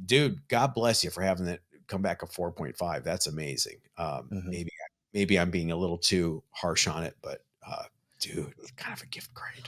dude, 0.05 0.47
God 0.47 0.73
bless 0.73 1.03
you 1.03 1.09
for 1.09 1.21
having 1.21 1.47
it 1.47 1.61
come 1.87 2.01
back 2.01 2.21
a 2.21 2.27
4.5. 2.27 3.03
That's 3.03 3.27
amazing. 3.27 3.77
Um, 3.97 4.29
Mhm. 4.31 4.45
Maybe, 4.45 4.71
maybe 5.13 5.39
I'm 5.39 5.51
being 5.51 5.71
a 5.71 5.75
little 5.75 5.97
too 5.97 6.43
harsh 6.51 6.87
on 6.87 7.03
it, 7.03 7.15
but 7.21 7.43
uh, 7.65 7.85
dude, 8.19 8.53
it's 8.59 8.71
kind 8.71 8.93
of 8.95 9.01
a 9.03 9.07
gift 9.07 9.33
grade. 9.33 9.67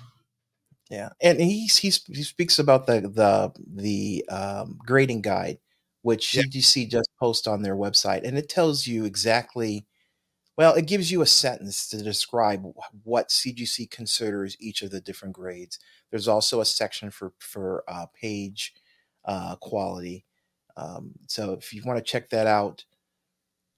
Yeah, 0.90 1.10
and 1.22 1.40
he 1.40 1.68
he 1.68 1.90
he 1.90 2.24
speaks 2.24 2.60
about 2.60 2.86
the 2.86 3.02
the 3.02 3.54
the 3.66 4.26
um, 4.30 4.78
grading 4.86 5.22
guide, 5.22 5.58
which 6.02 6.34
Yeah. 6.36 6.44
CGC 6.44 6.86
just 6.90 7.10
post 7.20 7.48
on 7.48 7.62
their 7.62 7.76
website, 7.76 8.24
and 8.28 8.38
it 8.38 8.50
tells 8.50 8.88
you 8.88 9.06
exactly. 9.06 9.86
Well, 10.58 10.74
it 10.76 10.86
gives 10.88 11.12
you 11.12 11.22
a 11.22 11.26
sentence 11.28 11.88
to 11.90 12.04
describe 12.04 12.64
what 13.04 13.30
CGC 13.32 13.88
considers 13.90 14.58
each 14.60 14.82
of 14.82 14.92
the 14.92 15.02
different 15.02 15.34
grades. 15.34 15.80
There's 16.12 16.28
also 16.28 16.62
a 16.62 16.66
section 16.66 17.12
for 17.12 17.34
for 17.40 17.84
uh, 17.88 18.08
page 18.20 18.74
uh, 19.26 19.56
quality. 19.58 20.26
Um, 20.78 21.14
so 21.28 21.54
if 21.54 21.74
you 21.74 21.84
want 21.86 21.98
to 21.98 22.04
check 22.04 22.30
that 22.32 22.48
out, 22.48 22.86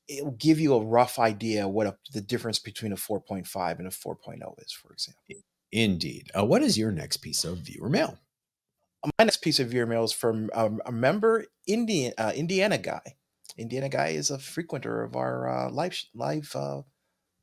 it 0.07 0.23
will 0.23 0.31
give 0.31 0.59
you 0.59 0.73
a 0.75 0.83
rough 0.85 1.19
idea 1.19 1.67
what 1.67 1.87
a, 1.87 1.97
the 2.11 2.21
difference 2.21 2.59
between 2.59 2.91
a 2.91 2.97
4.5 2.97 3.79
and 3.79 3.87
a 3.87 3.91
4.0 3.91 4.61
is, 4.61 4.71
for 4.71 4.91
example. 4.93 5.21
Indeed. 5.71 6.31
Uh, 6.37 6.45
what 6.45 6.61
is 6.61 6.77
your 6.77 6.91
next 6.91 7.17
piece 7.17 7.43
of 7.43 7.57
viewer 7.59 7.89
mail? 7.89 8.19
My 9.05 9.25
next 9.25 9.37
piece 9.37 9.59
of 9.59 9.69
viewer 9.69 9.85
mail 9.85 10.03
is 10.03 10.11
from 10.11 10.49
um, 10.53 10.81
a 10.85 10.91
member 10.91 11.45
Indian 11.67 12.13
uh, 12.17 12.31
Indiana 12.35 12.77
guy. 12.77 13.15
Indiana 13.57 13.89
guy 13.89 14.09
is 14.09 14.31
a 14.31 14.37
frequenter 14.37 15.03
of 15.03 15.15
our 15.15 15.47
uh, 15.47 15.71
live 15.71 16.01
live 16.13 16.51
uh, 16.55 16.81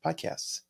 podcasts. 0.05 0.61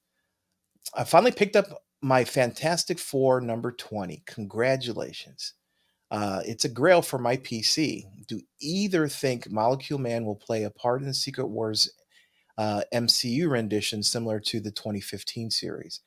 I 0.95 1.05
finally 1.05 1.33
picked 1.33 1.57
up 1.57 1.85
my 2.03 2.25
Fantastic 2.25 2.99
Four 2.99 3.41
number 3.41 3.73
twenty. 3.73 4.23
Congratulations! 4.27 5.55
Uh, 6.11 6.41
it's 6.45 6.65
a 6.65 6.69
grail 6.69 7.03
for 7.03 7.19
my 7.19 7.37
PC. 7.37 8.05
Do 8.27 8.41
either 8.61 9.07
think 9.07 9.51
Molecule 9.51 10.01
Man 10.01 10.25
will 10.25 10.37
play 10.37 10.65
a 10.65 10.71
part 10.71 11.03
in 11.03 11.07
the 11.07 11.15
Secret 11.15 11.47
Wars 11.47 11.93
uh, 12.59 12.83
MCU 12.93 13.49
rendition 13.49 14.03
similar 14.03 14.41
to 14.41 14.61
the 14.61 14.73
2015 14.73 15.51
series? 15.51 16.01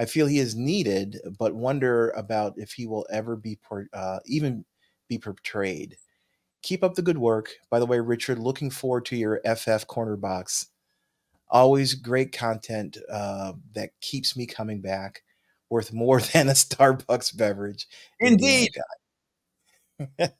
I 0.00 0.06
feel 0.06 0.26
he 0.26 0.38
is 0.38 0.56
needed, 0.56 1.20
but 1.38 1.54
wonder 1.54 2.08
about 2.16 2.54
if 2.56 2.72
he 2.72 2.86
will 2.86 3.06
ever 3.12 3.36
be 3.36 3.58
por- 3.62 3.90
uh, 3.92 4.20
even 4.24 4.64
be 5.10 5.18
portrayed. 5.18 5.98
Keep 6.62 6.82
up 6.82 6.94
the 6.94 7.02
good 7.02 7.18
work. 7.18 7.50
By 7.70 7.80
the 7.80 7.86
way, 7.86 8.00
Richard, 8.00 8.38
looking 8.38 8.70
forward 8.70 9.04
to 9.06 9.16
your 9.16 9.42
FF 9.44 9.86
corner 9.88 10.16
box. 10.16 10.68
Always 11.50 11.92
great 11.92 12.32
content 12.32 12.96
uh, 13.12 13.52
that 13.74 13.90
keeps 14.00 14.38
me 14.38 14.46
coming 14.46 14.80
back. 14.80 15.22
Worth 15.68 15.92
more 15.92 16.20
than 16.32 16.48
a 16.48 16.52
Starbucks 16.52 17.36
beverage. 17.36 17.86
Indeed. 18.20 18.70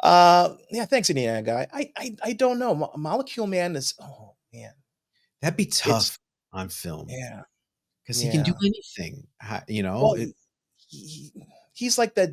uh, 0.00 0.54
yeah, 0.72 0.86
thanks, 0.86 1.08
Indiana 1.08 1.42
guy. 1.42 1.68
I, 1.72 1.92
I, 1.96 2.16
I 2.24 2.32
don't 2.32 2.58
know. 2.58 2.74
Mo- 2.74 2.92
Molecule 2.96 3.46
Man 3.46 3.76
is. 3.76 3.94
Oh 4.02 4.34
man, 4.52 4.72
That'd 5.40 5.56
be 5.56 5.66
tough 5.66 6.18
on 6.52 6.68
film 6.68 7.06
yeah. 7.08 7.42
Because 8.10 8.20
he 8.22 8.30
can 8.30 8.42
do 8.42 8.54
anything. 8.64 9.26
You 9.68 9.82
know, 9.82 10.02
Well, 10.02 10.12
it- 10.14 10.34
he, 10.88 11.30
he's 11.72 11.98
like 11.98 12.14
that. 12.16 12.30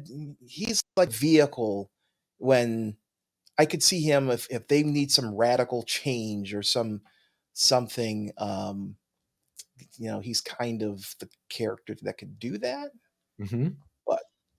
He's 0.47 0.83
like 0.95 1.09
vehicle 1.11 1.91
when 2.39 2.97
I 3.57 3.65
could 3.65 3.83
see 3.83 4.01
him 4.01 4.29
if 4.31 4.47
if 4.49 4.67
they 4.67 4.83
need 4.83 5.11
some 5.11 5.35
radical 5.35 5.83
change 5.83 6.53
or 6.55 6.63
some 6.63 7.01
something. 7.53 8.31
Um, 8.37 8.95
you 9.97 10.07
know, 10.09 10.19
he's 10.19 10.41
kind 10.41 10.81
of 10.81 11.15
the 11.19 11.29
character 11.49 11.95
that 12.01 12.17
could 12.17 12.39
do 12.39 12.57
that. 12.59 12.91
Mhm. 13.39 13.75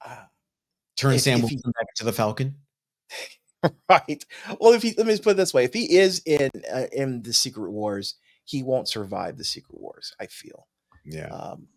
Uh, 0.04 0.26
turn 0.96 1.14
If- 1.14 1.22
Sam 1.22 1.40
if 1.42 1.48
he- 1.50 1.56
back 1.56 1.92
to 1.96 2.04
the 2.04 2.12
Falcon. 2.12 2.54
right. 3.88 4.24
Well, 4.60 4.72
if 4.74 4.82
he 4.82 4.94
let 4.96 5.06
me 5.06 5.12
just 5.12 5.24
put 5.24 5.30
it 5.32 5.36
this 5.38 5.52
way: 5.52 5.64
if 5.64 5.74
he 5.74 5.96
is 5.96 6.20
in 6.24 6.50
uh, 6.72 6.86
in 6.92 7.22
the 7.22 7.32
Secret 7.32 7.70
Wars, 7.72 8.14
he 8.44 8.62
won't 8.62 8.88
survive 8.88 9.36
the 9.38 9.44
Secret 9.44 9.80
Wars. 9.80 10.14
I 10.20 10.26
feel. 10.26 10.68
Yeah, 11.09 11.28
Um, 11.28 11.68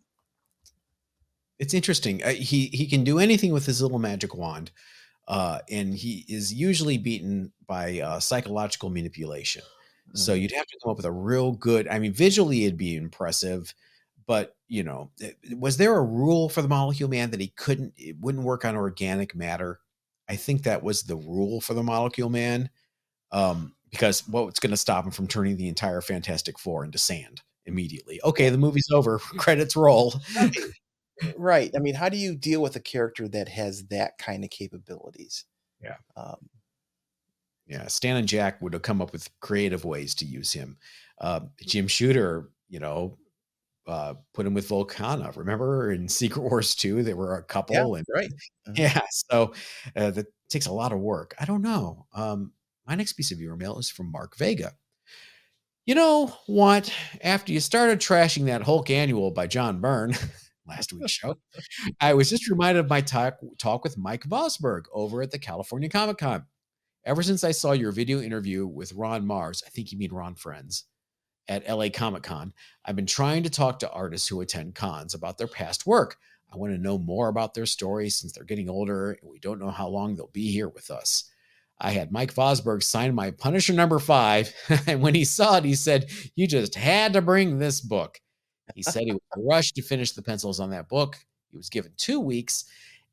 it's 1.60 1.76
interesting. 1.76 2.24
Uh, 2.24 2.30
he 2.32 2.68
he 2.68 2.88
can 2.88 3.04
do 3.04 3.20
anything 3.20 3.54
with 3.54 3.68
his 3.68 3.82
little 3.82 4.00
magic 4.00 4.36
wand, 4.36 4.72
uh, 5.28 5.60
and 5.70 5.94
he 5.96 6.26
is 6.28 6.52
usually 6.52 6.98
beaten 6.98 7.54
by 7.68 8.00
uh, 8.00 8.20
psychological 8.20 8.90
manipulation. 8.90 9.62
So 10.16 10.34
mhm. 10.34 10.42
you'd 10.42 10.52
have 10.54 10.66
to 10.66 10.78
come 10.84 10.92
up 10.92 10.98
with 10.98 11.06
a 11.06 11.12
real 11.12 11.52
good. 11.52 11.88
I 11.88 12.00
mean, 12.00 12.14
visually 12.14 12.66
it'd 12.66 12.78
be 12.78 12.96
impressive, 12.96 13.76
but 14.26 14.56
you 14.68 14.84
know, 14.84 15.12
eh, 15.22 15.34
was 15.58 15.78
there 15.78 15.96
a 15.96 16.04
rule 16.04 16.50
for 16.50 16.64
the 16.64 16.68
Molecule 16.68 17.10
Man 17.10 17.30
that 17.32 17.40
he 17.40 17.50
couldn't? 17.50 17.94
It 17.96 18.18
wouldn't 18.20 18.44
work 18.44 18.66
on 18.66 18.76
organic 18.76 19.36
matter. 19.36 19.80
I 20.28 20.38
think 20.38 20.64
that 20.64 20.84
was 20.84 21.04
the 21.04 21.16
rule 21.18 21.62
for 21.62 21.76
the 21.76 21.84
Molecule 21.84 22.30
Man, 22.30 22.72
um, 23.32 23.76
because 23.92 24.28
what's 24.28 24.60
going 24.60 24.72
to 24.72 24.78
stop 24.78 25.06
him 25.06 25.12
from 25.12 25.28
turning 25.28 25.58
the 25.58 25.68
entire 25.70 26.02
Fantastic 26.02 26.58
Four 26.58 26.84
into 26.86 26.98
sand 26.98 27.42
immediately? 27.66 28.20
Okay, 28.24 28.50
the 28.50 28.58
movie's 28.58 28.90
over. 28.92 29.20
Credits 29.38 29.76
roll. 29.76 30.14
right. 31.38 31.72
I 31.76 31.80
mean, 31.80 31.96
how 31.96 32.10
do 32.10 32.18
you 32.18 32.36
deal 32.36 32.62
with 32.62 32.76
a 32.76 32.80
character 32.82 33.28
that 33.30 33.50
has 33.50 33.86
that 33.88 34.18
kind 34.18 34.44
of 34.44 34.50
capabilities? 34.50 35.46
Yeah. 35.82 35.98
Um, 36.16 36.50
Yeah, 37.68 37.88
Stan 37.88 38.18
and 38.18 38.28
Jack 38.28 38.62
would 38.62 38.74
have 38.74 38.82
come 38.82 39.02
up 39.02 39.12
with 39.14 39.30
creative 39.40 39.86
ways 39.86 40.16
to 40.16 40.26
use 40.26 40.52
him. 40.52 40.78
Uh, 41.20 41.42
Jim 41.62 41.88
Shooter, 41.88 42.50
you 42.70 42.80
know, 42.80 43.18
uh, 43.88 44.16
put 44.34 44.46
him 44.46 44.54
with 44.54 44.68
Volcana. 44.68 45.36
Remember 45.36 45.92
in 45.92 46.08
Secret 46.10 46.42
Wars 46.44 46.76
2, 46.76 47.04
they 47.04 47.14
were 47.14 47.36
a 47.36 47.44
couple 47.44 47.76
yeah. 47.76 47.98
and 48.00 48.06
Right. 48.14 48.32
Mhm. 48.68 48.78
Yeah, 48.78 49.02
so 49.12 49.54
uh, 49.96 50.12
that 50.12 50.28
takes 50.50 50.66
a 50.68 50.72
lot 50.74 50.92
of 50.92 51.00
work. 51.00 51.34
I 51.40 51.46
don't 51.46 51.62
know. 51.62 52.08
Um, 52.14 52.54
my 52.88 52.96
next 52.96 53.14
piece 53.14 53.32
of 53.32 53.38
viewer 53.38 53.56
mail 53.56 53.80
is 53.80 53.90
from 53.90 54.12
Mark 54.12 54.36
Vega. 54.38 54.74
You 55.86 55.96
know 55.96 56.28
what? 56.46 56.94
After 57.24 57.52
you 57.52 57.60
started 57.60 58.00
trashing 58.00 58.46
that 58.46 58.62
Hulk 58.62 58.90
annual 58.92 59.32
by 59.32 59.48
John 59.48 59.82
Byrne 59.82 60.14
last 60.68 60.94
week's 60.94 61.12
show, 61.12 61.38
I 62.00 62.14
was 62.14 62.30
just 62.30 62.50
reminded 62.50 62.82
of 62.86 62.90
my 62.90 63.02
talk, 63.02 63.38
talk 63.58 63.84
with 63.84 63.98
Mike 63.98 64.24
Vosburg 64.26 64.84
over 64.94 65.24
at 65.24 65.32
the 65.32 65.40
California 65.40 65.90
Comic 65.90 66.20
Con. 66.20 66.46
Ever 67.04 67.24
since 67.24 67.44
I 67.44 67.52
saw 67.52 67.72
your 67.72 67.92
video 67.92 68.22
interview 68.22 68.68
with 68.68 68.94
Ron 68.94 69.26
Marz, 69.26 69.64
I 69.66 69.70
think 69.70 69.92
you 69.92 69.98
mean 69.98 70.14
Ron 70.14 70.36
Frenz, 70.36 70.84
at 71.48 71.68
LA 71.68 71.90
Comic 71.90 72.22
Con, 72.22 72.54
I've 72.86 72.96
been 72.96 73.08
trying 73.08 73.42
to 73.44 73.50
talk 73.50 73.80
to 73.80 73.92
artists 73.92 74.28
who 74.28 74.42
attend 74.42 74.76
cons 74.76 75.16
about 75.16 75.40
their 75.40 75.48
past 75.48 75.88
work. 75.88 76.18
I 76.54 76.58
want 76.58 76.74
to 76.74 76.82
know 76.82 77.00
more 77.00 77.28
about 77.28 77.56
their 77.56 77.66
stories 77.66 78.16
since 78.16 78.34
they're 78.34 78.44
getting 78.44 78.70
older 78.70 79.14
and 79.14 79.32
we 79.32 79.40
don't 79.40 79.60
know 79.60 79.72
how 79.72 79.88
long 79.88 80.16
they'll 80.16 80.28
be 80.28 80.52
here 80.52 80.70
with 80.70 80.92
us. 80.92 81.31
I 81.82 81.90
had 81.92 82.12
Mike 82.12 82.34
Vosburg 82.34 82.84
sign 82.84 83.16
my 83.16 83.32
Punisher 83.32 83.74
number 83.74 83.98
five, 83.98 84.54
and 84.88 85.02
when 85.02 85.16
he 85.16 85.26
saw 85.26 85.58
it, 85.58 85.66
he 85.66 85.76
said, 85.76 86.10
You 86.36 86.48
just 86.48 86.76
had 86.76 87.14
to 87.14 87.22
bring 87.22 87.58
this 87.58 87.82
book. 87.82 88.22
He 88.76 88.84
said 88.84 89.04
he 89.04 89.12
was 89.12 89.22
rushed 89.36 89.76
to 89.76 89.82
finish 89.82 90.12
the 90.14 90.22
pencils 90.22 90.60
on 90.60 90.70
that 90.70 90.88
book. 90.88 91.18
He 91.50 91.58
was 91.58 91.70
given 91.70 91.92
two 91.98 92.20
weeks. 92.20 92.66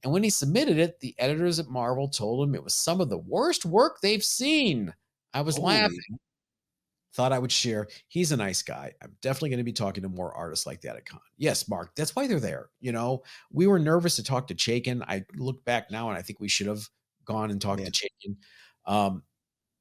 And 0.05 0.13
when 0.13 0.23
he 0.23 0.31
submitted 0.31 0.79
it, 0.79 1.01
the 1.01 1.15
editors 1.19 1.59
at 1.59 1.69
Marvel 1.69 2.09
told 2.09 2.47
him 2.47 2.55
it 2.55 2.63
was 2.63 2.75
some 2.75 3.01
of 3.01 3.09
the 3.09 3.19
worst 3.19 3.65
work 3.65 3.99
they've 4.01 4.23
seen. 4.23 4.95
I 5.35 5.41
was 5.41 5.57
Holy- 5.57 5.75
laughing. 5.75 6.19
Thought 7.15 7.33
I 7.33 7.39
would 7.39 7.51
share. 7.51 7.89
He's 8.07 8.31
a 8.31 8.37
nice 8.37 8.63
guy. 8.63 8.93
I'm 9.03 9.17
definitely 9.23 9.49
going 9.49 9.59
to 9.59 9.65
be 9.65 9.73
talking 9.73 10.03
to 10.05 10.09
more 10.09 10.33
artists 10.35 10.67
like 10.67 10.83
that 10.83 10.95
at 10.95 11.07
con. 11.07 11.19
Yes, 11.37 11.69
Mark, 11.69 11.97
that's 11.97 12.15
why 12.15 12.29
they're 12.29 12.39
there. 12.39 12.69
You 12.81 12.93
know, 12.93 13.25
we 13.51 13.67
were 13.67 13.81
nervous 13.81 14.15
to 14.17 14.23
talk 14.23 14.47
to 14.49 14.55
Chaykin. 14.55 15.03
I 15.09 15.25
look 15.35 15.65
back 15.65 15.91
now 15.91 16.11
and 16.11 16.19
I 16.19 16.23
think 16.23 16.39
we 16.39 16.49
should 16.49 16.69
have 16.69 16.89
gone 17.29 17.51
and 17.53 17.61
talked 17.61 17.81
Yeah. 17.81 17.91
to 17.91 17.93
Chaykin. 17.93 18.37
Um, 18.87 19.23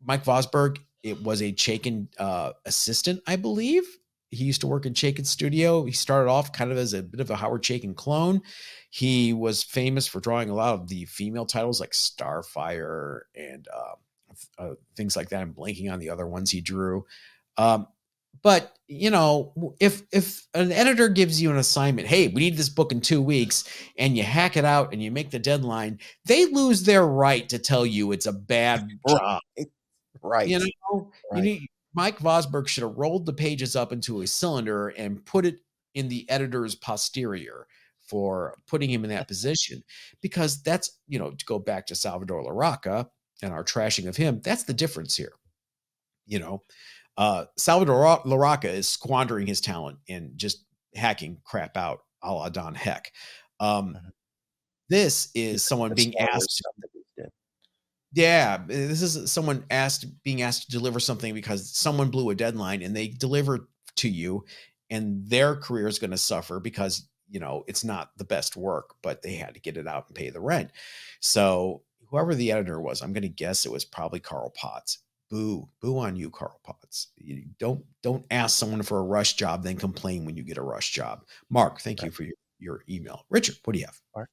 Mike 0.04 0.24
Vosburg, 0.26 0.78
it 1.02 1.24
was 1.24 1.42
a 1.42 1.52
Chaykin 1.54 2.08
uh, 2.20 2.52
assistant, 2.66 3.22
I 3.26 3.38
believe. 3.38 3.84
He 4.30 4.44
used 4.44 4.60
to 4.62 4.68
work 4.68 4.86
in 4.86 4.94
Chaykin's 4.94 5.30
studio. 5.30 5.86
He 5.86 5.94
started 5.94 6.30
off 6.30 6.52
kind 6.52 6.70
of 6.72 6.78
as 6.78 6.94
a 6.94 7.02
bit 7.02 7.22
of 7.22 7.30
a 7.32 7.36
Howard 7.38 7.64
Chaykin 7.64 7.96
clone. 7.96 8.42
He 8.90 9.32
was 9.32 9.64
famous 9.64 10.06
for 10.06 10.20
drawing 10.20 10.50
a 10.50 10.54
lot 10.54 10.74
of 10.74 10.90
the 10.90 11.06
female 11.06 11.46
titles 11.46 11.80
like 11.80 11.92
Starfire 11.92 13.22
and 13.36 13.66
uh, 13.74 13.96
uh, 14.62 14.74
things 14.98 15.16
like 15.16 15.30
that. 15.30 15.42
I'm 15.42 15.54
blanking 15.54 15.92
on 15.92 16.00
the 16.00 16.10
other 16.10 16.28
ones 16.28 16.52
he 16.52 16.60
drew. 16.60 17.06
Um, 17.58 17.88
but 18.44 18.74
you 18.88 19.10
know, 19.10 19.74
if 19.80 20.04
if 20.12 20.48
an 20.54 20.72
editor 20.72 21.10
gives 21.10 21.42
you 21.42 21.52
an 21.52 21.58
assignment, 21.58 22.08
hey, 22.08 22.28
we 22.30 22.42
need 22.42 22.58
this 22.58 22.70
book 22.70 22.92
in 22.92 23.02
two 23.02 23.22
weeks, 23.22 23.66
and 23.98 24.16
you 24.16 24.24
hack 24.24 24.56
it 24.56 24.66
out 24.66 24.94
and 24.94 25.04
you 25.04 25.12
make 25.12 25.30
the 25.32 25.40
deadline, 25.40 26.00
they 26.26 26.46
lose 26.46 26.84
their 26.84 27.06
right 27.06 27.48
to 27.50 27.60
tell 27.60 27.86
you 27.86 28.12
it's 28.12 28.26
a 28.26 28.34
bad 28.34 28.90
job. 29.08 29.42
Right. 30.22 30.48
You 30.48 30.60
know, 30.60 31.12
you 31.36 31.42
need- 31.42 31.68
Mike 31.94 32.20
Vosburg 32.20 32.68
should 32.68 32.84
have 32.84 32.98
rolled 32.98 33.26
the 33.26 33.34
pages 33.34 33.76
up 33.76 33.92
into 33.92 34.22
a 34.22 34.28
cylinder 34.28 34.90
and 34.90 35.26
put 35.26 35.46
it 35.46 35.60
in 35.96 36.10
the 36.10 36.30
editor's 36.30 36.76
posterior 36.76 37.66
for 38.08 38.56
putting 38.68 38.90
him 38.90 39.04
in 39.04 39.10
that 39.10 39.28
position 39.28 39.84
because 40.22 40.62
that's 40.62 41.00
you 41.08 41.18
know 41.20 41.32
to 41.32 41.46
go 41.46 41.60
back 41.60 41.88
to 41.88 41.96
Salvador 41.96 42.44
Larroca 42.44 43.10
and 43.42 43.52
our 43.52 43.64
trashing 43.64 44.08
of 44.08 44.16
him 44.16 44.40
that's 44.44 44.64
the 44.64 44.74
difference 44.74 45.16
here 45.16 45.34
you 46.26 46.40
know 46.40 46.62
uh 47.18 47.46
Salvador 47.58 48.00
Ra- 48.02 48.24
Larroca 48.24 48.66
is 48.66 48.88
squandering 48.90 49.48
his 49.48 49.62
talent 49.62 50.00
and 50.10 50.38
just 50.38 50.66
hacking 50.96 51.40
crap 51.46 51.78
out 51.78 52.02
a 52.24 52.34
la 52.34 52.50
Don 52.50 52.76
Heck 52.76 53.12
Um, 53.60 53.96
Mhm. 53.96 54.12
this 54.90 55.30
is 55.36 55.66
someone 55.66 55.94
being 55.96 56.18
asked 56.20 56.52
stuff 56.52 56.74
that 56.80 56.90
we 56.96 57.02
did. 57.18 57.32
Yeah, 58.14 58.58
this 58.68 59.02
is 59.02 59.32
someone 59.32 59.66
asked 59.72 60.06
being 60.24 60.42
asked 60.44 60.64
to 60.66 60.72
deliver 60.72 61.00
something 61.00 61.34
because 61.34 61.76
someone 61.76 62.10
blew 62.12 62.30
a 62.32 62.36
deadline 62.36 62.82
and 62.84 62.96
they 62.96 63.10
deliver 63.10 63.70
to 63.98 64.10
you 64.10 64.46
and 64.90 65.28
their 65.30 65.56
career 65.58 65.88
is 65.88 66.00
going 66.00 66.12
to 66.12 66.18
suffer 66.18 66.60
because, 66.62 67.10
you 67.30 67.40
know, 67.40 67.64
it's 67.68 67.84
not 67.84 68.12
the 68.18 68.24
best 68.26 68.56
work, 68.58 68.96
but 69.04 69.22
they 69.22 69.36
had 69.36 69.54
to 69.56 69.60
get 69.62 69.78
it 69.78 69.88
out 69.88 70.08
and 70.08 70.16
pay 70.16 70.30
the 70.30 70.40
rent. 70.42 70.72
So, 71.22 71.84
whoever 72.10 72.34
the 72.36 72.52
editor 72.54 72.80
was, 72.82 73.02
I'm 73.02 73.14
going 73.14 73.24
to 73.24 73.30
guess 73.30 73.66
it 73.66 73.72
was 73.72 73.86
probably 73.86 74.20
Carl 74.22 74.52
Potts. 74.52 75.00
Boo, 75.30 75.68
boo 75.82 76.00
on 76.00 76.16
you, 76.16 76.30
Carl 76.30 76.60
Potts. 76.64 77.08
You 77.18 77.44
don't 77.60 77.84
don't 78.02 78.26
ask 78.32 78.58
someone 78.58 78.82
for 78.82 79.00
a 79.00 79.04
rush 79.04 79.34
job, 79.34 79.64
then 79.64 79.76
complain 79.76 80.26
when 80.26 80.38
you 80.38 80.44
get 80.44 80.58
a 80.58 80.62
rush 80.62 80.92
job. 80.92 81.24
Mark, 81.50 81.82
thank 81.82 82.02
you 82.02 82.12
for 82.12 82.24
your, 82.24 82.36
your 82.60 82.84
email. 82.90 83.26
Richard, 83.30 83.58
what 83.66 83.74
do 83.74 83.80
you 83.80 83.86
have? 83.86 84.00
Mark. 84.16 84.30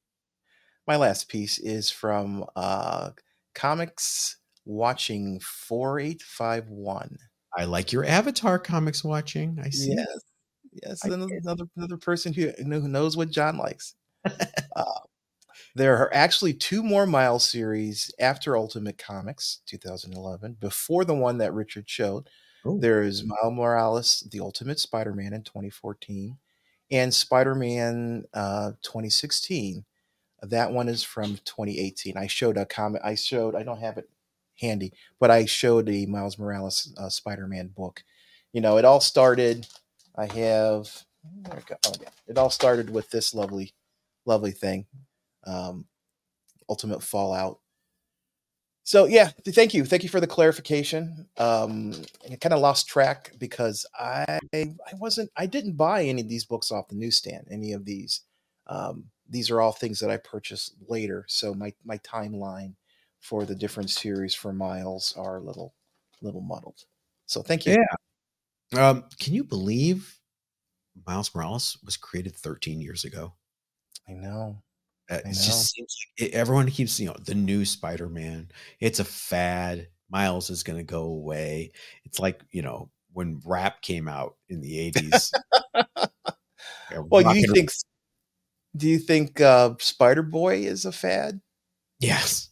my 0.87 0.95
last 0.95 1.27
piece 1.27 1.57
is 1.59 1.89
from 1.89 2.45
uh, 2.55 3.09
Comics 3.53 4.37
Watching 4.67 5.39
4851. 5.41 7.17
I 7.57 7.65
like 7.65 7.91
your 7.91 8.03
avatar 8.05 8.57
comics 8.57 9.03
watching. 9.03 9.59
I 9.63 9.69
see. 9.69 9.93
Yes. 9.95 10.19
Yes, 10.83 10.99
I 11.05 11.07
another, 11.07 11.35
another 11.41 11.65
another 11.77 11.97
person 11.97 12.33
who, 12.33 12.49
who 12.57 12.87
knows 12.87 13.15
what 13.15 13.29
John 13.29 13.57
likes. 13.57 13.95
uh, 14.25 14.99
there 15.75 15.97
are 15.97 16.13
actually 16.13 16.53
two 16.53 16.81
more 16.81 17.05
Miles 17.05 17.47
series 17.47 18.09
after 18.17 18.55
Ultimate 18.55 18.97
Comics 18.97 19.59
2011, 19.65 20.57
before 20.59 21.03
the 21.03 21.13
one 21.13 21.37
that 21.39 21.53
Richard 21.53 21.89
showed. 21.89 22.29
Oh. 22.63 22.79
There 22.79 23.01
is 23.01 23.25
Miles 23.25 23.53
Morales, 23.53 24.27
the 24.31 24.39
Ultimate 24.39 24.79
Spider-Man 24.79 25.33
in 25.33 25.43
2014, 25.43 26.37
and 26.91 27.13
Spider-Man 27.13 28.23
uh, 28.33 28.71
2016. 28.81 29.83
That 30.41 30.71
one 30.71 30.87
is 30.87 31.03
from 31.03 31.37
2018. 31.43 32.15
I 32.17 32.27
showed 32.27 32.57
a 32.57 32.65
comment. 32.65 33.03
I 33.05 33.15
showed. 33.15 33.53
I 33.53 33.63
don't 33.63 33.79
have 33.79 33.97
it 33.97 34.09
handy, 34.59 34.93
but 35.19 35.29
I 35.29 35.45
showed 35.45 35.89
a 35.89 36.05
Miles 36.05 36.39
Morales 36.39 36.93
uh, 36.97 37.09
Spider-Man 37.09 37.67
book. 37.75 38.03
You 38.53 38.61
know, 38.61 38.77
it 38.77 38.85
all 38.85 39.01
started. 39.01 39.67
I 40.15 40.25
have. 40.27 41.03
There 41.43 41.55
we 41.55 41.63
go. 41.63 41.75
Oh 41.85 41.93
yeah, 42.01 42.09
it 42.27 42.37
all 42.37 42.49
started 42.49 42.89
with 42.89 43.09
this 43.09 43.33
lovely, 43.33 43.73
lovely 44.25 44.51
thing, 44.51 44.85
um, 45.45 45.85
Ultimate 46.69 47.03
Fallout. 47.03 47.59
So 48.83 49.05
yeah, 49.05 49.31
thank 49.47 49.73
you, 49.73 49.83
thank 49.83 50.03
you 50.03 50.09
for 50.09 50.19
the 50.19 50.27
clarification. 50.27 51.27
Um, 51.37 51.93
I 52.31 52.35
kind 52.35 52.53
of 52.53 52.59
lost 52.59 52.87
track 52.87 53.31
because 53.39 53.83
I 53.99 54.39
I 54.53 54.75
wasn't 54.99 55.31
I 55.35 55.47
didn't 55.47 55.73
buy 55.73 56.03
any 56.03 56.21
of 56.21 56.29
these 56.29 56.45
books 56.45 56.71
off 56.71 56.89
the 56.89 56.95
newsstand. 56.95 57.47
Any 57.49 57.73
of 57.73 57.85
these, 57.85 58.21
um, 58.67 59.05
these 59.27 59.49
are 59.49 59.59
all 59.59 59.71
things 59.71 59.99
that 60.01 60.11
I 60.11 60.17
purchased 60.17 60.75
later. 60.87 61.25
So 61.27 61.55
my 61.55 61.73
my 61.83 61.97
timeline 61.99 62.75
for 63.21 63.43
the 63.43 63.55
different 63.55 63.89
series 63.89 64.35
for 64.35 64.53
Miles 64.53 65.15
are 65.17 65.37
a 65.37 65.43
little 65.43 65.73
little 66.21 66.41
muddled. 66.41 66.83
So 67.25 67.41
thank 67.41 67.65
you. 67.65 67.73
Yeah. 67.73 68.89
Um, 68.89 69.05
can 69.19 69.33
you 69.33 69.43
believe 69.43 70.19
Miles 71.07 71.33
Morales 71.33 71.77
was 71.83 71.97
created 71.97 72.35
13 72.35 72.81
years 72.81 73.03
ago? 73.03 73.33
I 74.07 74.13
know. 74.13 74.61
Uh, 75.09 75.19
it 75.25 75.33
just 75.33 75.71
seems 75.73 75.95
like 76.17 76.29
it, 76.29 76.33
everyone 76.33 76.69
keeps, 76.69 76.99
you 76.99 77.07
know, 77.07 77.15
the 77.25 77.35
new 77.35 77.63
Spider 77.65 78.09
Man. 78.09 78.49
It's 78.79 78.99
a 78.99 79.05
fad. 79.05 79.87
Miles 80.09 80.49
is 80.49 80.63
going 80.63 80.77
to 80.77 80.83
go 80.83 81.03
away. 81.03 81.71
It's 82.05 82.19
like, 82.19 82.41
you 82.51 82.61
know, 82.61 82.89
when 83.13 83.41
rap 83.45 83.81
came 83.81 84.07
out 84.07 84.35
in 84.49 84.61
the 84.61 84.77
80s. 84.91 85.31
yeah, 85.75 87.01
Well, 87.09 87.23
do 87.33 87.39
you 87.39 87.53
think 87.53 87.71
do 88.75 88.87
you 88.89 88.99
think 88.99 89.39
uh, 89.41 89.75
Spider 89.79 90.23
Boy 90.23 90.57
is 90.59 90.85
a 90.85 90.91
fad? 90.91 91.39
Yes. 91.99 92.49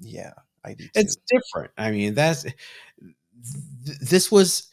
Yeah, 0.00 0.32
I 0.64 0.74
do 0.74 0.84
too. 0.84 0.90
it's 0.94 1.16
different 1.28 1.70
i 1.78 1.90
mean 1.90 2.14
that's 2.14 2.42
th- 2.42 2.54
this 4.00 4.30
was 4.30 4.68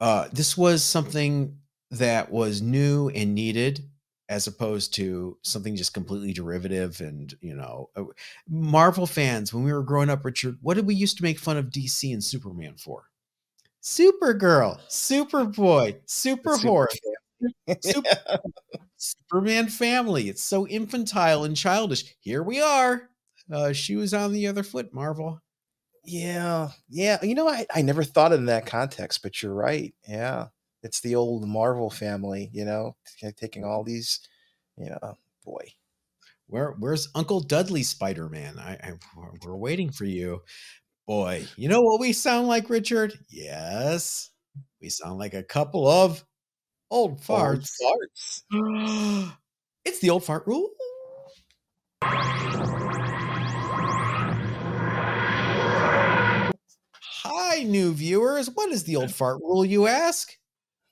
uh 0.00 0.28
this 0.32 0.56
was 0.56 0.82
something 0.82 1.56
that 1.90 2.30
was 2.30 2.62
new 2.62 3.08
and 3.10 3.34
needed 3.34 3.88
as 4.28 4.46
opposed 4.46 4.94
to 4.94 5.36
something 5.42 5.76
just 5.76 5.94
completely 5.94 6.32
derivative 6.32 7.00
and 7.00 7.34
you 7.40 7.54
know 7.54 7.90
uh, 7.96 8.04
marvel 8.48 9.06
fans 9.06 9.52
when 9.52 9.64
we 9.64 9.72
were 9.72 9.82
growing 9.82 10.10
up 10.10 10.24
richard 10.24 10.56
what 10.62 10.74
did 10.74 10.86
we 10.86 10.94
used 10.94 11.16
to 11.16 11.22
make 11.22 11.38
fun 11.38 11.56
of 11.56 11.66
dc 11.70 12.12
and 12.12 12.24
superman 12.24 12.74
for? 12.76 13.04
Supergirl 13.82 14.80
superboy 14.88 15.98
super 16.06 16.56
Super. 16.56 16.88
Super- 17.82 18.38
superman 18.96 19.68
family. 19.68 20.28
It's 20.28 20.42
so 20.42 20.66
infantile 20.66 21.44
and 21.44 21.56
childish. 21.56 22.14
Here 22.20 22.42
we 22.42 22.60
are. 22.60 23.10
Uh 23.52 23.72
she 23.72 23.96
was 23.96 24.14
on 24.14 24.32
the 24.32 24.46
other 24.46 24.62
foot 24.62 24.94
marvel. 24.94 25.40
Yeah, 26.04 26.70
yeah. 26.90 27.18
You 27.22 27.34
know, 27.34 27.48
I, 27.48 27.66
I 27.74 27.82
never 27.82 28.04
thought 28.04 28.32
in 28.32 28.46
that 28.46 28.66
context, 28.66 29.22
but 29.22 29.42
you're 29.42 29.54
right. 29.54 29.94
Yeah, 30.08 30.48
it's 30.84 31.00
the 31.00 31.16
old 31.16 31.48
Marvel 31.48 31.90
family. 31.90 32.50
You 32.52 32.64
know, 32.64 32.96
taking 33.36 33.64
all 33.64 33.82
these. 33.82 34.20
You 34.76 34.90
know, 34.90 35.18
boy. 35.44 35.72
Where 36.46 36.76
where's 36.78 37.08
Uncle 37.14 37.40
Dudley 37.40 37.82
Spider 37.82 38.28
Man? 38.28 38.58
I, 38.58 38.74
I 38.74 38.92
we're 39.42 39.56
waiting 39.56 39.90
for 39.90 40.04
you, 40.04 40.42
boy. 41.06 41.46
You 41.56 41.68
know 41.68 41.80
what 41.80 42.00
we 42.00 42.12
sound 42.12 42.46
like, 42.48 42.70
Richard? 42.70 43.18
Yes, 43.30 44.30
we 44.80 44.90
sound 44.90 45.18
like 45.18 45.34
a 45.34 45.42
couple 45.42 45.88
of 45.88 46.22
old 46.90 47.12
Old 47.12 47.20
farts. 47.20 47.70
farts. 48.52 49.32
it's 49.84 50.00
the 50.00 50.10
old 50.10 50.24
fart 50.24 50.46
rule. 50.46 50.70
Hi, 57.22 57.62
new 57.62 57.94
viewers. 57.94 58.50
What 58.50 58.70
is 58.70 58.84
the 58.84 58.96
old 58.96 59.14
fart 59.14 59.38
rule, 59.40 59.64
you 59.64 59.86
ask? 59.86 60.36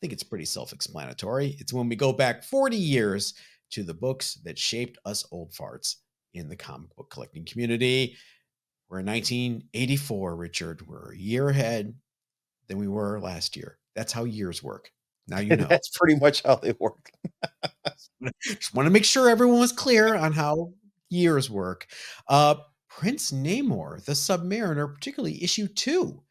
I 0.02 0.04
think 0.04 0.14
it's 0.14 0.24
pretty 0.24 0.46
self 0.46 0.72
explanatory. 0.72 1.54
It's 1.60 1.72
when 1.72 1.88
we 1.88 1.94
go 1.94 2.12
back 2.12 2.42
40 2.42 2.76
years 2.76 3.34
to 3.70 3.84
the 3.84 3.94
books 3.94 4.34
that 4.44 4.58
shaped 4.58 4.98
us 5.04 5.24
old 5.30 5.52
farts 5.52 5.94
in 6.34 6.48
the 6.48 6.56
comic 6.56 6.92
book 6.96 7.08
collecting 7.08 7.44
community. 7.44 8.16
We're 8.88 8.98
in 8.98 9.06
1984, 9.06 10.34
Richard. 10.34 10.84
We're 10.88 11.12
a 11.12 11.16
year 11.16 11.50
ahead 11.50 11.94
than 12.66 12.78
we 12.78 12.88
were 12.88 13.20
last 13.20 13.56
year. 13.56 13.78
That's 13.94 14.12
how 14.12 14.24
years 14.24 14.60
work. 14.60 14.90
Now 15.28 15.38
you 15.38 15.54
know. 15.56 15.66
That's 15.68 15.96
pretty 15.96 16.18
much 16.18 16.42
how 16.42 16.56
they 16.56 16.74
work. 16.80 17.12
Just 18.42 18.74
want 18.74 18.88
to 18.88 18.90
make 18.90 19.04
sure 19.04 19.28
everyone 19.30 19.60
was 19.60 19.70
clear 19.70 20.16
on 20.16 20.32
how 20.32 20.72
years 21.10 21.48
work. 21.48 21.86
Uh, 22.28 22.56
Prince 22.88 23.30
Namor, 23.30 24.04
the 24.04 24.12
Submariner, 24.12 24.92
particularly 24.92 25.44
issue 25.44 25.68
two. 25.68 26.24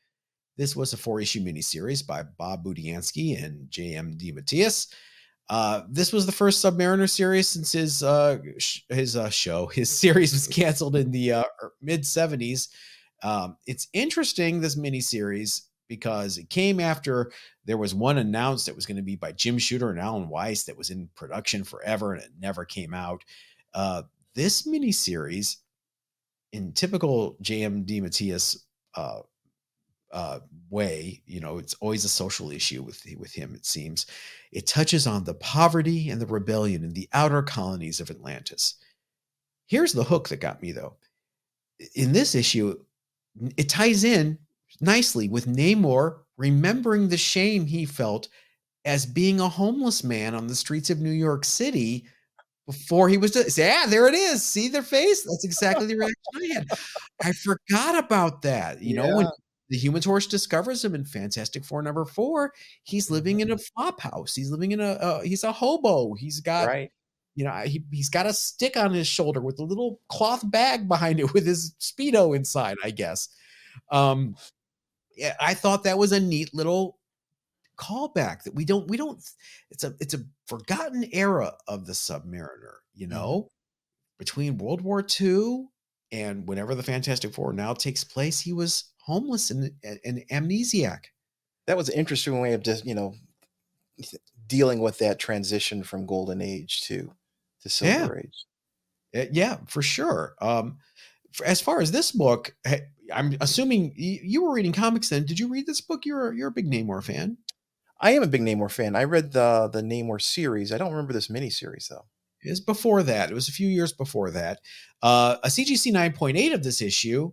This 0.62 0.76
was 0.76 0.93
a 0.93 0.97
four 0.97 1.20
issue 1.20 1.43
miniseries 1.43 2.05
by 2.05 2.22
Bob 2.22 2.64
Budiansky 2.64 3.43
and 3.43 3.66
J.M. 3.72 4.16
DeMatteis. 4.16 4.93
Uh, 5.49 5.82
this 5.89 6.14
was 6.14 6.28
the 6.28 6.32
first 6.32 6.64
Submariner 6.64 7.09
series 7.09 7.49
since 7.49 7.72
his 7.72 8.03
uh, 8.03 8.38
sh- 8.59 8.82
his 8.89 9.18
uh, 9.18 9.32
show, 9.32 9.66
his 9.66 9.89
series 9.99 10.34
was 10.34 10.47
canceled 10.47 10.95
in 10.95 11.09
the 11.09 11.34
uh, 11.34 11.43
mid 11.82 12.03
70s. 12.03 12.68
Um, 13.24 13.57
it's 13.66 13.88
interesting, 13.93 14.62
this 14.62 14.76
miniseries, 14.76 15.62
because 15.88 16.38
it 16.38 16.51
came 16.51 16.80
after 16.80 17.32
there 17.66 17.80
was 17.80 17.95
one 17.95 18.20
announced 18.20 18.68
that 18.68 18.76
was 18.76 18.86
going 18.86 18.97
to 18.97 19.01
be 19.01 19.16
by 19.16 19.32
Jim 19.32 19.57
Shooter 19.57 19.89
and 19.89 19.99
Alan 19.99 20.30
Weiss 20.30 20.66
that 20.66 20.78
was 20.78 20.91
in 20.91 21.09
production 21.16 21.64
forever 21.64 22.14
and 22.14 22.22
it 22.22 22.30
never 22.39 22.66
came 22.66 22.93
out. 22.93 23.24
Uh, 23.74 24.03
this 24.36 24.68
miniseries, 24.68 25.55
in 26.53 26.72
typical 26.74 27.36
J.M. 27.41 27.84
DeMatteis 27.84 28.57
uh, 28.93 29.22
uh, 30.14 30.39
way, 30.70 31.22
you 31.26 31.39
know, 31.39 31.57
it's 31.57 31.74
always 31.76 32.05
a 32.05 32.09
social 32.09 32.51
issue 32.51 32.84
with 32.84 33.05
with 33.18 33.34
him. 33.34 33.53
It 33.55 33.66
seems 33.66 34.05
it 34.51 34.68
touches 34.68 35.07
on 35.07 35.24
the 35.24 35.34
poverty 35.36 36.09
and 36.09 36.22
the 36.22 36.26
rebellion 36.26 36.84
in 36.84 36.93
the 36.93 37.09
outer 37.14 37.41
colonies 37.41 37.99
of 37.99 38.09
Atlantis. 38.09 38.76
Here's 39.68 39.93
the 39.93 40.03
hook 40.03 40.30
that 40.30 40.38
got 40.41 40.62
me 40.62 40.72
though. 40.72 40.97
In 41.95 42.12
this 42.14 42.36
issue, 42.36 42.78
it 43.57 43.70
ties 43.70 44.03
in 44.03 44.38
nicely 44.82 45.28
with 45.30 45.47
Namor 45.47 46.20
remembering 46.38 47.09
the 47.09 47.18
shame 47.18 47.66
he 47.66 47.86
felt 47.86 48.28
as 48.86 49.05
being 49.05 49.39
a 49.39 49.49
homeless 49.49 50.03
man 50.03 50.36
on 50.36 50.47
the 50.47 50.55
streets 50.55 50.89
of 50.89 50.99
New 51.01 51.12
York 51.12 51.45
City 51.45 52.05
before 52.68 53.09
he 53.09 53.18
was 53.18 53.32
just, 53.32 53.57
yeah, 53.57 53.86
there 53.88 54.07
it 54.07 54.14
is. 54.16 54.45
See 54.45 54.70
their 54.70 54.84
face? 54.84 55.24
That's 55.26 55.45
exactly 55.45 55.88
the 55.88 55.95
reaction 55.97 56.16
I 56.36 56.53
had. 56.55 56.68
I 57.24 57.34
forgot 57.34 57.97
about 58.03 58.43
that. 58.43 58.82
You 58.82 58.95
know, 58.95 59.09
when 59.09 59.26
Yeah. 59.28 59.32
The 59.72 59.78
Human 59.78 60.01
Torch 60.01 60.28
discovers 60.28 60.84
him 60.84 60.93
in 60.93 61.05
Fantastic 61.05 61.63
Four 61.63 61.82
number 61.82 62.03
four, 62.03 62.51
he's 62.84 63.09
living 63.09 63.39
in 63.39 63.51
a 63.51 63.57
flop 63.57 64.01
house. 64.01 64.36
He's 64.36 64.51
living 64.51 64.74
in 64.74 64.82
a, 64.82 64.91
uh, 64.91 65.22
he's 65.22 65.45
a 65.45 65.51
hobo. 65.53 66.13
He's 66.13 66.41
got, 66.41 66.67
right. 66.67 66.91
you 67.36 67.45
know, 67.45 67.53
he, 67.53 67.82
he's 67.89 68.09
got 68.09 68.26
a 68.26 68.34
stick 68.34 68.76
on 68.76 68.93
his 68.93 69.07
shoulder 69.07 69.39
with 69.39 69.59
a 69.59 69.63
little 69.63 70.01
cloth 70.09 70.43
bag 70.51 70.89
behind 70.89 71.22
it 71.22 71.34
with 71.34 71.45
his 71.45 71.74
Speedo 71.80 72.36
inside, 72.36 72.76
I 72.84 72.91
guess. 72.91 73.30
Um, 73.89 74.36
yeah, 75.15 75.36
I 75.39 75.53
thought 75.53 75.86
that 75.86 75.97
was 75.97 76.11
a 76.11 76.19
neat 76.19 76.53
little 76.53 76.97
callback 77.78 78.43
that 78.43 78.53
we 78.53 78.63
don't 78.65 78.88
we 78.89 78.97
don't 78.97 79.24
it's 79.72 79.84
a 79.84 79.95
it's 79.99 80.13
a 80.13 80.19
forgotten 80.45 81.03
era 81.13 81.53
of 81.67 81.88
the 81.88 81.93
submariner 81.93 82.76
you 82.93 83.07
Mm-hmm. 83.07 83.15
know 83.15 83.49
between 84.19 84.59
world 84.59 84.82
war 84.82 85.03
ii 85.19 85.65
and 86.11 86.47
whenever 86.47 86.76
the 86.76 86.84
fantastic 86.84 87.34
four 87.34 87.53
now 87.53 87.74
takes 87.74 88.03
place 88.03 88.39
he 88.39 88.53
was 88.53 88.91
homeless 89.02 89.52
and 89.52 89.72
an 89.84 90.24
amnesiac 90.32 91.06
That 91.68 91.78
was 91.78 91.89
an 91.89 91.97
interesting 91.97 92.39
way 92.39 92.54
of 92.54 92.64
just, 92.64 92.86
you 92.86 92.95
know, 92.95 93.16
dealing 94.47 94.80
with 94.80 94.97
that 94.99 95.20
transition 95.20 95.84
from 95.84 96.06
golden 96.06 96.41
age 96.41 96.82
to 96.82 97.12
to 97.62 97.70
silver 97.70 98.20
age. 98.20 98.45
Uh, 99.16 99.30
yeah 99.32 99.58
for 99.68 99.82
sure 99.82 100.36
um 100.41 100.78
for, 101.34 101.45
as 101.45 101.62
far 101.62 101.82
as 101.82 101.91
this 101.91 102.12
book 102.12 102.56
i'm 103.14 103.36
assuming 103.41 103.93
you, 103.95 104.41
were 104.41 104.54
reading 104.54 104.72
comics 104.72 105.10
then 105.10 105.26
did 105.26 105.39
you 105.39 105.47
read 105.49 105.68
this 105.68 105.82
book 105.82 106.06
you're 106.06 106.34
you're 106.34 106.47
a 106.47 106.52
big 106.52 106.70
namor 106.70 107.04
fan 107.04 107.38
I 108.02 108.12
am 108.12 108.24
a 108.24 108.28
big 108.28 108.41
Namor 108.41 108.72
fan. 108.72 108.95
I 108.95 109.04
read 109.04 109.32
the 109.32 109.70
the 109.72 109.82
Namor 109.82 110.22
series. 110.22 110.74
I 110.74 110.78
don't 110.78 110.91
remember 110.91 111.14
this 111.14 111.28
miniseries 111.28 111.88
though. 111.88 112.06
It 112.43 112.49
was 112.49 112.60
before 112.60 113.04
that. 113.04 113.30
It 113.30 113.36
was 113.36 113.47
a 113.47 113.52
few 113.54 113.68
years 113.68 113.93
before 113.93 114.32
that. 114.32 114.60
Uh, 115.04 115.38
a 115.43 115.47
CGC 115.47 115.91
9.8 115.91 116.56
of 116.56 116.64
this 116.64 116.82
issue 116.82 117.32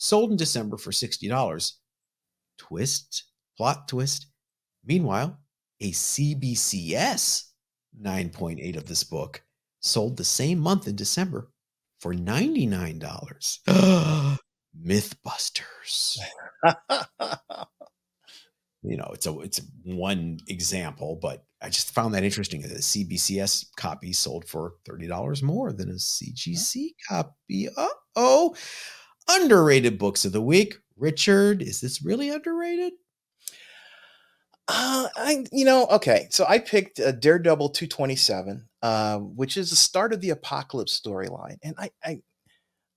sold 0.00 0.30
in 0.30 0.36
December 0.36 0.76
for 0.78 0.90
$60. 0.90 1.72
Twist, 2.58 3.24
plot 3.56 3.86
twist. 3.86 4.26
Meanwhile, 4.84 5.38
a 5.80 5.92
CBCS 5.92 7.44
9.8 8.02 8.76
of 8.76 8.86
this 8.86 9.04
book 9.04 9.42
sold 9.80 10.16
the 10.16 10.24
same 10.24 10.58
month 10.58 10.88
in 10.88 10.96
December 10.96 11.50
for 12.00 12.14
$99. 12.14 13.58
Mythbusters. 14.86 16.18
you 18.82 18.96
know, 18.96 19.10
it's 19.12 19.26
a 19.26 19.38
it's 19.40 19.60
one 19.84 20.38
example, 20.48 21.18
but 21.20 21.44
I 21.60 21.68
just 21.68 21.92
found 21.92 22.14
that 22.14 22.24
interesting. 22.24 22.64
A 22.64 22.68
CBCS 22.68 23.66
copy 23.76 24.12
sold 24.12 24.46
for 24.46 24.74
thirty 24.86 25.06
dollars 25.08 25.42
more 25.42 25.72
than 25.72 25.90
a 25.90 25.94
CGC 25.94 26.90
copy. 27.08 27.68
Uh 27.76 27.88
oh, 28.14 28.54
underrated 29.30 29.98
books 29.98 30.24
of 30.24 30.32
the 30.32 30.42
week. 30.42 30.76
Richard, 30.96 31.62
is 31.62 31.80
this 31.80 32.02
really 32.02 32.28
underrated? 32.30 32.92
Uh, 34.68 35.08
I 35.16 35.46
you 35.50 35.64
know 35.64 35.86
okay, 35.86 36.28
so 36.30 36.44
I 36.48 36.58
picked 36.58 37.00
uh, 37.00 37.12
Daredevil 37.12 37.70
two 37.70 37.88
twenty 37.88 38.14
seven, 38.14 38.68
uh, 38.82 39.18
which 39.18 39.56
is 39.56 39.70
the 39.70 39.76
start 39.76 40.12
of 40.12 40.20
the 40.20 40.30
Apocalypse 40.30 41.00
storyline, 41.00 41.58
and 41.64 41.74
I 41.76 41.90
I 42.04 42.22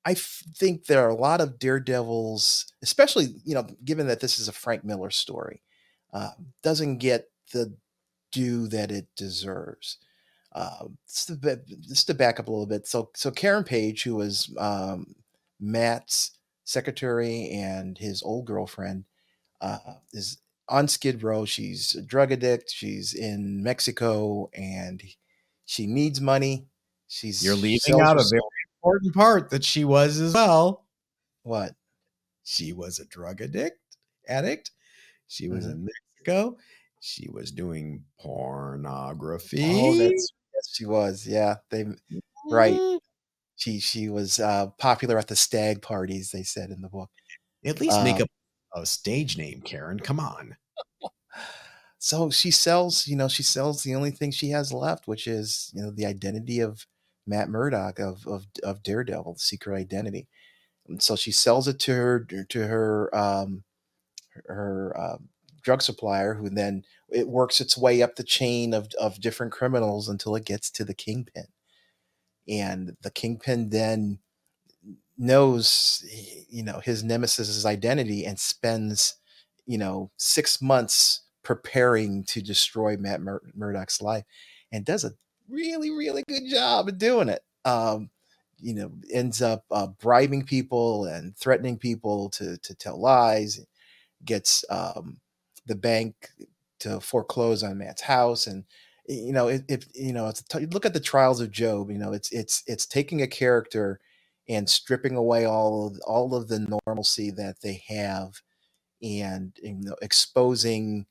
I 0.05 0.13
think 0.13 0.86
there 0.86 1.03
are 1.03 1.09
a 1.09 1.15
lot 1.15 1.41
of 1.41 1.57
Daredevils, 1.57 2.71
especially 2.84 3.29
you 3.43 3.55
know 3.55 3.65
given 3.84 4.05
that 4.07 4.19
this 4.19 4.38
is 4.38 4.47
a 4.47 4.51
Frank 4.53 4.84
Miller 4.84 5.09
story, 5.09 5.63
uh, 6.13 6.31
doesn't 6.61 6.97
get 6.97 7.31
the 7.53 7.75
due 8.31 8.67
that 8.67 8.91
it 8.91 9.07
deserves. 9.15 9.97
Uh, 10.51 10.86
just, 11.07 11.27
to, 11.41 11.61
just 11.81 12.05
to 12.05 12.13
back 12.13 12.39
up 12.39 12.47
a 12.47 12.51
little 12.51 12.67
bit, 12.67 12.86
so 12.86 13.09
so 13.15 13.31
Karen 13.31 13.63
Page, 13.63 14.03
who 14.03 14.15
was 14.15 14.53
um, 14.59 15.15
Matt's 15.64 16.32
secretary 16.66 17.49
and 17.51 17.97
his 17.97 18.22
old 18.22 18.45
girlfriend, 18.45 19.05
uh, 19.61 19.78
is 20.11 20.39
on 20.70 20.88
Skid 20.88 21.24
Row. 21.24 21.45
She's 21.45 21.95
a 21.95 22.01
drug 22.01 22.32
addict. 22.32 22.70
She's 22.72 23.14
in 23.14 23.64
Mexico 23.64 24.49
and 24.53 25.01
she 25.66 25.88
needs 25.88 26.20
money. 26.22 26.68
She's 27.07 27.43
You're 27.43 27.55
leaving 27.55 28.01
out 28.01 28.20
a 28.20 28.24
very 28.30 28.41
important 28.82 29.14
part 29.14 29.49
that 29.51 29.64
she 29.64 29.86
was 29.86 30.20
as 30.20 30.34
well. 30.34 30.86
what? 31.43 31.76
She 32.43 32.74
was 32.74 32.99
a 32.99 33.05
drug 33.05 33.41
addict. 33.41 33.80
Addict. 34.28 34.72
She 35.28 35.47
was 35.47 35.66
Mhm. 35.66 35.72
in 35.72 35.86
Mexico. 35.86 36.57
She 36.99 37.30
was 37.30 37.51
doing 37.51 38.05
pornography. 38.20 39.64
Oh, 39.64 39.97
that's 39.97 40.32
yes, 40.53 40.70
she 40.76 40.86
was. 40.86 41.26
Yeah, 41.28 41.55
they 41.70 41.86
right. 42.49 42.92
She 43.56 43.80
she 43.80 44.10
was 44.10 44.39
uh, 44.39 44.68
popular 44.80 45.18
at 45.20 45.28
the 45.28 45.36
stag 45.36 45.82
parties. 45.82 46.32
They 46.32 46.43
said 46.43 46.70
in 46.72 46.82
the 46.82 46.89
book. 46.89 47.10
At 47.66 47.80
least 47.82 48.01
make 48.04 48.20
Um, 48.22 48.28
a, 48.76 48.82
a 48.82 48.86
stage 48.86 49.38
name, 49.38 49.62
Karen. 49.62 49.99
Come 49.99 50.20
on. 50.20 50.58
So 51.99 52.30
she 52.30 52.51
sells. 52.51 53.08
You 53.08 53.16
know, 53.16 53.28
she 53.28 53.43
sells 53.43 53.84
the 53.84 53.95
only 53.95 54.12
thing 54.12 54.32
she 54.32 54.49
has 54.49 54.74
left, 54.74 55.08
which 55.08 55.28
is 55.28 55.72
you 55.74 55.82
know 55.82 55.91
the 55.91 56.06
identity 56.06 56.60
of 56.60 56.86
Matt 57.26 57.49
Murdock 57.49 57.99
of 57.99 58.28
of, 58.28 58.45
of 58.64 58.84
Daredevil, 58.84 59.34
the 59.34 59.39
secret 59.39 59.76
identity. 59.78 60.28
And 60.88 61.01
so 61.01 61.16
she 61.16 61.32
sells 61.32 61.68
it 61.68 61.80
to 61.82 61.93
her 61.93 62.20
to 62.49 62.68
her 62.68 63.16
um, 63.16 63.64
her 64.47 64.95
um, 64.99 65.30
drug 65.62 65.82
supplier, 65.82 66.34
who 66.36 66.49
then 66.49 66.84
it 67.10 67.28
works 67.28 67.62
its 67.62 67.78
way 67.78 68.01
up 68.01 68.16
the 68.16 68.24
chain 68.24 68.74
of 68.74 68.89
of 68.99 69.22
different 69.22 69.54
criminals 69.54 70.10
until 70.10 70.36
it 70.36 70.45
gets 70.45 70.70
to 70.72 70.86
the 70.86 70.93
kingpin, 70.95 71.47
and 72.47 72.95
the 73.01 73.11
kingpin 73.11 73.69
then 73.69 74.19
knows 75.17 76.03
you 76.49 76.63
know 76.63 76.79
his 76.83 77.03
nemesis's 77.03 77.65
identity 77.65 78.25
and 78.25 78.39
spends 78.39 79.15
you 79.65 79.77
know 79.77 80.09
six 80.17 80.61
months 80.61 81.21
preparing 81.43 82.23
to 82.23 82.41
destroy 82.41 82.97
Matt 82.97 83.21
Mur- 83.21 83.41
Murdock's 83.53 84.01
life, 84.01 84.23
and 84.71 84.85
does 84.85 85.03
a 85.03 85.11
really 85.49 85.91
really 85.91 86.23
good 86.27 86.49
job 86.49 86.87
of 86.87 86.97
doing 86.97 87.29
it. 87.29 87.43
Um, 87.65 88.09
you 88.59 88.73
know, 88.73 88.91
ends 89.11 89.41
up 89.41 89.65
uh, 89.71 89.87
bribing 89.87 90.43
people 90.43 91.05
and 91.05 91.35
threatening 91.37 91.77
people 91.77 92.29
to 92.31 92.57
to 92.57 92.75
tell 92.75 92.99
lies. 92.99 93.59
Gets 94.25 94.63
um, 94.69 95.19
the 95.65 95.75
bank 95.75 96.29
to 96.79 96.99
foreclose 97.01 97.61
on 97.61 97.77
Matt's 97.77 98.01
house, 98.01 98.47
and 98.47 98.63
you 99.08 99.34
know, 99.34 99.47
it 99.47 99.86
you 99.93 100.14
know, 100.14 100.28
it's 100.28 100.43
look 100.72 100.86
at 100.86 100.93
the 100.93 100.99
trials 100.99 101.41
of 101.41 101.51
Job. 101.51 101.91
You 101.91 101.97
know, 101.97 102.14
it's 102.14 102.32
it's 102.32 102.64
it's 102.68 102.86
taking 102.86 103.22
a 103.22 103.28
character 103.28 103.99
and 104.49 104.70
stripping 104.70 105.16
away 105.16 105.45
all 105.45 105.88
of 105.88 105.99
all 106.08 106.36
of 106.36 106.47
the 106.47 106.82
normalcy 106.86 107.32
that 107.32 107.62
they 107.62 107.84
have, 107.88 108.41
and 109.01 109.54
you 109.64 109.76
know, 109.82 109.95
exposing 110.01 111.06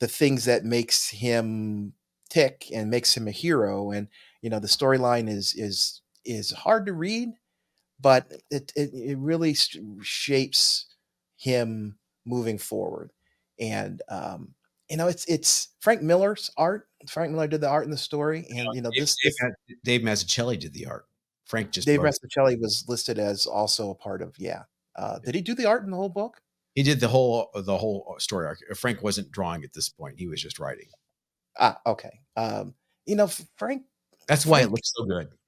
the 0.00 0.08
things 0.08 0.44
that 0.46 0.64
makes 0.64 1.10
him 1.10 1.92
tick 2.30 2.66
and 2.74 2.90
makes 2.90 3.16
him 3.16 3.28
a 3.28 3.32
hero. 3.32 3.90
And 3.90 4.08
you 4.42 4.50
know, 4.50 4.60
the 4.60 4.68
storyline 4.68 5.28
is 5.28 5.54
is 5.54 6.02
is 6.24 6.52
hard 6.52 6.86
to 6.86 6.92
read, 6.92 7.30
but 8.00 8.32
it 8.50 8.72
it, 8.76 8.90
it 8.94 9.18
really 9.18 9.54
sh- 9.54 9.78
shapes 10.02 10.86
him 11.36 11.98
moving 12.26 12.58
forward. 12.58 13.12
And 13.60 14.02
um, 14.08 14.54
you 14.88 14.96
know, 14.96 15.08
it's 15.08 15.24
it's 15.26 15.68
Frank 15.80 16.02
Miller's 16.02 16.50
art. 16.56 16.88
Frank 17.08 17.32
Miller 17.32 17.46
did 17.46 17.60
the 17.60 17.68
art 17.68 17.84
in 17.84 17.90
the 17.90 17.96
story, 17.96 18.46
and 18.50 18.68
you 18.74 18.82
know, 18.82 18.90
Dave, 18.90 19.02
this, 19.02 19.16
Dave, 19.22 19.32
this 19.68 19.78
Dave 19.84 20.00
Mazzucchelli 20.02 20.58
did 20.58 20.74
the 20.74 20.86
art. 20.86 21.06
Frank 21.46 21.70
just 21.70 21.86
Dave. 21.86 22.00
Mazzucchelli 22.00 22.60
was 22.60 22.84
listed 22.88 23.18
as 23.18 23.46
also 23.46 23.90
a 23.90 23.94
part 23.94 24.22
of. 24.22 24.34
Yeah, 24.38 24.62
uh, 24.96 25.18
did 25.20 25.34
he 25.34 25.40
do 25.40 25.54
the 25.54 25.66
art 25.66 25.84
in 25.84 25.90
the 25.90 25.96
whole 25.96 26.08
book? 26.08 26.40
he 26.78 26.84
did 26.84 27.00
the 27.00 27.08
whole 27.08 27.50
the 27.56 27.76
whole 27.76 28.14
story 28.20 28.46
arc. 28.46 28.60
Frank 28.76 29.02
wasn't 29.02 29.32
drawing 29.32 29.64
at 29.64 29.72
this 29.72 29.88
point; 29.88 30.16
he 30.16 30.28
was 30.28 30.40
just 30.40 30.60
writing. 30.60 30.86
Ah, 31.58 31.80
okay. 31.84 32.20
Um, 32.36 32.72
you 33.04 33.16
know, 33.16 33.26
Frank. 33.56 33.82
That's 34.28 34.46
why 34.46 34.60
it 34.60 34.70
looks 34.70 34.92
so 34.94 35.04
good. 35.04 35.28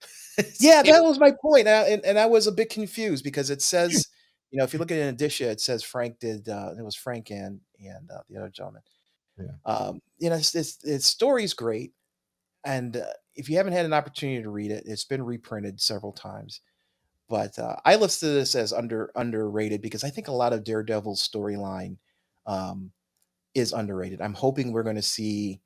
Yeah, 0.59 0.83
that 0.83 1.05
was 1.05 1.19
my 1.19 1.33
point, 1.43 1.69
and 1.69 1.77
I, 1.77 1.89
and, 1.89 2.05
and 2.05 2.19
I 2.19 2.25
was 2.25 2.47
a 2.47 2.53
bit 2.53 2.71
confused 2.71 3.25
because 3.25 3.51
it 3.51 3.61
says, 3.61 4.09
you 4.51 4.59
know, 4.59 4.65
if 4.65 4.73
you 4.73 4.79
look 4.79 4.91
at 4.91 4.99
an 4.99 5.09
edition, 5.09 5.51
it 5.51 5.61
says 5.61 5.83
Frank 5.83 6.19
did. 6.19 6.49
Uh, 6.49 6.71
it 6.79 6.83
was 6.83 6.97
Frank 6.97 7.31
and 7.31 7.61
and 7.79 8.11
uh, 8.11 8.23
the 8.31 8.39
other 8.39 8.49
gentleman. 8.49 8.81
Yeah. 9.41 9.73
Um, 9.73 10.03
you 10.19 10.31
know, 10.31 10.37
it's, 10.37 10.55
it's, 10.55 10.83
its 10.85 11.07
story's 11.07 11.55
great, 11.55 11.93
and 12.65 12.97
uh, 12.97 13.05
if 13.35 13.49
you 13.49 13.57
haven't 13.57 13.73
had 13.73 13.85
an 13.85 13.93
opportunity 13.93 14.43
to 14.43 14.51
read 14.51 14.71
it, 14.71 14.85
it's 14.87 15.05
been 15.05 15.23
reprinted 15.23 15.81
several 15.81 16.13
times. 16.13 16.61
But 17.29 17.59
uh, 17.59 17.77
I 17.85 17.95
listed 17.95 18.35
this 18.35 18.55
as 18.55 18.73
under 18.73 19.13
underrated 19.15 19.81
because 19.83 20.03
I 20.03 20.11
think 20.11 20.29
a 20.29 20.33
lot 20.33 20.53
of 20.53 20.65
Daredevil's 20.65 21.27
storyline 21.27 21.97
um, 22.47 22.91
is 23.55 23.73
underrated. 23.73 24.21
I'm 24.21 24.35
hoping 24.35 24.73
we're 24.73 24.83
going 24.83 24.97
to 24.97 25.03
see 25.03 25.61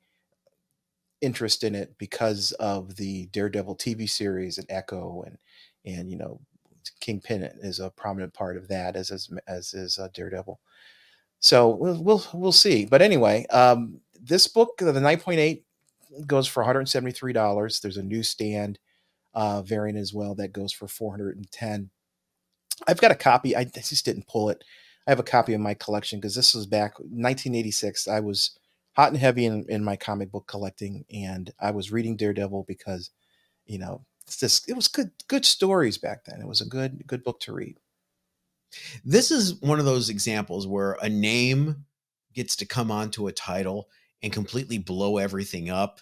interest 1.21 1.63
in 1.63 1.73
it 1.73 1.95
because 1.97 2.51
of 2.53 2.95
the 2.97 3.25
Daredevil 3.27 3.77
TV 3.77 4.07
series 4.07 4.57
and 4.57 4.67
Echo 4.69 5.23
and 5.25 5.37
and 5.85 6.11
you 6.11 6.17
know 6.17 6.39
Kingpin 6.99 7.43
is 7.61 7.79
a 7.79 7.89
prominent 7.89 8.33
part 8.33 8.57
of 8.57 8.67
that 8.67 8.95
as 8.95 9.11
as, 9.11 9.29
as 9.47 9.73
is 9.73 9.97
uh, 9.97 10.07
Daredevil. 10.13 10.59
So 11.39 11.69
we'll, 11.69 12.01
we'll 12.01 12.25
we'll 12.33 12.51
see. 12.51 12.85
But 12.85 13.01
anyway, 13.01 13.45
um, 13.47 13.99
this 14.19 14.47
book, 14.47 14.77
the 14.77 14.91
9.8, 14.91 15.63
goes 16.25 16.47
for 16.47 16.61
173 16.61 17.33
dollars. 17.33 17.79
There's 17.79 17.97
a 17.97 18.03
newsstand 18.03 18.79
uh, 19.33 19.61
variant 19.61 19.99
as 19.99 20.13
well 20.13 20.35
that 20.35 20.53
goes 20.53 20.71
for 20.71 20.87
410. 20.87 21.89
I've 22.87 23.01
got 23.01 23.11
a 23.11 23.15
copy. 23.15 23.55
I 23.55 23.65
just 23.65 24.05
didn't 24.05 24.27
pull 24.27 24.49
it. 24.49 24.63
I 25.07 25.11
have 25.11 25.19
a 25.19 25.23
copy 25.23 25.53
in 25.53 25.61
my 25.61 25.75
collection 25.75 26.19
because 26.19 26.35
this 26.35 26.55
was 26.55 26.65
back 26.65 26.97
1986. 26.99 28.07
I 28.07 28.19
was 28.19 28.57
hot 28.93 29.09
and 29.09 29.17
heavy 29.17 29.45
in, 29.45 29.65
in 29.69 29.83
my 29.83 29.95
comic 29.95 30.31
book 30.31 30.47
collecting, 30.47 31.05
and 31.13 31.51
I 31.59 31.71
was 31.71 31.91
reading 31.91 32.15
Daredevil 32.17 32.65
because, 32.67 33.11
you 33.65 33.77
know, 33.77 34.03
it's 34.25 34.67
it 34.67 34.75
was 34.75 34.87
good 34.87 35.11
good 35.27 35.45
stories 35.45 35.97
back 35.99 36.25
then. 36.25 36.41
It 36.41 36.47
was 36.47 36.61
a 36.61 36.65
good 36.65 37.05
good 37.05 37.23
book 37.23 37.39
to 37.41 37.53
read. 37.53 37.79
This 39.03 39.31
is 39.31 39.61
one 39.61 39.79
of 39.79 39.85
those 39.85 40.09
examples 40.09 40.67
where 40.67 40.97
a 41.01 41.09
name 41.09 41.85
gets 42.33 42.55
to 42.57 42.65
come 42.65 42.91
onto 42.91 43.27
a 43.27 43.31
title 43.31 43.89
and 44.21 44.33
completely 44.33 44.77
blow 44.77 45.17
everything 45.17 45.69
up, 45.69 46.01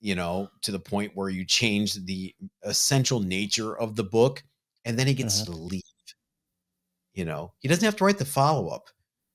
you 0.00 0.14
know, 0.14 0.50
to 0.62 0.72
the 0.72 0.78
point 0.78 1.12
where 1.14 1.28
you 1.28 1.44
change 1.44 1.94
the 1.94 2.34
essential 2.62 3.20
nature 3.20 3.76
of 3.76 3.96
the 3.96 4.04
book, 4.04 4.42
and 4.84 4.98
then 4.98 5.06
he 5.06 5.14
gets 5.14 5.42
uh-huh. 5.42 5.52
to 5.52 5.58
leave. 5.58 5.82
You 7.14 7.24
know, 7.24 7.52
he 7.58 7.68
doesn't 7.68 7.84
have 7.84 7.96
to 7.96 8.04
write 8.04 8.18
the 8.18 8.24
follow 8.24 8.68
up. 8.68 8.88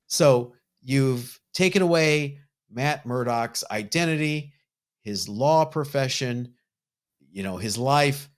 So 0.07 0.53
you've 0.81 1.39
taken 1.53 1.81
away 1.81 2.39
Matt 2.69 3.05
Murdock's 3.05 3.63
identity, 3.71 4.53
his 5.01 5.27
law 5.27 5.65
profession, 5.65 6.53
you 7.31 7.43
know, 7.43 7.57
his 7.57 7.77
life, 7.77 8.29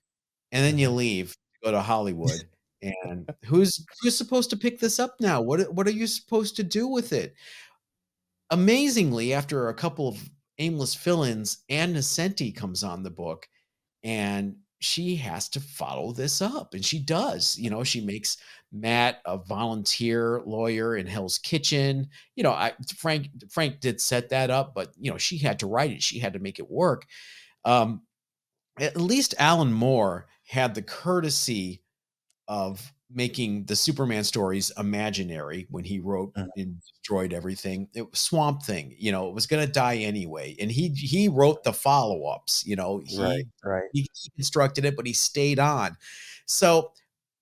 and 0.52 0.64
then 0.64 0.78
you 0.78 0.88
mm-hmm. 0.88 0.98
leave, 0.98 1.36
go 1.64 1.72
to 1.72 1.82
Hollywood. 1.82 2.48
And 2.84 3.30
who's 3.46 3.86
who's 4.02 4.18
supposed 4.18 4.50
to 4.50 4.58
pick 4.58 4.80
this 4.80 5.00
up 5.00 5.16
now? 5.20 5.42
What 5.42 5.74
what 5.74 5.88
are 5.88 5.92
you 5.92 6.08
supposed 6.08 6.56
to 6.58 6.64
do 6.64 6.88
with 6.88 7.14
it? 7.14 7.34
Amazingly, 8.50 9.34
after 9.34 9.70
a 9.70 9.74
couple 9.74 10.08
of 10.08 10.30
aimless 10.60 10.94
fill-ins, 10.94 11.64
Ann 11.70 11.94
Nocenti 11.94 12.56
comes 12.56 12.84
on 12.84 13.04
the 13.04 13.10
book, 13.10 13.48
and 14.04 14.56
she 14.80 15.16
has 15.16 15.48
to 15.50 15.60
follow 15.60 16.12
this 16.12 16.42
up, 16.42 16.74
and 16.74 16.84
she 16.86 17.00
does. 17.00 17.58
You 17.58 17.70
know, 17.70 17.84
she 17.84 18.02
makes 18.02 18.38
Matt 18.72 19.22
a 19.26 19.38
volunteer 19.38 20.42
lawyer 20.46 20.98
in 20.98 21.08
Hell's 21.08 21.38
Kitchen. 21.38 22.08
You 22.36 22.44
know, 22.44 22.52
I 22.52 22.74
Frank 22.98 23.30
Frank 23.50 23.80
did 23.80 24.02
set 24.02 24.30
that 24.30 24.50
up, 24.50 24.74
but 24.76 24.92
you 25.00 25.10
know, 25.10 25.18
she 25.18 25.38
had 25.38 25.60
to 25.60 25.68
write 25.68 25.92
it. 25.92 26.04
She 26.04 26.20
had 26.20 26.34
to 26.34 26.40
make 26.40 26.60
it 26.60 26.70
work. 26.70 27.06
Um, 27.66 28.02
at 28.80 28.98
least 28.98 29.36
Alan 29.38 29.72
Moore 29.72 30.28
had 30.46 30.76
the 30.76 30.82
courtesy 30.82 31.83
of 32.48 32.92
making 33.16 33.66
the 33.66 33.76
Superman 33.76 34.24
stories 34.24 34.72
imaginary 34.78 35.68
when 35.70 35.84
he 35.84 36.00
wrote 36.00 36.32
uh-huh. 36.36 36.48
and 36.58 36.80
destroyed 36.80 37.34
everything. 37.34 37.88
It 37.94 38.10
was 38.10 38.20
Swamp 38.20 38.64
Thing, 38.64 38.96
you 38.98 39.12
know, 39.12 39.30
it 39.30 39.36
was 39.36 39.46
going 39.46 39.66
to 39.66 39.72
die 39.72 39.98
anyway, 39.98 40.56
and 40.60 40.72
he 40.72 40.90
he 40.90 41.28
wrote 41.28 41.64
the 41.64 41.74
follow 41.74 42.26
ups. 42.26 42.64
You 42.66 42.76
know, 42.76 43.02
he, 43.06 43.22
right, 43.22 43.46
right. 43.64 43.90
He, 43.94 44.08
he 44.14 44.30
constructed 44.36 44.86
it, 44.86 44.96
but 44.96 45.06
he 45.06 45.14
stayed 45.14 45.60
on. 45.60 45.96
So 46.46 46.92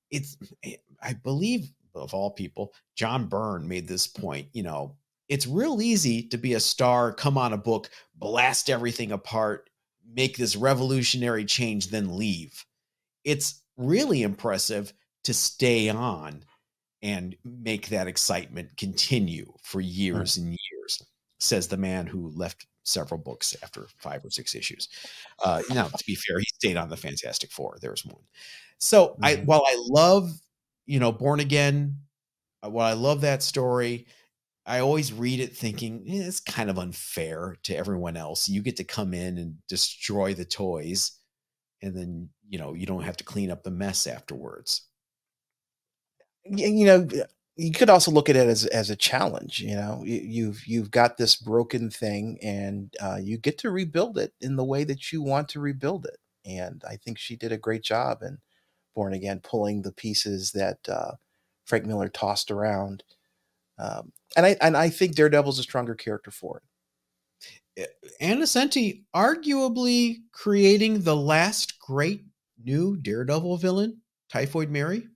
it's, 0.10 0.38
eh, 0.64 0.76
I 1.02 1.14
believe, 1.14 1.72
of 1.96 2.14
all 2.14 2.32
people, 2.32 2.74
John 2.96 3.28
Byrne 3.28 3.68
made 3.68 3.88
this 3.88 4.08
point. 4.08 4.48
You 4.54 4.64
know, 4.64 4.96
it's 5.30 5.48
real 5.48 5.82
easy 5.82 6.24
to 6.24 6.38
be 6.38 6.54
a 6.54 6.60
star, 6.60 7.14
come 7.14 7.38
on 7.38 7.54
a 7.54 7.58
book, 7.58 7.90
blast 8.16 8.70
everything 8.70 9.12
apart, 9.12 9.70
make 10.14 10.38
this 10.38 10.56
revolutionary 10.56 11.46
change, 11.46 11.88
then 11.88 12.18
leave. 12.18 12.66
It's 13.24 13.62
really 13.78 14.24
impressive 14.24 14.94
to 15.24 15.34
stay 15.34 15.90
on 15.90 16.44
and 17.02 17.36
make 17.44 17.90
that 17.90 18.08
excitement 18.08 18.78
continue 18.78 19.52
for 19.64 19.82
years 19.82 20.38
and 20.38 20.50
years, 20.50 21.02
says 21.40 21.68
the 21.68 21.78
man 21.78 22.06
who 22.06 22.32
left 22.36 22.68
several 22.84 23.20
books 23.20 23.56
after 23.64 23.88
five 23.98 24.24
or 24.24 24.30
six 24.30 24.56
issues. 24.56 24.88
Uh, 25.44 25.62
now, 25.70 25.88
to 25.88 26.04
be 26.06 26.16
fair, 26.16 26.40
he 26.40 26.46
stayed 26.56 26.78
on 26.78 26.90
the 26.90 26.98
Fantastic 26.98 27.52
Four. 27.52 27.78
There's 27.82 28.06
one. 28.06 28.24
So, 28.78 29.10
mm-hmm. 29.10 29.26
I 29.26 29.36
while 29.46 29.64
I 29.68 29.78
love, 29.90 30.32
you 30.86 31.00
know, 31.00 31.12
Born 31.12 31.40
Again, 31.40 31.98
uh, 32.64 32.70
while 32.70 32.88
I 32.88 32.94
love 32.94 33.22
that 33.22 33.44
story, 33.44 34.08
I 34.66 34.80
always 34.80 35.12
read 35.12 35.40
it 35.40 35.56
thinking 35.56 36.06
eh, 36.08 36.28
it's 36.28 36.40
kind 36.40 36.70
of 36.70 36.78
unfair 36.78 37.56
to 37.64 37.76
everyone 37.76 38.18
else. 38.18 38.48
You 38.48 38.62
get 38.62 38.78
to 38.78 38.84
come 38.84 39.14
in 39.14 39.38
and 39.38 39.56
destroy 39.68 40.34
the 40.34 40.46
toys, 40.46 41.14
and 41.82 41.96
then 41.96 42.30
you 42.50 42.60
know 42.60 42.74
you 42.74 42.86
don't 42.86 43.04
have 43.04 43.18
to 43.18 43.24
clean 43.24 43.52
up 43.52 43.64
the 43.64 43.72
mess 43.72 44.08
afterwards. 44.08 44.84
You 46.46 46.86
know, 46.86 47.08
you 47.56 47.72
could 47.72 47.90
also 47.90 48.12
look 48.12 48.30
at 48.30 48.36
it 48.36 48.48
as 48.48 48.66
as 48.68 48.90
a 48.90 48.96
challenge. 48.96 49.62
You 49.62 49.76
know, 49.76 50.02
you've 50.06 50.66
you've 50.68 50.92
got 50.92 51.18
this 51.18 51.36
broken 51.36 51.90
thing, 51.90 52.40
and 52.42 52.94
uh, 53.02 53.18
you 53.22 53.38
get 53.38 53.58
to 53.60 53.72
rebuild 53.72 54.18
it 54.18 54.34
in 54.42 54.56
the 54.56 54.64
way 54.66 54.84
that 54.86 55.12
you 55.12 55.22
want 55.22 55.50
to 55.50 55.60
rebuild 55.60 56.06
it. 56.06 56.18
And 56.46 56.84
I 56.88 56.98
think 56.98 57.18
she 57.20 57.36
did 57.36 57.52
a 57.52 57.58
great 57.58 57.84
job 57.84 58.24
in 58.24 58.40
Born 58.96 59.14
Again, 59.14 59.42
pulling 59.44 59.82
the 59.84 59.92
pieces 59.92 60.52
that 60.54 60.80
uh, 60.90 61.12
Frank 61.66 61.86
Miller 61.86 62.10
tossed 62.10 62.52
around 62.52 63.04
um, 63.82 64.12
and 64.38 64.46
I 64.46 64.58
and 64.62 64.78
I 64.78 64.90
think 64.90 65.16
Daredevil's 65.16 65.60
a 65.60 65.64
stronger 65.64 65.96
character 65.96 66.32
for 66.32 66.58
it. 66.58 66.64
Ann 68.20 68.40
arguably 68.40 70.18
creating 70.32 71.02
the 71.02 71.16
last 71.16 71.80
great 71.80 72.24
new 72.64 72.98
Daredevil 72.98 73.58
villain, 73.58 74.02
Typhoid 74.30 74.70
Mary. 74.70 75.08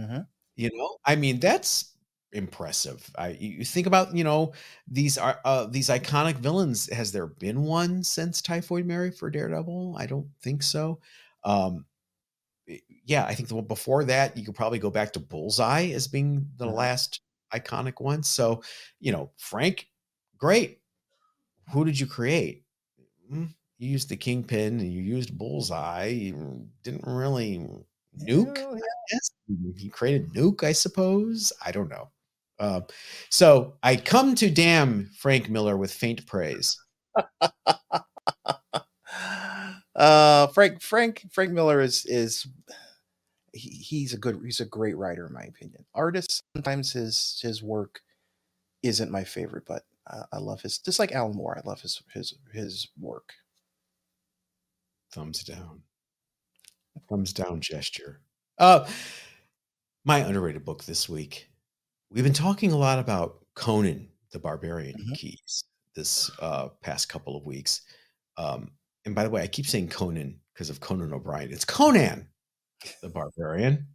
Mm-hmm. 0.00 0.20
You 0.56 0.70
know, 0.74 0.96
I 1.04 1.16
mean 1.16 1.40
that's 1.40 1.96
impressive. 2.32 3.10
I 3.18 3.36
you 3.40 3.64
think 3.64 3.86
about 3.86 4.14
you 4.14 4.24
know 4.24 4.52
these 4.88 5.18
are 5.18 5.40
uh, 5.44 5.66
these 5.66 5.88
iconic 5.88 6.36
villains. 6.36 6.92
Has 6.92 7.12
there 7.12 7.26
been 7.26 7.62
one 7.62 8.02
since 8.02 8.42
Typhoid 8.42 8.86
Mary 8.86 9.10
for 9.10 9.30
Daredevil? 9.30 9.96
I 9.98 10.06
don't 10.06 10.28
think 10.42 10.62
so. 10.62 11.00
Um, 11.44 11.86
yeah, 13.04 13.24
I 13.24 13.34
think 13.34 13.48
the 13.48 13.54
one 13.54 13.66
before 13.66 14.04
that 14.04 14.36
you 14.36 14.44
could 14.44 14.54
probably 14.54 14.78
go 14.78 14.90
back 14.90 15.12
to 15.12 15.20
Bullseye 15.20 15.90
as 15.94 16.08
being 16.08 16.46
the 16.56 16.66
mm-hmm. 16.66 16.74
last 16.74 17.20
iconic 17.54 18.00
one. 18.00 18.22
So, 18.22 18.62
you 19.00 19.12
know, 19.12 19.30
Frank, 19.38 19.86
great. 20.36 20.80
Who 21.72 21.84
did 21.84 21.98
you 21.98 22.06
create? 22.06 22.64
Mm, 23.32 23.48
you 23.78 23.88
used 23.88 24.08
the 24.08 24.16
kingpin 24.16 24.80
and 24.80 24.92
you 24.92 25.02
used 25.02 25.36
bullseye. 25.36 26.06
You 26.06 26.66
didn't 26.82 27.04
really 27.06 27.58
nuke. 28.24 28.58
Oh, 28.58 28.74
yeah. 28.74 29.18
He 29.76 29.88
created 29.88 30.32
nuke, 30.32 30.64
I 30.64 30.72
suppose. 30.72 31.52
I 31.64 31.72
don't 31.72 31.88
know. 31.88 32.10
Uh, 32.58 32.80
so 33.30 33.74
I 33.82 33.96
come 33.96 34.34
to 34.36 34.50
damn 34.50 35.10
Frank 35.18 35.50
Miller 35.50 35.76
with 35.76 35.92
faint 35.92 36.26
praise. 36.26 36.78
uh, 39.94 40.46
Frank 40.48 40.80
Frank 40.82 41.26
Frank 41.32 41.52
Miller 41.52 41.80
is 41.80 42.06
is 42.06 42.46
he, 43.52 43.70
he's 43.70 44.14
a 44.14 44.18
good 44.18 44.40
he's 44.44 44.60
a 44.60 44.66
great 44.66 44.96
writer 44.96 45.26
in 45.26 45.34
my 45.34 45.44
opinion. 45.44 45.84
Artist 45.94 46.42
sometimes 46.54 46.92
his 46.92 47.38
his 47.42 47.62
work 47.62 48.00
isn't 48.82 49.10
my 49.10 49.24
favorite, 49.24 49.64
but 49.66 49.84
I 50.32 50.38
love 50.38 50.60
his 50.60 50.78
just 50.78 50.98
like 50.98 51.12
Alan 51.12 51.36
Moore. 51.36 51.58
I 51.58 51.68
love 51.68 51.80
his 51.80 52.02
his 52.12 52.34
his 52.52 52.88
work. 52.98 53.32
Thumbs 55.12 55.42
down. 55.42 55.82
Thumbs 57.08 57.32
down 57.32 57.60
gesture. 57.60 58.20
Uh 58.58 58.88
my 60.04 60.18
underrated 60.18 60.64
book 60.64 60.84
this 60.84 61.08
week. 61.08 61.48
We've 62.10 62.24
been 62.24 62.32
talking 62.32 62.72
a 62.72 62.76
lot 62.76 62.98
about 62.98 63.44
Conan 63.54 64.08
the 64.32 64.38
Barbarian 64.38 64.94
mm-hmm. 64.98 65.14
Keys 65.14 65.64
this 65.94 66.30
uh 66.40 66.68
past 66.82 67.08
couple 67.08 67.36
of 67.36 67.44
weeks. 67.44 67.82
Um 68.36 68.70
and 69.04 69.14
by 69.14 69.24
the 69.24 69.30
way, 69.30 69.42
I 69.42 69.46
keep 69.46 69.66
saying 69.66 69.88
Conan 69.88 70.38
because 70.52 70.70
of 70.70 70.80
Conan 70.80 71.12
O'Brien. 71.12 71.52
It's 71.52 71.64
Conan 71.64 72.28
the 73.02 73.08
Barbarian. 73.08 73.86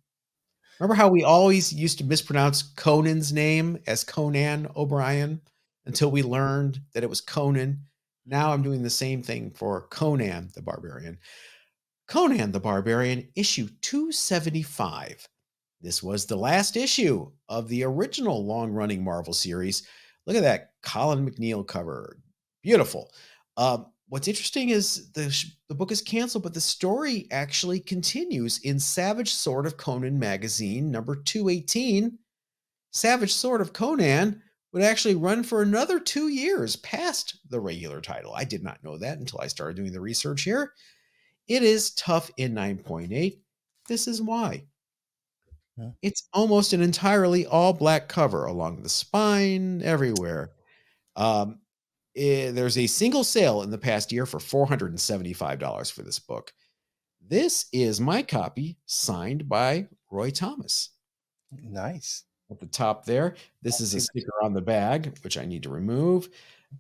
Remember 0.80 0.95
how 0.95 1.09
we 1.09 1.24
always 1.24 1.72
used 1.72 1.99
to 1.99 2.03
mispronounce 2.03 2.64
Conan's 2.64 3.32
name 3.32 3.78
as 3.86 4.03
Conan 4.03 4.68
O'Brien 4.76 5.39
until 5.86 6.11
we 6.11 6.23
learned 6.23 6.79
that 6.93 7.03
it 7.03 7.09
was 7.09 7.21
Conan? 7.21 7.86
Now 8.25 8.53
I'm 8.53 8.61
doing 8.61 8.84
the 8.84 8.89
same 8.89 9.23
thing 9.23 9.51
for 9.51 9.88
Conan 9.88 10.51
the 10.53 10.61
Barbarian. 10.61 11.17
Conan 12.07 12.51
the 12.51 12.59
Barbarian, 12.59 13.29
issue 13.36 13.67
275. 13.82 15.27
This 15.82 16.03
was 16.03 16.25
the 16.25 16.36
last 16.36 16.77
issue 16.77 17.32
of 17.49 17.67
the 17.67 17.84
original 17.84 18.45
long 18.45 18.71
running 18.71 19.03
Marvel 19.03 19.34
series. 19.34 19.88
Look 20.27 20.36
at 20.36 20.43
that 20.43 20.73
Colin 20.84 21.27
MacNeil 21.27 21.67
cover. 21.67 22.17
Beautiful. 22.61 23.11
Um, 23.57 23.88
what's 24.09 24.27
interesting 24.27 24.69
is 24.69 25.11
the 25.13 25.34
the 25.69 25.75
book 25.75 25.91
is 25.91 26.01
canceled, 26.01 26.43
but 26.43 26.53
the 26.53 26.61
story 26.61 27.27
actually 27.32 27.79
continues 27.79 28.59
in 28.59 28.77
Savage 28.79 29.34
Sword 29.34 29.65
of 29.65 29.77
Conan 29.77 30.19
magazine 30.19 30.91
number 30.91 31.15
218. 31.15 32.17
Savage 32.91 33.34
Sword 33.34 33.61
of 33.61 33.73
Conan 33.73 34.41
would 34.72 34.84
actually 34.84 35.15
run 35.15 35.43
for 35.43 35.61
another 35.61 35.99
two 35.99 36.30
years 36.30 36.76
past 36.78 37.39
the 37.49 37.59
regular 37.59 38.01
title. 38.01 38.34
I 38.34 38.45
did 38.45 38.63
not 38.63 38.84
know 38.84 38.97
that 38.97 39.19
until 39.19 39.41
I 39.41 39.47
started 39.47 39.76
doing 39.76 39.91
the 39.91 40.01
research 40.01 40.43
here. 40.43 40.74
It 41.47 41.63
is 41.63 41.91
tough 41.91 42.32
in 42.38 42.53
9.8. 42.53 43.39
This 43.88 44.07
is 44.07 44.22
why. 44.22 44.65
It's 46.01 46.28
almost 46.34 46.74
an 46.74 46.82
entirely 46.82 47.45
all 47.45 47.74
black 47.74 48.07
cover 48.07 48.45
along 48.45 48.84
the 48.84 48.89
spine, 48.89 49.82
everywhere. 49.82 50.51
Um, 51.15 51.61
Eh, 52.15 52.51
there's 52.51 52.78
a 52.78 52.88
single 52.88 53.24
sale 53.24 53.61
in 53.61 53.72
the 53.72 53.78
past 53.78 54.11
year 54.11 54.26
for 54.26 54.39
$475 54.39 55.91
for 55.91 56.01
this 56.01 56.19
book. 56.19 56.53
This 57.26 57.67
is 57.72 58.01
my 58.01 58.22
copy 58.22 58.78
signed 58.86 59.47
by 59.47 59.88
Roy 60.11 60.32
Thomas. 60.32 60.89
Nice. 61.51 62.24
At 62.51 62.59
the 62.59 62.65
top 62.65 63.05
there, 63.05 63.35
this 63.61 63.79
is 63.79 63.93
a 63.93 64.01
sticker 64.01 64.43
on 64.43 64.53
the 64.53 64.61
bag, 64.61 65.17
which 65.23 65.37
I 65.37 65.45
need 65.45 65.63
to 65.63 65.69
remove. 65.69 66.27